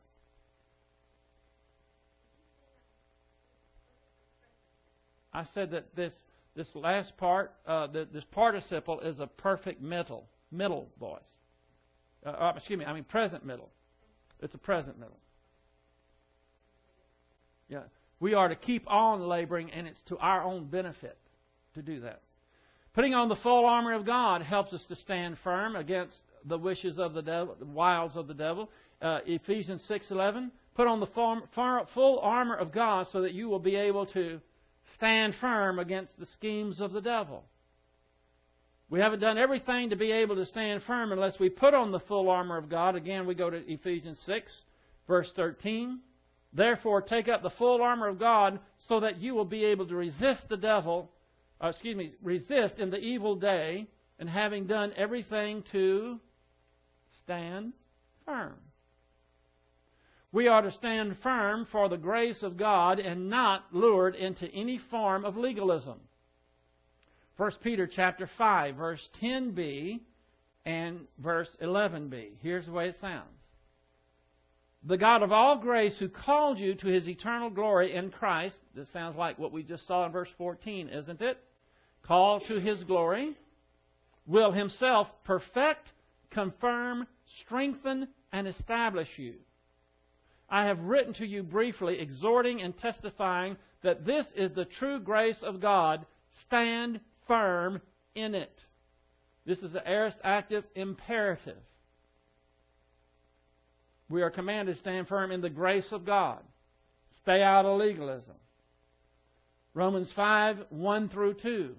I 5.32 5.44
said 5.54 5.70
that 5.72 5.94
this 5.94 6.12
this 6.56 6.68
last 6.74 7.16
part, 7.16 7.52
uh, 7.66 7.86
the, 7.86 8.08
this 8.12 8.24
participle, 8.32 9.00
is 9.00 9.20
a 9.20 9.26
perfect 9.26 9.80
middle 9.82 10.26
middle 10.50 10.88
voice. 10.98 11.20
Uh, 12.24 12.30
uh, 12.30 12.52
excuse 12.56 12.78
me, 12.78 12.84
I 12.84 12.92
mean 12.92 13.04
present 13.04 13.44
middle. 13.44 13.70
It's 14.40 14.54
a 14.54 14.58
present 14.58 14.98
middle. 14.98 15.18
Yeah, 17.68 17.82
we 18.20 18.34
are 18.34 18.48
to 18.48 18.56
keep 18.56 18.90
on 18.90 19.20
laboring, 19.20 19.70
and 19.70 19.86
it's 19.86 20.02
to 20.08 20.16
our 20.18 20.42
own 20.42 20.66
benefit 20.66 21.18
to 21.74 21.82
do 21.82 22.00
that. 22.00 22.22
Putting 22.94 23.12
on 23.12 23.28
the 23.28 23.36
full 23.36 23.66
armor 23.66 23.92
of 23.92 24.06
God 24.06 24.42
helps 24.42 24.72
us 24.72 24.84
to 24.88 24.96
stand 24.96 25.36
firm 25.44 25.76
against 25.76 26.16
the 26.44 26.56
wishes 26.56 26.98
of 26.98 27.12
the 27.12 27.22
devil, 27.22 27.54
the 27.58 27.66
wiles 27.66 28.12
of 28.16 28.26
the 28.26 28.34
devil. 28.34 28.70
Uh, 29.02 29.18
Ephesians 29.26 29.84
six 29.86 30.10
eleven. 30.10 30.50
Put 30.74 30.86
on 30.86 31.00
the 31.00 31.06
full 31.94 32.20
armor 32.22 32.54
of 32.54 32.70
God 32.70 33.06
so 33.10 33.22
that 33.22 33.32
you 33.32 33.48
will 33.48 33.58
be 33.58 33.76
able 33.76 34.04
to 34.06 34.40
stand 34.94 35.34
firm 35.40 35.78
against 35.78 36.18
the 36.18 36.26
schemes 36.26 36.80
of 36.80 36.92
the 36.92 37.00
devil. 37.00 37.44
We 38.88 39.00
haven't 39.00 39.20
done 39.20 39.36
everything 39.36 39.90
to 39.90 39.96
be 39.96 40.12
able 40.12 40.36
to 40.36 40.46
stand 40.46 40.82
firm 40.84 41.10
unless 41.10 41.38
we 41.40 41.48
put 41.48 41.74
on 41.74 41.90
the 41.90 42.00
full 42.00 42.28
armor 42.30 42.56
of 42.56 42.68
God. 42.68 42.94
Again, 42.94 43.26
we 43.26 43.34
go 43.34 43.50
to 43.50 43.72
Ephesians 43.72 44.20
6, 44.26 44.52
verse 45.08 45.32
13. 45.34 46.00
Therefore, 46.52 47.02
take 47.02 47.28
up 47.28 47.42
the 47.42 47.50
full 47.50 47.82
armor 47.82 48.06
of 48.06 48.20
God 48.20 48.60
so 48.88 49.00
that 49.00 49.18
you 49.18 49.34
will 49.34 49.44
be 49.44 49.64
able 49.64 49.86
to 49.88 49.96
resist 49.96 50.48
the 50.48 50.56
devil, 50.56 51.10
uh, 51.60 51.68
excuse 51.68 51.96
me, 51.96 52.12
resist 52.22 52.78
in 52.78 52.90
the 52.90 52.98
evil 52.98 53.34
day, 53.34 53.88
and 54.20 54.30
having 54.30 54.66
done 54.66 54.92
everything 54.96 55.64
to 55.72 56.20
stand 57.18 57.72
firm. 58.24 58.54
We 60.36 60.48
are 60.48 60.60
to 60.60 60.70
stand 60.70 61.16
firm 61.22 61.66
for 61.72 61.88
the 61.88 61.96
grace 61.96 62.42
of 62.42 62.58
God 62.58 62.98
and 62.98 63.30
not 63.30 63.64
lured 63.72 64.14
into 64.14 64.46
any 64.48 64.76
form 64.90 65.24
of 65.24 65.38
legalism. 65.38 65.98
1 67.38 67.52
Peter 67.62 67.86
chapter 67.86 68.28
5 68.36 68.76
verse 68.76 69.08
10b 69.22 69.98
and 70.66 71.00
verse 71.18 71.48
11b. 71.62 72.32
Here's 72.42 72.66
the 72.66 72.72
way 72.72 72.88
it 72.90 72.96
sounds. 73.00 73.30
The 74.84 74.98
God 74.98 75.22
of 75.22 75.32
all 75.32 75.56
grace 75.56 75.96
who 75.98 76.10
called 76.10 76.58
you 76.58 76.74
to 76.74 76.86
his 76.86 77.08
eternal 77.08 77.48
glory 77.48 77.94
in 77.94 78.10
Christ. 78.10 78.56
This 78.74 78.92
sounds 78.92 79.16
like 79.16 79.38
what 79.38 79.52
we 79.52 79.62
just 79.62 79.86
saw 79.86 80.04
in 80.04 80.12
verse 80.12 80.28
14, 80.36 80.90
isn't 80.90 81.22
it? 81.22 81.38
Called 82.02 82.44
to 82.48 82.60
his 82.60 82.84
glory 82.84 83.34
will 84.26 84.52
himself 84.52 85.08
perfect, 85.24 85.88
confirm, 86.28 87.06
strengthen, 87.40 88.08
and 88.34 88.46
establish 88.46 89.08
you. 89.16 89.36
I 90.48 90.66
have 90.66 90.78
written 90.80 91.12
to 91.14 91.26
you 91.26 91.42
briefly, 91.42 91.98
exhorting 91.98 92.62
and 92.62 92.76
testifying 92.78 93.56
that 93.82 94.06
this 94.06 94.26
is 94.36 94.52
the 94.52 94.64
true 94.64 95.00
grace 95.00 95.42
of 95.42 95.60
God. 95.60 96.06
Stand 96.46 97.00
firm 97.26 97.80
in 98.14 98.34
it. 98.34 98.52
This 99.44 99.62
is 99.62 99.72
the 99.72 99.88
aorist 99.88 100.18
active 100.22 100.64
imperative. 100.74 101.58
We 104.08 104.22
are 104.22 104.30
commanded 104.30 104.74
to 104.74 104.80
stand 104.80 105.08
firm 105.08 105.32
in 105.32 105.40
the 105.40 105.50
grace 105.50 105.88
of 105.90 106.04
God. 106.04 106.40
Stay 107.22 107.42
out 107.42 107.64
of 107.64 107.78
legalism. 107.78 108.34
Romans 109.74 110.10
5 110.14 110.66
1 110.70 111.08
through 111.08 111.34
2. 111.34 111.74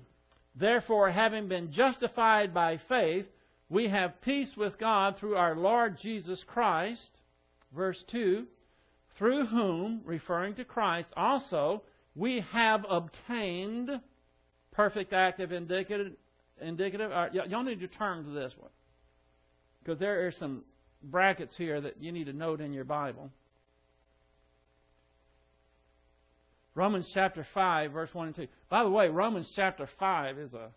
Therefore, 0.55 1.09
having 1.09 1.47
been 1.47 1.71
justified 1.71 2.53
by 2.53 2.79
faith, 2.89 3.25
we 3.69 3.87
have 3.87 4.21
peace 4.21 4.51
with 4.57 4.77
God 4.77 5.17
through 5.17 5.35
our 5.35 5.55
Lord 5.55 5.97
Jesus 6.01 6.43
Christ. 6.47 7.11
Verse 7.73 8.03
2 8.11 8.45
Through 9.17 9.47
whom, 9.47 10.01
referring 10.05 10.55
to 10.55 10.65
Christ, 10.65 11.09
also 11.15 11.83
we 12.15 12.43
have 12.51 12.85
obtained 12.89 13.89
perfect 14.71 15.13
active 15.13 15.51
indicative. 15.51 16.13
indicative. 16.61 17.11
Right, 17.11 17.33
y'all 17.33 17.63
need 17.63 17.79
to 17.79 17.87
turn 17.87 18.25
to 18.25 18.31
this 18.31 18.53
one. 18.57 18.71
Because 19.83 19.99
there 19.99 20.27
are 20.27 20.31
some 20.31 20.63
brackets 21.03 21.55
here 21.57 21.81
that 21.81 22.01
you 22.01 22.11
need 22.11 22.25
to 22.25 22.33
note 22.33 22.61
in 22.61 22.73
your 22.73 22.83
Bible. 22.83 23.31
Romans 26.75 27.09
chapter 27.11 27.45
5, 27.55 27.91
verse 27.91 28.09
1 28.13 28.27
and 28.27 28.35
2. 28.35 28.47
By 28.69 28.83
the 28.83 28.89
way, 28.89 29.09
Romans 29.09 29.51
chapter 29.55 29.89
5 29.97 30.37
is 30.37 30.53
a 30.53 30.69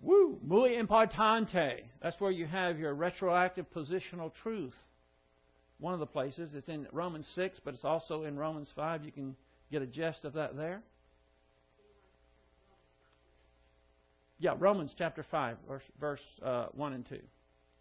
woo, 0.00 0.40
muy 0.42 0.70
importante. 0.70 1.82
That's 2.02 2.20
where 2.20 2.32
you 2.32 2.46
have 2.46 2.80
your 2.80 2.94
retroactive 2.94 3.66
positional 3.72 4.32
truth. 4.42 4.74
One 5.78 5.94
of 5.94 6.00
the 6.00 6.06
places. 6.06 6.52
It's 6.54 6.68
in 6.68 6.86
Romans 6.92 7.28
6, 7.34 7.60
but 7.64 7.74
it's 7.74 7.84
also 7.84 8.24
in 8.24 8.36
Romans 8.36 8.70
5. 8.74 9.04
You 9.04 9.12
can 9.12 9.36
get 9.70 9.82
a 9.82 9.86
gist 9.86 10.24
of 10.24 10.34
that 10.34 10.56
there. 10.56 10.82
Yeah, 14.38 14.54
Romans 14.58 14.94
chapter 14.96 15.24
5, 15.30 15.56
verse, 15.68 15.82
verse 16.00 16.20
uh, 16.44 16.66
1 16.72 16.92
and 16.92 17.08
2. 17.08 17.18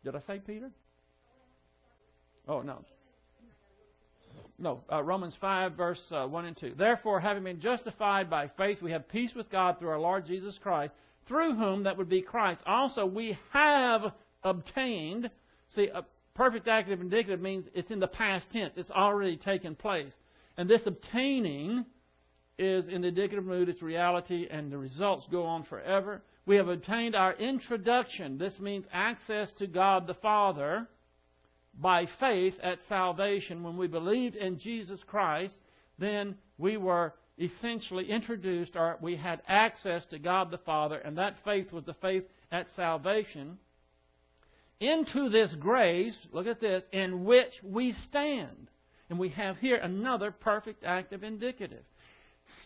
Did 0.06 0.16
I 0.16 0.20
say 0.22 0.40
Peter? 0.46 0.70
Oh, 2.48 2.62
no. 2.62 2.84
No, 4.60 4.82
uh, 4.92 5.02
Romans 5.02 5.34
5, 5.42 5.74
verse 5.74 6.02
uh, 6.12 6.26
1 6.26 6.46
and 6.46 6.58
2. 6.58 6.74
Therefore, 6.78 7.20
having 7.20 7.44
been 7.44 7.60
justified 7.60 8.30
by 8.30 8.50
faith, 8.58 8.82
we 8.82 8.92
have 8.92 9.10
peace 9.10 9.32
with 9.36 9.50
God 9.50 9.80
through 9.80 9.90
our 9.90 10.00
Lord 10.00 10.26
Jesus 10.26 10.58
Christ, 10.62 10.94
through 11.28 11.56
whom, 11.56 11.84
that 11.84 11.98
would 11.98 12.10
be 12.10 12.22
Christ, 12.22 12.62
also 12.66 13.06
we 13.06 13.38
have 13.52 14.14
obtained. 14.44 15.30
See, 15.76 15.88
a 15.88 16.06
perfect 16.36 16.68
active 16.68 17.02
indicative 17.02 17.42
means 17.42 17.66
it's 17.74 17.92
in 17.92 18.00
the 18.00 18.08
past 18.08 18.46
tense, 18.52 18.74
it's 18.78 18.92
already 18.92 19.38
taken 19.38 19.76
place. 19.76 20.14
And 20.58 20.70
this 20.70 20.82
obtaining 20.86 21.86
is 22.58 22.86
in 22.88 23.02
the 23.02 23.08
indicative 23.08 23.46
mood, 23.46 23.70
it's 23.70 23.82
reality, 23.82 24.48
and 24.50 24.72
the 24.72 24.78
results 24.78 25.26
go 25.32 25.44
on 25.44 25.64
forever. 25.64 26.22
We 26.46 26.58
have 26.58 26.68
obtained 26.68 27.16
our 27.16 27.34
introduction. 27.34 28.38
This 28.38 28.60
means 28.60 28.86
access 28.92 29.52
to 29.60 29.68
God 29.68 30.08
the 30.08 30.14
Father 30.16 30.88
by 31.80 32.08
faith 32.20 32.54
at 32.62 32.80
salvation, 32.88 33.64
when 33.64 33.78
we 33.78 33.88
believed 33.88 34.36
in 34.36 34.60
Jesus 34.60 35.02
Christ, 35.08 35.56
then 35.98 36.36
we 36.58 36.78
were 36.78 37.14
essentially 37.40 38.10
introduced, 38.12 38.76
or 38.76 38.98
we 39.02 39.16
had 39.16 39.42
access 39.48 40.06
to 40.08 40.20
God 40.20 40.52
the 40.52 40.60
Father, 40.60 40.98
and 40.98 41.18
that 41.18 41.38
faith 41.44 41.72
was 41.72 41.84
the 41.86 41.96
faith 41.96 42.24
at 42.52 42.68
salvation. 42.76 43.58
Into 44.84 45.30
this 45.30 45.56
grace, 45.62 46.14
look 46.34 46.46
at 46.46 46.60
this, 46.60 46.84
in 46.92 47.24
which 47.24 47.54
we 47.64 47.96
stand. 48.10 48.68
And 49.10 49.18
we 49.18 49.30
have 49.30 49.56
here 49.60 49.78
another 49.78 50.30
perfect 50.30 50.84
active 50.84 51.24
indicative. 51.24 51.86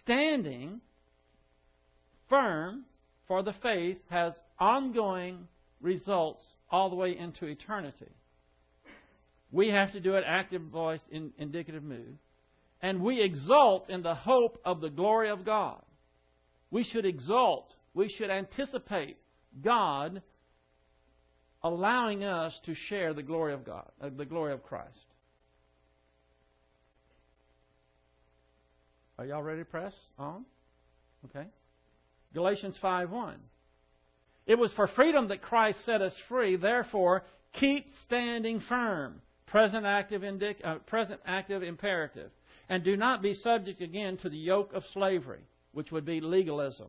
Standing 0.02 0.82
firm 2.28 2.86
for 3.28 3.44
the 3.44 3.54
faith 3.62 4.00
has 4.10 4.34
ongoing 4.60 5.48
results 5.80 6.44
all 6.72 6.90
the 6.90 6.96
way 6.96 7.16
into 7.16 7.46
eternity. 7.46 8.10
We 9.52 9.70
have 9.70 9.92
to 9.92 10.00
do 10.00 10.16
it 10.16 10.24
active 10.26 10.64
voice 10.64 11.02
in 11.12 11.34
indicative 11.38 11.84
mood. 11.84 12.18
And 12.82 13.04
we 13.04 13.22
exult 13.22 13.92
in 13.92 14.02
the 14.02 14.16
hope 14.16 14.60
of 14.66 14.82
the 14.82 14.90
glory 14.90 15.30
of 15.30 15.46
God. 15.46 15.84
We 16.72 16.84
should 16.84 17.06
exult. 17.06 17.76
We 17.94 18.10
should 18.10 18.32
anticipate 18.32 19.18
God 19.64 20.24
allowing 21.68 22.24
us 22.24 22.58
to 22.66 22.74
share 22.74 23.14
the 23.14 23.24
glory 23.24 23.54
of 23.54 23.66
God, 23.66 23.90
uh, 24.02 24.10
the 24.16 24.26
glory 24.26 24.54
of 24.54 24.64
Christ. 24.64 24.90
Are 29.20 29.26
y'all 29.26 29.44
ready 29.44 29.62
to 29.62 29.66
press 29.66 29.94
on? 30.20 30.46
Okay. 31.26 31.48
Galatians 32.34 32.76
5 32.82 33.10
1. 33.10 33.36
It 34.46 34.58
was 34.58 34.72
for 34.74 34.88
freedom 34.88 35.28
that 35.30 35.42
Christ 35.42 35.84
set 35.86 36.02
us 36.02 36.14
free. 36.30 36.56
Therefore, 36.56 37.24
keep 37.54 37.88
standing 38.06 38.62
firm. 38.62 39.22
Present 39.48 39.86
active, 39.86 40.22
indic- 40.22 40.66
uh, 40.66 40.76
present 40.80 41.20
active 41.26 41.64
imperative. 41.64 42.32
And 42.70 42.84
do 42.84 42.96
not 42.96 43.22
be 43.22 43.34
subject 43.34 43.82
again 43.82 44.18
to 44.18 44.30
the 44.30 44.38
yoke 44.38 44.74
of 44.74 44.84
slavery, 44.94 45.42
which 45.72 45.92
would 45.92 46.06
be 46.06 46.22
legalism. 46.22 46.88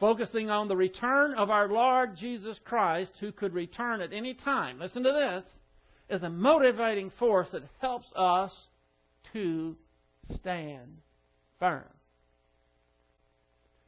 Focusing 0.00 0.48
on 0.48 0.66
the 0.66 0.76
return 0.76 1.34
of 1.34 1.50
our 1.50 1.68
Lord 1.68 2.16
Jesus 2.16 2.58
Christ, 2.64 3.12
who 3.20 3.32
could 3.32 3.52
return 3.52 4.00
at 4.00 4.14
any 4.14 4.32
time. 4.32 4.80
Listen 4.80 5.02
to 5.02 5.12
this 5.12 5.44
is 6.08 6.22
a 6.22 6.30
motivating 6.30 7.12
force 7.18 7.48
that 7.52 7.62
helps 7.80 8.10
us 8.16 8.52
to 9.34 9.76
stand 10.40 10.96
firm. 11.58 11.84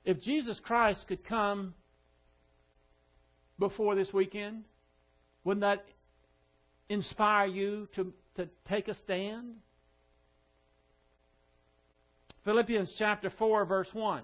If 0.04 0.20
Jesus 0.20 0.60
Christ 0.62 1.00
could 1.08 1.24
come 1.24 1.74
before 3.58 3.94
this 3.94 4.12
weekend, 4.12 4.64
wouldn't 5.44 5.62
that 5.62 5.84
inspire 6.90 7.46
you 7.46 7.88
to, 7.94 8.12
to 8.36 8.48
take 8.68 8.88
a 8.88 8.94
stand? 8.94 9.54
Philippians 12.44 12.94
chapter 12.98 13.32
4, 13.38 13.64
verse 13.64 13.88
1. 13.92 14.22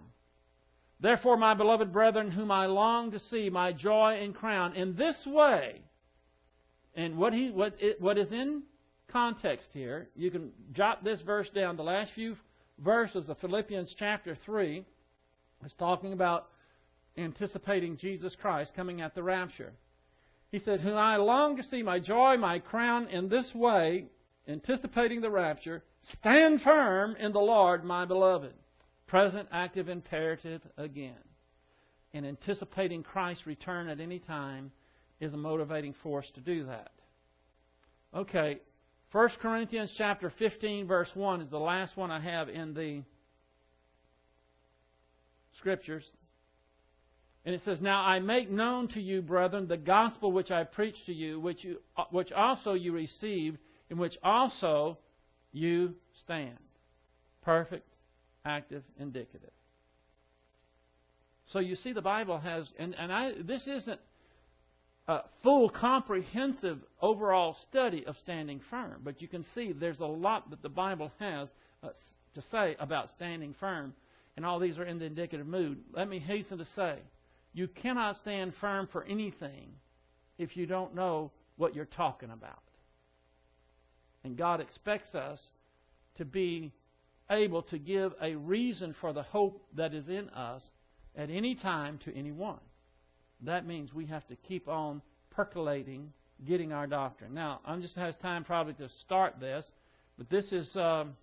Therefore, 1.01 1.37
my 1.37 1.55
beloved 1.55 1.93
brethren, 1.93 2.31
whom 2.31 2.51
I 2.51 2.67
long 2.67 3.13
to 3.13 3.21
see, 3.31 3.51
my 3.51 3.73
joy 3.73 4.19
and 4.21 4.35
crown, 4.35 4.75
in 4.75 4.97
this 4.97 5.17
way, 5.27 5.81
and 6.95 7.17
what, 7.17 7.33
he, 7.33 7.51
what, 7.51 7.75
it, 7.79 8.01
what 8.01 8.19
is 8.19 8.29
in 8.33 8.63
context 9.09 9.69
here, 9.73 10.09
you 10.17 10.31
can 10.31 10.51
jot 10.73 11.05
this 11.05 11.21
verse 11.21 11.49
down. 11.55 11.77
The 11.77 11.85
last 11.85 12.13
few 12.15 12.37
verses 12.79 13.29
of 13.29 13.39
Philippians 13.39 13.95
chapter 13.99 14.37
3 14.45 14.85
is 15.65 15.73
talking 15.79 16.13
about 16.13 16.49
anticipating 17.17 17.97
Jesus 17.97 18.35
Christ 18.41 18.73
coming 18.75 19.01
at 19.01 19.15
the 19.15 19.23
rapture. 19.23 19.73
He 20.51 20.59
said, 20.59 20.81
Whom 20.81 20.97
I 20.97 21.17
long 21.17 21.57
to 21.59 21.63
see, 21.63 21.83
my 21.83 21.99
joy, 21.99 22.37
my 22.37 22.59
crown, 22.59 23.09
in 23.09 23.29
this 23.29 23.51
way, 23.55 24.07
anticipating 24.49 25.21
the 25.21 25.31
rapture, 25.31 25.83
stand 26.19 26.63
firm 26.63 27.17
in 27.17 27.33
the 27.33 27.39
Lord, 27.39 27.85
my 27.85 28.05
beloved. 28.05 28.55
Present 29.09 29.49
active 29.51 29.89
imperative 29.89 30.63
again. 30.77 31.17
And 32.15 32.27
anticipating 32.27 33.03
Christ's 33.03 33.47
return 33.47 33.89
at 33.89 34.01
any 34.01 34.19
time 34.19 34.71
is 35.21 35.33
a 35.33 35.37
motivating 35.37 35.95
force 36.03 36.31
to 36.35 36.41
do 36.41 36.67
that. 36.67 36.93
Okay, 38.15 38.61
1 39.13 39.29
Corinthians 39.41 39.93
chapter 39.97 40.33
15 40.39 40.87
verse 40.87 41.11
1 41.15 41.41
is 41.41 41.51
the 41.51 41.59
last 41.59 41.97
one 41.97 42.11
I 42.11 42.21
have 42.21 42.49
in 42.49 42.75
the 42.75 43.03
scriptures. 45.59 46.05
And 47.45 47.55
it 47.55 47.63
says, 47.65 47.81
Now 47.81 48.03
I 48.03 48.21
make 48.21 48.51
known 48.51 48.89
to 48.89 49.01
you, 49.01 49.23
brethren, 49.23 49.69
the 49.69 49.77
gospel 49.77 50.33
which 50.33 50.51
I 50.51 50.65
preached 50.65 51.07
to 51.07 51.15
you, 51.15 51.41
which, 51.41 51.65
you, 51.65 51.79
which 52.11 52.33
also 52.33 52.75
you 52.75 52.93
received, 52.93 53.59
in 53.91 53.97
which 53.97 54.17
also 54.23 54.99
you 55.53 55.95
stand. 56.23 56.59
Perfect, 57.43 57.89
active, 58.49 58.83
indicative. 58.99 59.51
So 61.53 61.61
you 61.61 61.77
see, 61.77 61.93
the 61.93 62.03
Bible 62.03 62.39
has, 62.39 62.69
and, 62.79 62.95
and 62.99 63.13
I, 63.13 63.33
this 63.41 63.67
isn't 63.67 64.01
a 65.07 65.21
full, 65.43 65.71
comprehensive 65.71 66.79
overall 67.01 67.57
study 67.71 68.05
of 68.07 68.17
standing 68.19 68.61
firm, 68.69 69.01
but 69.05 69.23
you 69.23 69.29
can 69.29 69.45
see 69.55 69.73
there's 69.73 70.01
a 70.01 70.07
lot 70.07 70.51
that 70.51 70.63
the 70.63 70.69
Bible 70.69 71.11
has 71.19 71.49
uh, 71.83 71.89
to 72.35 72.43
say 72.51 72.77
about 72.79 73.09
standing 73.17 73.55
firm, 73.59 73.95
and 74.37 74.45
all 74.45 74.59
these 74.59 74.79
are 74.79 74.85
in 74.85 74.99
the 74.99 75.07
indicative 75.07 75.47
mood. 75.47 75.79
Let 75.95 76.09
me 76.09 76.19
hasten 76.19 76.59
to 76.59 76.67
say, 76.77 76.99
you 77.55 77.69
cannot 77.69 78.17
stand 78.19 78.53
firm 78.61 78.89
for 78.93 79.05
anything 79.05 79.71
if 80.37 80.57
you 80.57 80.67
don't 80.67 80.95
know 80.95 81.33
what 81.57 81.75
you're 81.75 81.87
talking 81.87 82.31
about. 82.31 82.63
And 84.23 84.37
God 84.37 84.61
expects 84.61 85.15
us 85.15 85.41
to 86.19 86.25
be 86.27 86.73
able 87.31 87.63
to 87.63 87.79
give 87.79 88.13
a 88.23 88.35
reason 88.35 88.95
for 89.01 89.13
the 89.13 89.23
hope 89.23 89.63
that 89.77 89.95
is 89.95 90.09
in 90.09 90.29
us 90.31 90.63
at 91.17 91.31
any 91.31 91.55
time 91.55 91.99
to 92.05 92.17
anyone. 92.17 92.61
That 93.43 93.67
means 93.67 93.93
we 93.93 94.07
have 94.07 94.27
to 94.29 94.37
keep 94.37 94.69
on 94.69 95.03
percolating, 95.31 96.13
getting 96.47 96.73
our 96.73 96.87
doctrine. 96.87 97.35
Now, 97.35 97.61
I'm 97.65 97.83
just 97.83 97.95
has 97.97 98.17
time 98.17 98.45
probably 98.45 98.75
to 98.75 98.89
start 99.01 99.41
this, 99.41 99.65
but 100.17 100.29
this 100.31 100.53
is 100.53 100.69
um, 100.77 101.17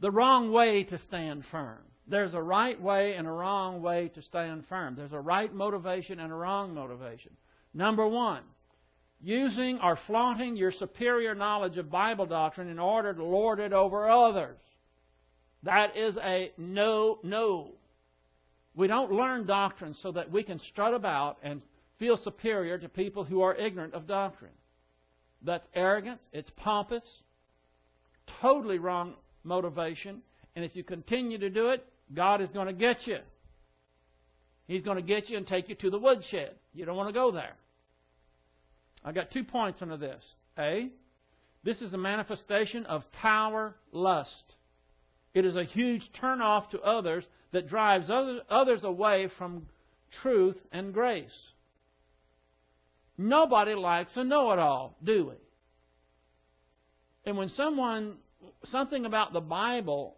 the 0.00 0.10
wrong 0.10 0.52
way 0.52 0.84
to 0.84 0.98
stand 0.98 1.44
firm. 1.50 1.78
There's 2.06 2.34
a 2.34 2.42
right 2.42 2.80
way 2.80 3.14
and 3.14 3.26
a 3.26 3.30
wrong 3.30 3.82
way 3.82 4.08
to 4.14 4.22
stand 4.22 4.64
firm. 4.68 4.96
There's 4.96 5.12
a 5.12 5.20
right 5.20 5.52
motivation 5.52 6.20
and 6.20 6.32
a 6.32 6.34
wrong 6.34 6.74
motivation. 6.74 7.32
Number 7.74 8.06
one, 8.08 8.42
using 9.20 9.78
or 9.80 9.98
flaunting 10.06 10.56
your 10.56 10.72
superior 10.72 11.34
knowledge 11.34 11.76
of 11.76 11.90
Bible 11.90 12.26
doctrine 12.26 12.68
in 12.68 12.78
order 12.78 13.12
to 13.12 13.24
lord 13.24 13.58
it 13.58 13.72
over 13.72 14.08
others. 14.08 14.58
That 15.64 15.96
is 15.96 16.16
a 16.16 16.52
no, 16.56 17.18
no. 17.22 17.72
We 18.74 18.86
don't 18.86 19.12
learn 19.12 19.46
doctrine 19.46 19.94
so 19.94 20.12
that 20.12 20.30
we 20.30 20.44
can 20.44 20.60
strut 20.60 20.94
about 20.94 21.38
and 21.42 21.62
feel 21.98 22.16
superior 22.16 22.78
to 22.78 22.88
people 22.88 23.24
who 23.24 23.42
are 23.42 23.54
ignorant 23.54 23.94
of 23.94 24.06
doctrine. 24.06 24.52
That's 25.42 25.66
arrogance, 25.74 26.22
it's 26.32 26.50
pompous, 26.56 27.02
totally 28.40 28.78
wrong 28.78 29.14
motivation, 29.42 30.22
and 30.54 30.64
if 30.64 30.76
you 30.76 30.84
continue 30.84 31.38
to 31.38 31.50
do 31.50 31.70
it, 31.70 31.84
God 32.14 32.40
is 32.40 32.50
going 32.50 32.66
to 32.66 32.72
get 32.72 33.06
you. 33.06 33.18
He's 34.66 34.82
going 34.82 34.96
to 34.96 35.02
get 35.02 35.28
you 35.28 35.36
and 35.36 35.46
take 35.46 35.68
you 35.68 35.74
to 35.76 35.90
the 35.90 35.98
woodshed. 35.98 36.52
You 36.74 36.84
don't 36.84 36.96
want 36.96 37.08
to 37.08 37.12
go 37.12 37.30
there. 37.30 37.54
I 39.04 39.12
got 39.12 39.30
two 39.30 39.44
points 39.44 39.78
under 39.80 39.96
this. 39.96 40.22
A, 40.58 40.90
this 41.64 41.80
is 41.80 41.92
a 41.92 41.98
manifestation 41.98 42.86
of 42.86 43.10
power 43.12 43.74
lust. 43.92 44.54
It 45.34 45.44
is 45.44 45.56
a 45.56 45.64
huge 45.64 46.08
turnoff 46.20 46.70
to 46.70 46.80
others 46.80 47.24
that 47.52 47.68
drives 47.68 48.10
others 48.10 48.84
away 48.84 49.28
from 49.38 49.66
truth 50.22 50.56
and 50.72 50.92
grace. 50.92 51.30
Nobody 53.16 53.74
likes 53.74 54.16
a 54.16 54.24
know 54.24 54.52
it 54.52 54.58
all, 54.58 54.96
do 55.02 55.26
we? 55.26 55.34
And 57.24 57.36
when 57.36 57.48
someone, 57.50 58.16
something 58.66 59.04
about 59.04 59.32
the 59.32 59.40
Bible, 59.40 60.16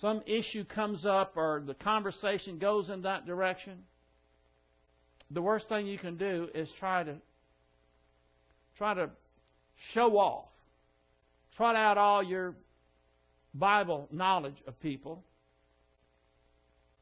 some 0.00 0.22
issue 0.26 0.64
comes 0.64 1.06
up 1.06 1.36
or 1.36 1.62
the 1.64 1.74
conversation 1.74 2.58
goes 2.58 2.90
in 2.90 3.02
that 3.02 3.26
direction, 3.26 3.84
the 5.30 5.40
worst 5.40 5.68
thing 5.68 5.86
you 5.86 5.98
can 5.98 6.16
do 6.16 6.48
is 6.54 6.68
try 6.78 7.04
to 7.04 7.14
try 8.80 8.94
to 8.94 9.10
show 9.92 10.16
off, 10.16 10.46
trot 11.54 11.76
out 11.76 11.98
all 11.98 12.22
your 12.22 12.54
Bible 13.52 14.08
knowledge 14.10 14.56
of 14.66 14.80
people. 14.80 15.22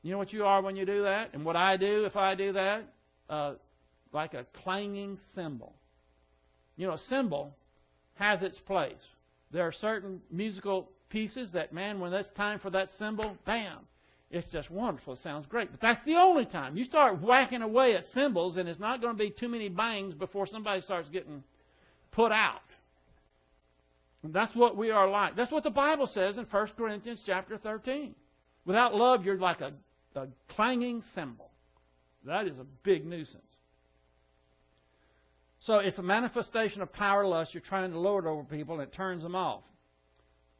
You 0.02 0.10
know 0.10 0.18
what 0.18 0.32
you 0.32 0.44
are 0.44 0.60
when 0.60 0.74
you 0.74 0.84
do 0.84 1.04
that? 1.04 1.34
And 1.34 1.44
what 1.44 1.54
I 1.54 1.76
do 1.76 2.04
if 2.04 2.16
I 2.16 2.34
do 2.34 2.52
that? 2.54 2.82
Uh, 3.30 3.54
like 4.12 4.34
a 4.34 4.44
clanging 4.64 5.20
cymbal. 5.36 5.72
You 6.76 6.88
know, 6.88 6.94
a 6.94 7.00
cymbal 7.08 7.56
has 8.14 8.42
its 8.42 8.58
place. 8.58 8.94
There 9.52 9.62
are 9.62 9.72
certain 9.72 10.20
musical 10.32 10.90
pieces 11.10 11.50
that, 11.52 11.72
man, 11.72 12.00
when 12.00 12.12
it's 12.12 12.28
time 12.36 12.58
for 12.58 12.70
that 12.70 12.88
cymbal, 12.98 13.38
bam, 13.46 13.78
it's 14.32 14.50
just 14.50 14.68
wonderful. 14.68 15.12
It 15.12 15.20
sounds 15.22 15.46
great. 15.46 15.70
But 15.70 15.80
that's 15.80 16.04
the 16.04 16.16
only 16.16 16.44
time. 16.44 16.76
You 16.76 16.84
start 16.84 17.22
whacking 17.22 17.62
away 17.62 17.94
at 17.94 18.04
cymbals, 18.14 18.56
and 18.56 18.68
it's 18.68 18.80
not 18.80 19.00
going 19.00 19.16
to 19.16 19.18
be 19.18 19.30
too 19.30 19.48
many 19.48 19.68
bangs 19.68 20.14
before 20.14 20.48
somebody 20.48 20.80
starts 20.80 21.08
getting 21.10 21.44
put 22.18 22.32
out. 22.32 22.62
And 24.24 24.34
that's 24.34 24.52
what 24.56 24.76
we 24.76 24.90
are 24.90 25.08
like. 25.08 25.36
That's 25.36 25.52
what 25.52 25.62
the 25.62 25.70
Bible 25.70 26.08
says 26.08 26.36
in 26.36 26.46
1 26.50 26.66
Corinthians 26.76 27.22
chapter 27.24 27.56
13. 27.56 28.12
Without 28.64 28.92
love, 28.92 29.24
you're 29.24 29.38
like 29.38 29.60
a, 29.60 29.72
a 30.16 30.26
clanging 30.48 31.04
cymbal. 31.14 31.48
That 32.24 32.48
is 32.48 32.58
a 32.58 32.64
big 32.82 33.06
nuisance. 33.06 33.44
So 35.60 35.76
it's 35.76 35.96
a 35.98 36.02
manifestation 36.02 36.82
of 36.82 36.92
power 36.92 37.24
lust. 37.24 37.54
You're 37.54 37.62
trying 37.62 37.92
to 37.92 37.98
lord 38.00 38.26
over 38.26 38.42
people, 38.42 38.74
and 38.74 38.82
it 38.82 38.92
turns 38.92 39.22
them 39.22 39.36
off. 39.36 39.62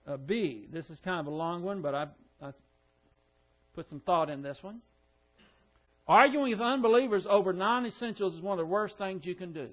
Uh, 0.07 0.17
B, 0.17 0.69
this 0.73 0.89
is 0.89 0.99
kind 1.05 1.19
of 1.19 1.27
a 1.27 1.37
long 1.37 1.65
one, 1.65 1.83
but 1.83 1.93
I, 1.93 2.07
I 2.41 2.53
put 3.75 3.89
some 3.89 4.01
thought 4.01 4.31
in 4.31 4.43
this 4.43 4.59
one. 4.63 4.81
Arguing 6.07 6.53
with 6.53 6.61
unbelievers 6.61 7.27
over 7.29 7.53
non 7.53 7.85
essentials 7.85 8.35
is 8.35 8.41
one 8.41 8.59
of 8.61 8.65
the 8.65 8.71
worst 8.71 8.97
things 8.97 9.27
you 9.27 9.35
can 9.35 9.53
do. 9.53 9.71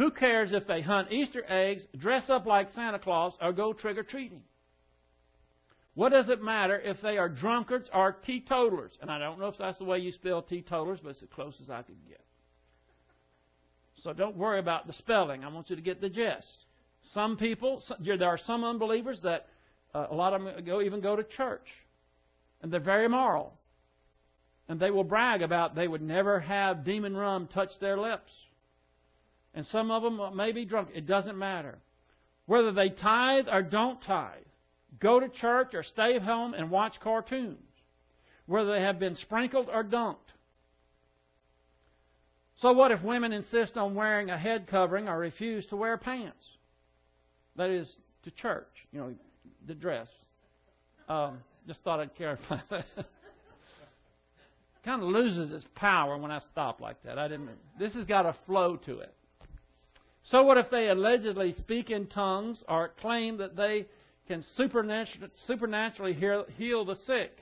Who 0.00 0.10
cares 0.10 0.52
if 0.52 0.66
they 0.66 0.80
hunt 0.80 1.12
Easter 1.12 1.44
eggs, 1.46 1.84
dress 1.98 2.30
up 2.30 2.46
like 2.46 2.70
Santa 2.74 2.98
Claus, 2.98 3.34
or 3.38 3.52
go 3.52 3.74
trick 3.74 3.98
or 3.98 4.02
treating? 4.02 4.40
What 5.92 6.12
does 6.12 6.30
it 6.30 6.42
matter 6.42 6.80
if 6.80 7.02
they 7.02 7.18
are 7.18 7.28
drunkards 7.28 7.90
or 7.92 8.12
teetotalers? 8.12 8.96
And 9.02 9.10
I 9.10 9.18
don't 9.18 9.38
know 9.38 9.48
if 9.48 9.58
that's 9.58 9.76
the 9.76 9.84
way 9.84 9.98
you 9.98 10.10
spell 10.12 10.40
teetotalers, 10.40 11.00
but 11.02 11.10
it's 11.10 11.22
as 11.22 11.28
close 11.34 11.52
as 11.60 11.68
I 11.68 11.82
could 11.82 11.98
get. 12.08 12.24
So 14.02 14.14
don't 14.14 14.38
worry 14.38 14.58
about 14.58 14.86
the 14.86 14.94
spelling. 14.94 15.44
I 15.44 15.48
want 15.48 15.68
you 15.68 15.76
to 15.76 15.82
get 15.82 16.00
the 16.00 16.08
gist. 16.08 16.48
Some 17.12 17.36
people, 17.36 17.82
there 18.02 18.24
are 18.26 18.38
some 18.38 18.64
unbelievers 18.64 19.20
that 19.24 19.48
uh, 19.94 20.06
a 20.10 20.14
lot 20.14 20.32
of 20.32 20.42
them 20.42 20.64
go, 20.64 20.80
even 20.80 21.02
go 21.02 21.14
to 21.14 21.24
church, 21.24 21.68
and 22.62 22.72
they're 22.72 22.80
very 22.80 23.06
moral. 23.06 23.52
And 24.66 24.80
they 24.80 24.90
will 24.90 25.04
brag 25.04 25.42
about 25.42 25.74
they 25.74 25.88
would 25.88 26.00
never 26.00 26.40
have 26.40 26.86
demon 26.86 27.14
rum 27.14 27.50
touch 27.52 27.72
their 27.82 27.98
lips. 27.98 28.32
And 29.54 29.66
some 29.66 29.90
of 29.90 30.02
them 30.02 30.36
may 30.36 30.52
be 30.52 30.64
drunk. 30.64 30.90
It 30.94 31.06
doesn't 31.06 31.36
matter. 31.36 31.78
Whether 32.46 32.72
they 32.72 32.90
tithe 32.90 33.46
or 33.50 33.62
don't 33.62 34.00
tithe, 34.02 34.44
go 34.98 35.20
to 35.20 35.28
church 35.28 35.74
or 35.74 35.82
stay 35.82 36.18
home 36.18 36.54
and 36.54 36.70
watch 36.70 36.94
cartoons. 37.00 37.58
Whether 38.46 38.72
they 38.72 38.80
have 38.80 38.98
been 38.98 39.16
sprinkled 39.16 39.68
or 39.72 39.84
dunked. 39.84 40.16
So 42.60 42.72
what 42.72 42.90
if 42.90 43.02
women 43.02 43.32
insist 43.32 43.76
on 43.76 43.94
wearing 43.94 44.30
a 44.30 44.38
head 44.38 44.66
covering 44.66 45.08
or 45.08 45.18
refuse 45.18 45.66
to 45.66 45.76
wear 45.76 45.96
pants? 45.96 46.44
That 47.56 47.70
is, 47.70 47.88
to 48.24 48.30
church, 48.30 48.68
you 48.92 49.00
know, 49.00 49.14
the 49.66 49.74
dress. 49.74 50.08
Um, 51.08 51.38
just 51.66 51.82
thought 51.82 52.00
I'd 52.00 52.14
clarify 52.16 52.58
that. 52.70 52.84
kind 54.84 55.02
of 55.02 55.08
loses 55.08 55.52
its 55.52 55.64
power 55.74 56.16
when 56.16 56.30
I 56.30 56.40
stop 56.52 56.80
like 56.80 57.02
that. 57.04 57.18
I 57.18 57.28
didn't. 57.28 57.50
This 57.78 57.94
has 57.94 58.06
got 58.06 58.26
a 58.26 58.34
flow 58.46 58.76
to 58.76 59.00
it. 59.00 59.14
So 60.30 60.44
what 60.44 60.58
if 60.58 60.70
they 60.70 60.88
allegedly 60.88 61.56
speak 61.58 61.90
in 61.90 62.06
tongues 62.06 62.62
or 62.68 62.92
claim 63.00 63.38
that 63.38 63.56
they 63.56 63.86
can 64.28 64.44
supernaturally 64.56 66.12
heal 66.12 66.84
the 66.84 66.96
sick? 67.04 67.36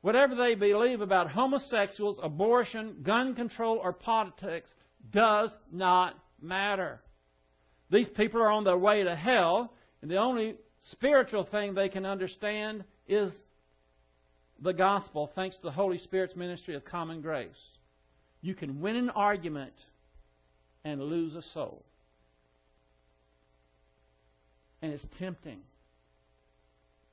Whatever 0.00 0.34
they 0.34 0.56
believe 0.56 1.00
about 1.00 1.30
homosexuals, 1.30 2.18
abortion, 2.20 2.96
gun 3.04 3.34
control, 3.34 3.78
or 3.78 3.92
politics 3.92 4.68
does 5.12 5.50
not 5.72 6.16
matter. 6.42 7.00
These 7.90 8.08
people 8.10 8.42
are 8.42 8.50
on 8.50 8.64
their 8.64 8.78
way 8.78 9.04
to 9.04 9.14
hell, 9.14 9.72
and 10.02 10.10
the 10.10 10.16
only 10.16 10.56
spiritual 10.90 11.44
thing 11.44 11.74
they 11.74 11.88
can 11.88 12.04
understand 12.04 12.82
is 13.06 13.32
the 14.60 14.72
gospel 14.72 15.30
thanks 15.36 15.56
to 15.56 15.62
the 15.62 15.70
Holy 15.70 15.98
Spirit's 15.98 16.34
ministry 16.34 16.74
of 16.74 16.84
common 16.84 17.20
grace. 17.20 17.48
You 18.40 18.54
can 18.54 18.80
win 18.80 18.96
an 18.96 19.10
argument 19.10 19.74
and 20.84 21.02
lose 21.02 21.34
a 21.34 21.42
soul. 21.54 21.84
And 24.80 24.92
it's 24.92 25.04
tempting. 25.18 25.60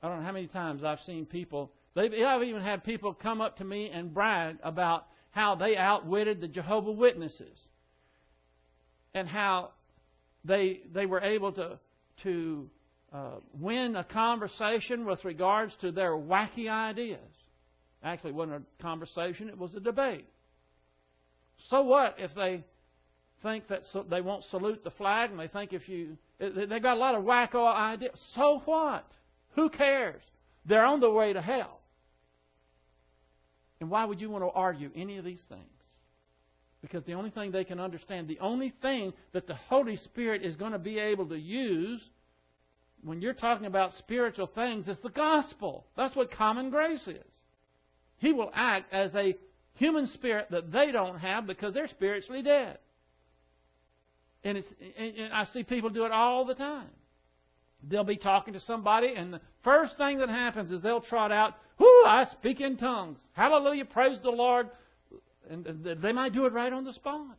I 0.02 0.08
don't 0.08 0.20
know 0.20 0.26
how 0.26 0.32
many 0.32 0.46
times 0.46 0.84
I've 0.84 1.00
seen 1.00 1.26
people, 1.26 1.72
they've, 1.94 2.12
I've 2.24 2.42
even 2.42 2.62
had 2.62 2.84
people 2.84 3.12
come 3.14 3.40
up 3.40 3.56
to 3.58 3.64
me 3.64 3.90
and 3.92 4.12
brag 4.12 4.58
about 4.62 5.06
how 5.30 5.54
they 5.54 5.76
outwitted 5.76 6.40
the 6.40 6.48
Jehovah 6.48 6.92
Witnesses 6.92 7.58
and 9.14 9.28
how 9.28 9.70
they, 10.44 10.80
they 10.94 11.06
were 11.06 11.20
able 11.20 11.52
to, 11.52 11.78
to 12.22 12.70
uh, 13.12 13.30
win 13.58 13.96
a 13.96 14.04
conversation 14.04 15.04
with 15.06 15.24
regards 15.24 15.74
to 15.80 15.90
their 15.90 16.12
wacky 16.12 16.70
ideas. 16.70 17.18
Actually, 18.02 18.30
it 18.30 18.36
wasn't 18.36 18.62
a 18.62 18.82
conversation, 18.82 19.48
it 19.48 19.58
was 19.58 19.74
a 19.74 19.80
debate. 19.80 20.26
So 21.70 21.82
what 21.82 22.16
if 22.18 22.34
they 22.34 22.62
think 23.42 23.68
that 23.68 23.82
so 23.92 24.04
they 24.08 24.20
won't 24.20 24.44
salute 24.44 24.82
the 24.84 24.90
flag 24.90 25.30
and 25.30 25.38
they 25.38 25.48
think 25.48 25.72
if 25.72 25.88
you. 25.88 26.16
They've 26.38 26.82
got 26.82 26.96
a 26.96 27.00
lot 27.00 27.14
of 27.14 27.24
wacko 27.24 27.72
ideas. 27.74 28.18
So 28.34 28.62
what? 28.64 29.06
Who 29.54 29.70
cares? 29.70 30.22
They're 30.66 30.84
on 30.84 31.00
the 31.00 31.10
way 31.10 31.32
to 31.32 31.40
hell. 31.40 31.80
And 33.80 33.90
why 33.90 34.04
would 34.04 34.20
you 34.20 34.30
want 34.30 34.44
to 34.44 34.50
argue 34.50 34.90
any 34.94 35.18
of 35.18 35.24
these 35.24 35.42
things? 35.48 35.62
Because 36.82 37.04
the 37.04 37.14
only 37.14 37.30
thing 37.30 37.50
they 37.50 37.64
can 37.64 37.80
understand, 37.80 38.28
the 38.28 38.38
only 38.40 38.72
thing 38.82 39.12
that 39.32 39.46
the 39.46 39.54
Holy 39.54 39.96
Spirit 39.96 40.42
is 40.42 40.56
going 40.56 40.72
to 40.72 40.78
be 40.78 40.98
able 40.98 41.26
to 41.26 41.38
use 41.38 42.00
when 43.02 43.20
you're 43.20 43.34
talking 43.34 43.66
about 43.66 43.92
spiritual 43.98 44.46
things 44.46 44.88
is 44.88 44.96
the 45.02 45.10
gospel. 45.10 45.86
That's 45.96 46.14
what 46.16 46.30
common 46.30 46.70
grace 46.70 47.06
is. 47.06 47.24
He 48.18 48.32
will 48.32 48.50
act 48.54 48.92
as 48.92 49.14
a 49.14 49.36
human 49.74 50.06
spirit 50.06 50.48
that 50.50 50.72
they 50.72 50.90
don't 50.90 51.18
have 51.18 51.46
because 51.46 51.74
they're 51.74 51.88
spiritually 51.88 52.42
dead. 52.42 52.78
And, 54.44 54.58
it's, 54.58 54.68
and 54.98 55.32
I 55.32 55.44
see 55.44 55.64
people 55.64 55.90
do 55.90 56.04
it 56.04 56.12
all 56.12 56.44
the 56.44 56.54
time. 56.54 56.88
They'll 57.88 58.04
be 58.04 58.16
talking 58.16 58.54
to 58.54 58.60
somebody, 58.60 59.14
and 59.14 59.32
the 59.32 59.40
first 59.62 59.96
thing 59.96 60.18
that 60.18 60.28
happens 60.28 60.70
is 60.70 60.82
they'll 60.82 61.00
trot 61.00 61.30
out, 61.30 61.54
Whoo, 61.78 62.04
I 62.06 62.26
speak 62.32 62.60
in 62.60 62.76
tongues. 62.76 63.18
Hallelujah, 63.32 63.84
praise 63.84 64.18
the 64.22 64.30
Lord. 64.30 64.70
And 65.50 65.86
they 66.02 66.12
might 66.12 66.32
do 66.32 66.46
it 66.46 66.52
right 66.52 66.72
on 66.72 66.84
the 66.84 66.92
spot. 66.92 67.36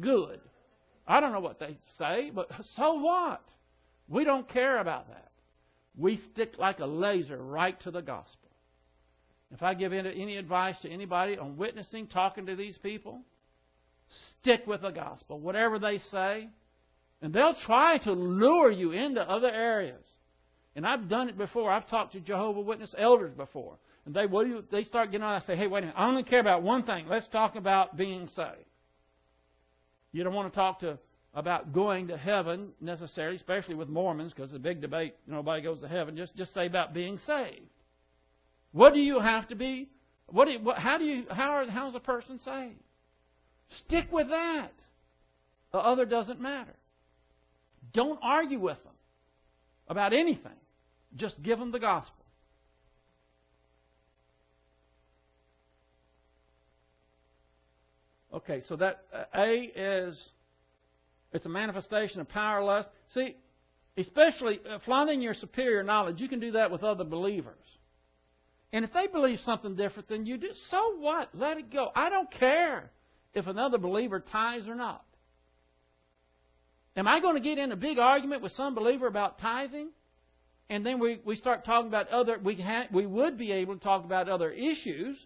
Good. 0.00 0.40
I 1.06 1.20
don't 1.20 1.32
know 1.32 1.40
what 1.40 1.60
they 1.60 1.78
say, 1.98 2.30
but 2.34 2.50
so 2.76 2.94
what? 2.94 3.42
We 4.08 4.24
don't 4.24 4.48
care 4.48 4.78
about 4.78 5.08
that. 5.08 5.30
We 5.96 6.16
stick 6.32 6.58
like 6.58 6.80
a 6.80 6.86
laser 6.86 7.36
right 7.36 7.80
to 7.82 7.90
the 7.90 8.02
gospel. 8.02 8.45
If 9.52 9.62
I 9.62 9.74
give 9.74 9.92
any 9.92 10.36
advice 10.36 10.74
to 10.82 10.90
anybody 10.90 11.38
on 11.38 11.56
witnessing, 11.56 12.08
talking 12.08 12.46
to 12.46 12.56
these 12.56 12.76
people, 12.78 13.20
stick 14.40 14.66
with 14.66 14.82
the 14.82 14.90
gospel, 14.90 15.38
whatever 15.38 15.78
they 15.78 15.98
say. 15.98 16.48
And 17.22 17.32
they'll 17.32 17.56
try 17.64 17.98
to 17.98 18.12
lure 18.12 18.70
you 18.70 18.92
into 18.92 19.22
other 19.22 19.50
areas. 19.50 20.02
And 20.74 20.86
I've 20.86 21.08
done 21.08 21.28
it 21.28 21.38
before. 21.38 21.70
I've 21.70 21.88
talked 21.88 22.12
to 22.12 22.20
Jehovah 22.20 22.60
Witness 22.60 22.94
elders 22.98 23.32
before. 23.34 23.78
And 24.04 24.14
they 24.14 24.26
what 24.26 24.44
do 24.44 24.50
you, 24.50 24.64
they 24.70 24.84
start 24.84 25.10
getting 25.10 25.24
on. 25.24 25.40
I 25.40 25.44
say, 25.46 25.56
hey, 25.56 25.66
wait 25.66 25.78
a 25.78 25.86
minute. 25.86 25.96
I 25.96 26.06
only 26.06 26.22
care 26.22 26.40
about 26.40 26.62
one 26.62 26.82
thing. 26.82 27.06
Let's 27.08 27.26
talk 27.28 27.56
about 27.56 27.96
being 27.96 28.28
saved. 28.36 28.66
You 30.12 30.24
don't 30.24 30.34
want 30.34 30.52
to 30.52 30.56
talk 30.56 30.80
to 30.80 30.98
about 31.34 31.72
going 31.72 32.08
to 32.08 32.16
heaven 32.16 32.70
necessarily, 32.80 33.36
especially 33.36 33.74
with 33.74 33.88
Mormons, 33.88 34.32
because 34.32 34.50
the 34.50 34.58
big 34.58 34.80
debate, 34.80 35.14
nobody 35.26 35.62
goes 35.62 35.80
to 35.80 35.88
heaven. 35.88 36.16
Just 36.16 36.34
just 36.36 36.54
say 36.54 36.66
about 36.66 36.94
being 36.94 37.18
saved. 37.26 37.68
What 38.76 38.92
do 38.92 39.00
you 39.00 39.20
have 39.20 39.48
to 39.48 39.54
be? 39.54 39.88
What, 40.26 40.44
do 40.44 40.50
you, 40.50 40.60
what 40.60 40.76
how 40.76 40.98
do 40.98 41.04
you 41.04 41.24
how 41.30 41.52
are, 41.52 41.64
how's 41.64 41.94
a 41.94 42.00
person 42.00 42.38
saved? 42.38 42.74
Stick 43.86 44.12
with 44.12 44.28
that. 44.28 44.70
The 45.72 45.78
other 45.78 46.04
doesn't 46.04 46.42
matter. 46.42 46.74
Don't 47.94 48.18
argue 48.22 48.60
with 48.60 48.76
them 48.84 48.92
about 49.88 50.12
anything. 50.12 50.52
Just 51.16 51.42
give 51.42 51.58
them 51.58 51.72
the 51.72 51.78
gospel. 51.78 52.22
Okay, 58.34 58.60
so 58.68 58.76
that 58.76 59.04
uh, 59.10 59.24
A 59.34 59.72
is 59.74 60.18
it's 61.32 61.46
a 61.46 61.48
manifestation 61.48 62.20
of 62.20 62.28
power 62.28 62.62
lust. 62.62 62.90
See, 63.14 63.36
especially 63.96 64.60
uh, 64.68 64.80
flaunting 64.84 65.22
your 65.22 65.32
superior 65.32 65.82
knowledge, 65.82 66.20
you 66.20 66.28
can 66.28 66.40
do 66.40 66.50
that 66.50 66.70
with 66.70 66.82
other 66.82 67.04
believers. 67.04 67.56
And 68.76 68.84
if 68.84 68.92
they 68.92 69.06
believe 69.06 69.40
something 69.40 69.74
different 69.74 70.06
than 70.06 70.26
you 70.26 70.36
do, 70.36 70.50
so 70.70 70.98
what? 70.98 71.30
Let 71.32 71.56
it 71.56 71.72
go. 71.72 71.88
I 71.96 72.10
don't 72.10 72.30
care 72.30 72.90
if 73.32 73.46
another 73.46 73.78
believer 73.78 74.20
tithes 74.20 74.68
or 74.68 74.74
not. 74.74 75.02
Am 76.94 77.08
I 77.08 77.20
going 77.20 77.36
to 77.36 77.40
get 77.40 77.56
in 77.56 77.72
a 77.72 77.76
big 77.76 77.98
argument 77.98 78.42
with 78.42 78.52
some 78.52 78.74
believer 78.74 79.06
about 79.06 79.38
tithing? 79.38 79.88
And 80.68 80.84
then 80.84 81.00
we, 81.00 81.22
we 81.24 81.36
start 81.36 81.64
talking 81.64 81.88
about 81.88 82.10
other, 82.10 82.38
we, 82.38 82.56
ha, 82.56 82.84
we 82.92 83.06
would 83.06 83.38
be 83.38 83.50
able 83.50 83.76
to 83.76 83.80
talk 83.82 84.04
about 84.04 84.28
other 84.28 84.50
issues 84.50 85.16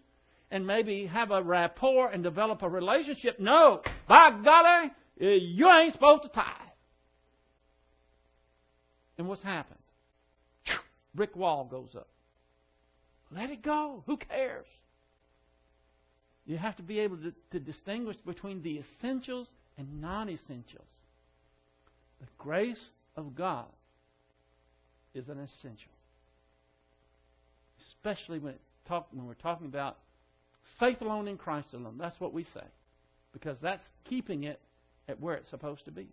and 0.49 0.65
maybe 0.65 1.05
have 1.07 1.31
a 1.31 1.43
rapport 1.43 2.07
and 2.07 2.23
develop 2.23 2.61
a 2.61 2.69
relationship. 2.69 3.37
No, 3.37 3.81
by 4.07 4.31
golly, 4.45 4.93
you 5.19 5.69
ain't 5.69 5.91
supposed 5.91 6.23
to 6.23 6.29
tithe. 6.29 6.45
And 9.17 9.27
what's 9.27 9.43
happened? 9.43 9.77
Brick 11.13 11.35
wall 11.35 11.65
goes 11.65 11.89
up. 11.97 12.07
Let 13.33 13.49
it 13.49 13.61
go. 13.63 14.03
Who 14.07 14.17
cares? 14.17 14.65
You 16.45 16.57
have 16.57 16.75
to 16.77 16.83
be 16.83 16.99
able 16.99 17.17
to, 17.17 17.33
to 17.51 17.59
distinguish 17.59 18.17
between 18.25 18.61
the 18.61 18.79
essentials 18.79 19.47
and 19.77 20.01
non 20.01 20.29
essentials. 20.29 20.87
The 22.19 22.27
grace 22.37 22.79
of 23.15 23.35
God 23.35 23.67
is 25.13 25.27
an 25.27 25.39
essential. 25.39 25.91
Especially 27.79 28.39
when, 28.39 28.55
talk, 28.87 29.07
when 29.11 29.25
we're 29.25 29.33
talking 29.35 29.67
about 29.67 29.97
faith 30.79 31.01
alone 31.01 31.27
in 31.27 31.37
Christ 31.37 31.73
alone. 31.73 31.97
That's 31.97 32.19
what 32.19 32.33
we 32.33 32.43
say. 32.43 32.63
Because 33.33 33.57
that's 33.61 33.83
keeping 34.05 34.43
it 34.43 34.59
at 35.07 35.19
where 35.19 35.35
it's 35.35 35.49
supposed 35.49 35.85
to 35.85 35.91
be. 35.91 36.07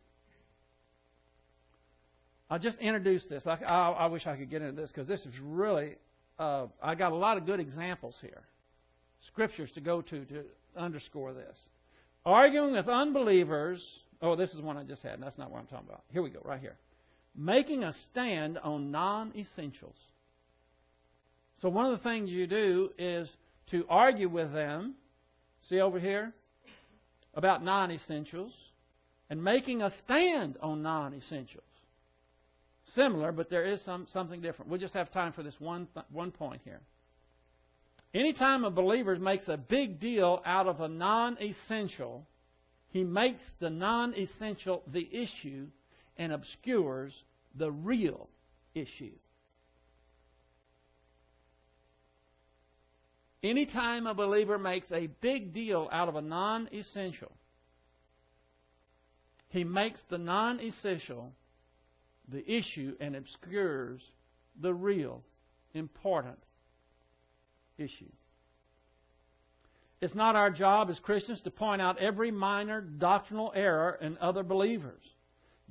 I'll 2.50 2.58
just 2.58 2.78
introduce 2.78 3.24
this. 3.28 3.42
I, 3.44 3.56
I, 3.64 3.90
I 3.90 4.06
wish 4.06 4.26
I 4.26 4.36
could 4.36 4.50
get 4.50 4.62
into 4.62 4.80
this 4.80 4.90
because 4.90 5.06
this 5.06 5.20
is 5.20 5.34
really, 5.42 5.96
uh, 6.38 6.66
I 6.82 6.94
got 6.94 7.12
a 7.12 7.16
lot 7.16 7.36
of 7.36 7.46
good 7.46 7.60
examples 7.60 8.14
here 8.20 8.42
scriptures 9.28 9.70
to 9.74 9.80
go 9.80 10.02
to 10.02 10.24
to 10.24 10.44
underscore 10.76 11.32
this. 11.32 11.56
Arguing 12.24 12.72
with 12.72 12.88
unbelievers. 12.88 13.80
Oh, 14.20 14.34
this 14.34 14.50
is 14.50 14.60
one 14.60 14.76
I 14.76 14.82
just 14.82 15.02
had. 15.02 15.14
and 15.14 15.22
That's 15.22 15.38
not 15.38 15.50
what 15.50 15.60
I'm 15.60 15.66
talking 15.66 15.86
about. 15.88 16.02
Here 16.10 16.22
we 16.22 16.30
go, 16.30 16.40
right 16.44 16.60
here. 16.60 16.76
Making 17.36 17.84
a 17.84 17.92
stand 18.10 18.58
on 18.58 18.90
non 18.90 19.32
essentials. 19.36 19.94
So, 21.62 21.68
one 21.68 21.86
of 21.86 21.98
the 21.98 22.02
things 22.02 22.30
you 22.30 22.46
do 22.46 22.90
is 22.98 23.28
to 23.70 23.84
argue 23.88 24.28
with 24.28 24.52
them. 24.52 24.94
See 25.68 25.80
over 25.80 26.00
here? 26.00 26.32
About 27.34 27.64
non 27.64 27.92
essentials. 27.92 28.52
and 29.30 29.42
making 29.42 29.82
a 29.82 29.92
stand 30.04 30.56
on 30.60 30.82
non 30.82 31.14
essentials. 31.14 31.67
Similar, 32.94 33.32
but 33.32 33.50
there 33.50 33.64
is 33.66 33.82
some, 33.82 34.06
something 34.12 34.40
different. 34.40 34.70
We'll 34.70 34.80
just 34.80 34.94
have 34.94 35.12
time 35.12 35.32
for 35.32 35.42
this 35.42 35.54
one, 35.58 35.88
th- 35.94 36.06
one 36.10 36.30
point 36.30 36.62
here. 36.64 36.80
Anytime 38.14 38.64
a 38.64 38.70
believer 38.70 39.16
makes 39.16 39.48
a 39.48 39.58
big 39.58 40.00
deal 40.00 40.40
out 40.46 40.66
of 40.66 40.80
a 40.80 40.88
non 40.88 41.36
essential, 41.40 42.26
he 42.90 43.04
makes 43.04 43.42
the 43.60 43.68
non 43.68 44.14
essential 44.14 44.82
the 44.90 45.06
issue 45.12 45.66
and 46.16 46.32
obscures 46.32 47.12
the 47.54 47.70
real 47.70 48.28
issue. 48.74 49.12
Anytime 53.42 54.06
a 54.06 54.14
believer 54.14 54.58
makes 54.58 54.90
a 54.90 55.06
big 55.20 55.52
deal 55.52 55.88
out 55.92 56.08
of 56.08 56.16
a 56.16 56.22
non 56.22 56.68
essential, 56.72 57.30
he 59.50 59.64
makes 59.64 60.00
the 60.08 60.18
non 60.18 60.60
essential 60.60 61.32
the 62.30 62.50
issue 62.50 62.94
and 63.00 63.16
obscures 63.16 64.00
the 64.60 64.72
real 64.72 65.22
important 65.74 66.38
issue. 67.78 68.10
It's 70.00 70.14
not 70.14 70.36
our 70.36 70.50
job 70.50 70.90
as 70.90 70.98
Christians 71.00 71.40
to 71.42 71.50
point 71.50 71.82
out 71.82 71.98
every 71.98 72.30
minor 72.30 72.80
doctrinal 72.80 73.52
error 73.54 73.98
in 74.00 74.16
other 74.18 74.42
believers. 74.42 75.02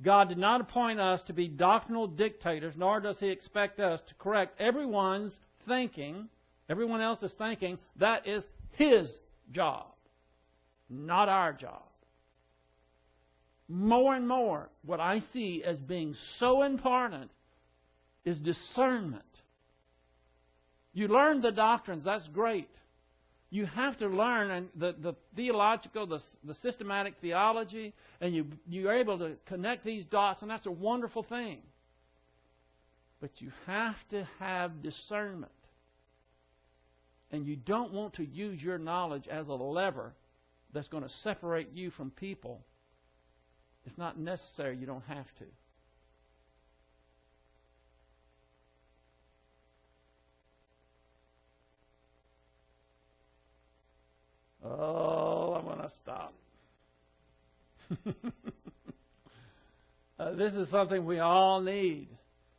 God 0.02 0.28
did 0.28 0.38
not 0.38 0.60
appoint 0.60 1.00
us 1.00 1.22
to 1.26 1.32
be 1.32 1.48
doctrinal 1.48 2.06
dictators, 2.06 2.74
nor 2.76 3.00
does 3.00 3.18
He 3.18 3.28
expect 3.28 3.80
us 3.80 4.00
to 4.08 4.14
correct 4.14 4.60
everyone's 4.60 5.34
thinking, 5.66 6.28
everyone 6.68 7.00
else's 7.00 7.32
thinking. 7.38 7.78
That 7.96 8.26
is 8.26 8.44
His 8.72 9.10
job, 9.50 9.86
not 10.88 11.28
our 11.28 11.52
job. 11.52 11.87
More 13.68 14.14
and 14.14 14.26
more, 14.26 14.70
what 14.84 14.98
I 14.98 15.22
see 15.32 15.62
as 15.64 15.76
being 15.78 16.14
so 16.38 16.62
important 16.62 17.30
is 18.24 18.40
discernment. 18.40 19.22
You 20.94 21.08
learn 21.08 21.42
the 21.42 21.52
doctrines, 21.52 22.04
that's 22.04 22.26
great. 22.28 22.68
You 23.50 23.66
have 23.66 23.98
to 23.98 24.08
learn 24.08 24.68
the, 24.74 24.94
the 25.00 25.14
theological, 25.36 26.06
the, 26.06 26.20
the 26.44 26.54
systematic 26.62 27.14
theology, 27.20 27.94
and 28.20 28.34
you, 28.34 28.46
you're 28.66 28.92
able 28.92 29.18
to 29.18 29.36
connect 29.46 29.84
these 29.84 30.04
dots, 30.06 30.42
and 30.42 30.50
that's 30.50 30.66
a 30.66 30.70
wonderful 30.70 31.22
thing. 31.22 31.60
But 33.20 33.30
you 33.38 33.50
have 33.66 33.96
to 34.10 34.28
have 34.38 34.82
discernment. 34.82 35.52
And 37.30 37.46
you 37.46 37.56
don't 37.56 37.92
want 37.92 38.14
to 38.14 38.24
use 38.24 38.62
your 38.62 38.78
knowledge 38.78 39.28
as 39.28 39.48
a 39.48 39.52
lever 39.52 40.14
that's 40.72 40.88
going 40.88 41.02
to 41.02 41.10
separate 41.22 41.72
you 41.74 41.90
from 41.90 42.10
people. 42.10 42.64
It's 43.88 43.96
not 43.96 44.18
necessary, 44.18 44.76
you 44.76 44.84
don't 44.84 45.04
have 45.04 45.24
to. 45.38 45.44
Oh, 54.62 55.54
I'm 55.58 55.64
going 55.64 55.78
to 55.78 55.90
stop. 56.02 56.34
uh, 60.20 60.34
this 60.34 60.52
is 60.52 60.70
something 60.70 61.06
we 61.06 61.20
all 61.20 61.62
need. 61.62 62.08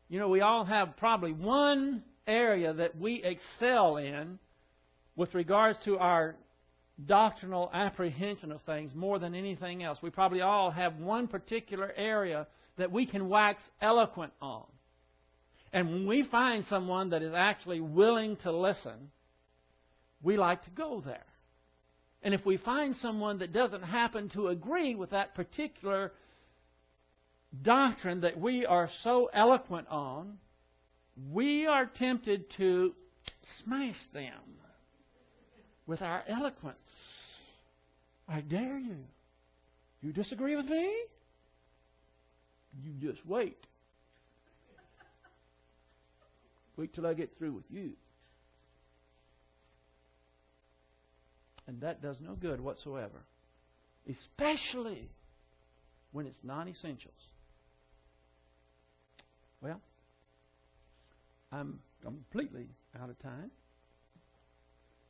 You 0.09 0.17
know, 0.17 0.29
we 0.29 0.41
all 0.41 0.65
have 0.65 0.97
probably 0.97 1.33
one 1.33 2.01
area 2.25 2.73
that 2.73 2.97
we 2.97 3.23
excel 3.23 3.97
in 3.97 4.39
with 5.15 5.35
regards 5.35 5.77
to 5.85 5.99
our 5.99 6.35
doctrinal 7.05 7.69
apprehension 7.73 8.51
of 8.51 8.61
things 8.63 8.91
more 8.93 9.19
than 9.19 9.35
anything 9.35 9.83
else. 9.83 9.99
We 10.01 10.09
probably 10.09 10.41
all 10.41 10.71
have 10.71 10.97
one 10.97 11.27
particular 11.27 11.91
area 11.95 12.47
that 12.77 12.91
we 12.91 13.05
can 13.05 13.29
wax 13.29 13.61
eloquent 13.81 14.33
on. 14.41 14.65
And 15.71 15.89
when 15.89 16.07
we 16.07 16.23
find 16.23 16.65
someone 16.69 17.11
that 17.11 17.21
is 17.21 17.33
actually 17.35 17.79
willing 17.79 18.37
to 18.37 18.51
listen, 18.51 19.11
we 20.21 20.37
like 20.37 20.63
to 20.63 20.71
go 20.71 21.01
there. 21.05 21.25
And 22.21 22.33
if 22.33 22.45
we 22.45 22.57
find 22.57 22.95
someone 22.95 23.39
that 23.39 23.53
doesn't 23.53 23.83
happen 23.83 24.29
to 24.29 24.49
agree 24.49 24.95
with 24.95 25.11
that 25.11 25.35
particular 25.35 26.11
doctrine 27.61 28.21
that 28.21 28.37
we 28.39 28.65
are 28.65 28.89
so 29.03 29.29
eloquent 29.33 29.87
on, 29.89 30.37
we 31.31 31.65
are 31.65 31.85
tempted 31.85 32.49
to 32.57 32.93
smash 33.63 33.95
them 34.13 34.58
with 35.89 36.03
our 36.03 36.23
eloquence. 36.29 36.77
I 38.27 38.41
dare 38.41 38.77
you. 38.77 38.97
You 40.01 40.13
disagree 40.13 40.55
with 40.55 40.67
me? 40.67 40.93
You 42.83 42.91
just 43.11 43.25
wait. 43.25 43.57
Wait 46.77 46.93
till 46.93 47.07
I 47.07 47.15
get 47.15 47.35
through 47.39 47.53
with 47.53 47.65
you. 47.71 47.93
And 51.67 51.81
that 51.81 52.03
does 52.03 52.17
no 52.21 52.35
good 52.35 52.61
whatsoever, 52.61 53.21
especially 54.07 55.09
when 56.11 56.27
it's 56.27 56.39
non 56.43 56.67
essentials. 56.67 57.13
Well, 59.59 59.81
I'm 61.51 61.79
completely 62.03 62.67
out 63.01 63.09
of 63.09 63.19
time. 63.19 63.49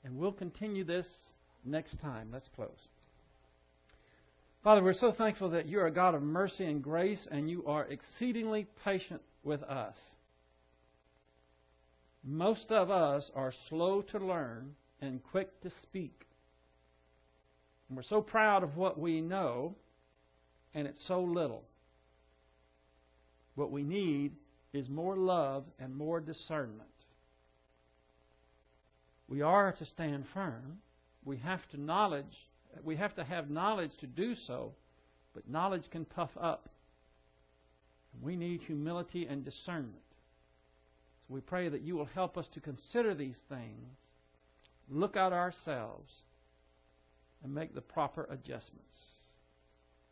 And 0.03 0.17
we'll 0.17 0.31
continue 0.31 0.83
this 0.83 1.05
next 1.65 1.99
time. 2.01 2.29
Let's 2.31 2.49
close. 2.55 2.69
Father, 4.63 4.83
we're 4.83 4.93
so 4.93 5.11
thankful 5.11 5.51
that 5.51 5.67
you're 5.67 5.87
a 5.87 5.91
God 5.91 6.15
of 6.15 6.21
mercy 6.21 6.65
and 6.65 6.83
grace, 6.83 7.25
and 7.31 7.49
you 7.49 7.65
are 7.65 7.85
exceedingly 7.85 8.67
patient 8.83 9.21
with 9.43 9.63
us. 9.63 9.95
Most 12.23 12.69
of 12.71 12.91
us 12.91 13.31
are 13.35 13.53
slow 13.69 14.01
to 14.01 14.19
learn 14.19 14.75
and 15.01 15.23
quick 15.23 15.61
to 15.61 15.71
speak. 15.83 16.25
And 17.87 17.95
we're 17.95 18.03
so 18.03 18.21
proud 18.21 18.63
of 18.63 18.75
what 18.75 18.99
we 18.99 19.21
know, 19.21 19.75
and 20.73 20.87
it's 20.87 21.07
so 21.07 21.21
little. 21.21 21.63
What 23.55 23.71
we 23.71 23.83
need 23.83 24.33
is 24.73 24.89
more 24.89 25.15
love 25.15 25.63
and 25.79 25.95
more 25.95 26.19
discernment. 26.19 26.89
We 29.29 29.41
are 29.41 29.71
to 29.73 29.85
stand 29.85 30.25
firm. 30.33 30.79
We 31.23 31.37
have 31.37 31.61
to 31.69 31.79
knowledge, 31.79 32.49
we 32.83 32.95
have 32.95 33.15
to 33.15 33.23
have 33.23 33.49
knowledge 33.49 33.91
to 33.99 34.07
do 34.07 34.33
so, 34.47 34.73
but 35.33 35.47
knowledge 35.47 35.89
can 35.91 36.05
puff 36.05 36.31
up. 36.39 36.69
We 38.21 38.35
need 38.35 38.61
humility 38.61 39.27
and 39.27 39.45
discernment. 39.45 40.01
So 41.27 41.35
we 41.35 41.41
pray 41.41 41.69
that 41.69 41.81
you 41.81 41.95
will 41.95 42.05
help 42.05 42.37
us 42.37 42.47
to 42.55 42.59
consider 42.59 43.13
these 43.13 43.37
things, 43.49 43.85
look 44.89 45.15
at 45.15 45.31
ourselves, 45.31 46.11
and 47.43 47.53
make 47.53 47.75
the 47.75 47.81
proper 47.81 48.23
adjustments. 48.31 48.97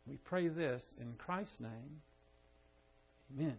We 0.06 0.16
pray 0.16 0.48
this 0.48 0.82
in 1.00 1.14
Christ's 1.18 1.58
name. 1.58 2.02
Amen. 3.34 3.56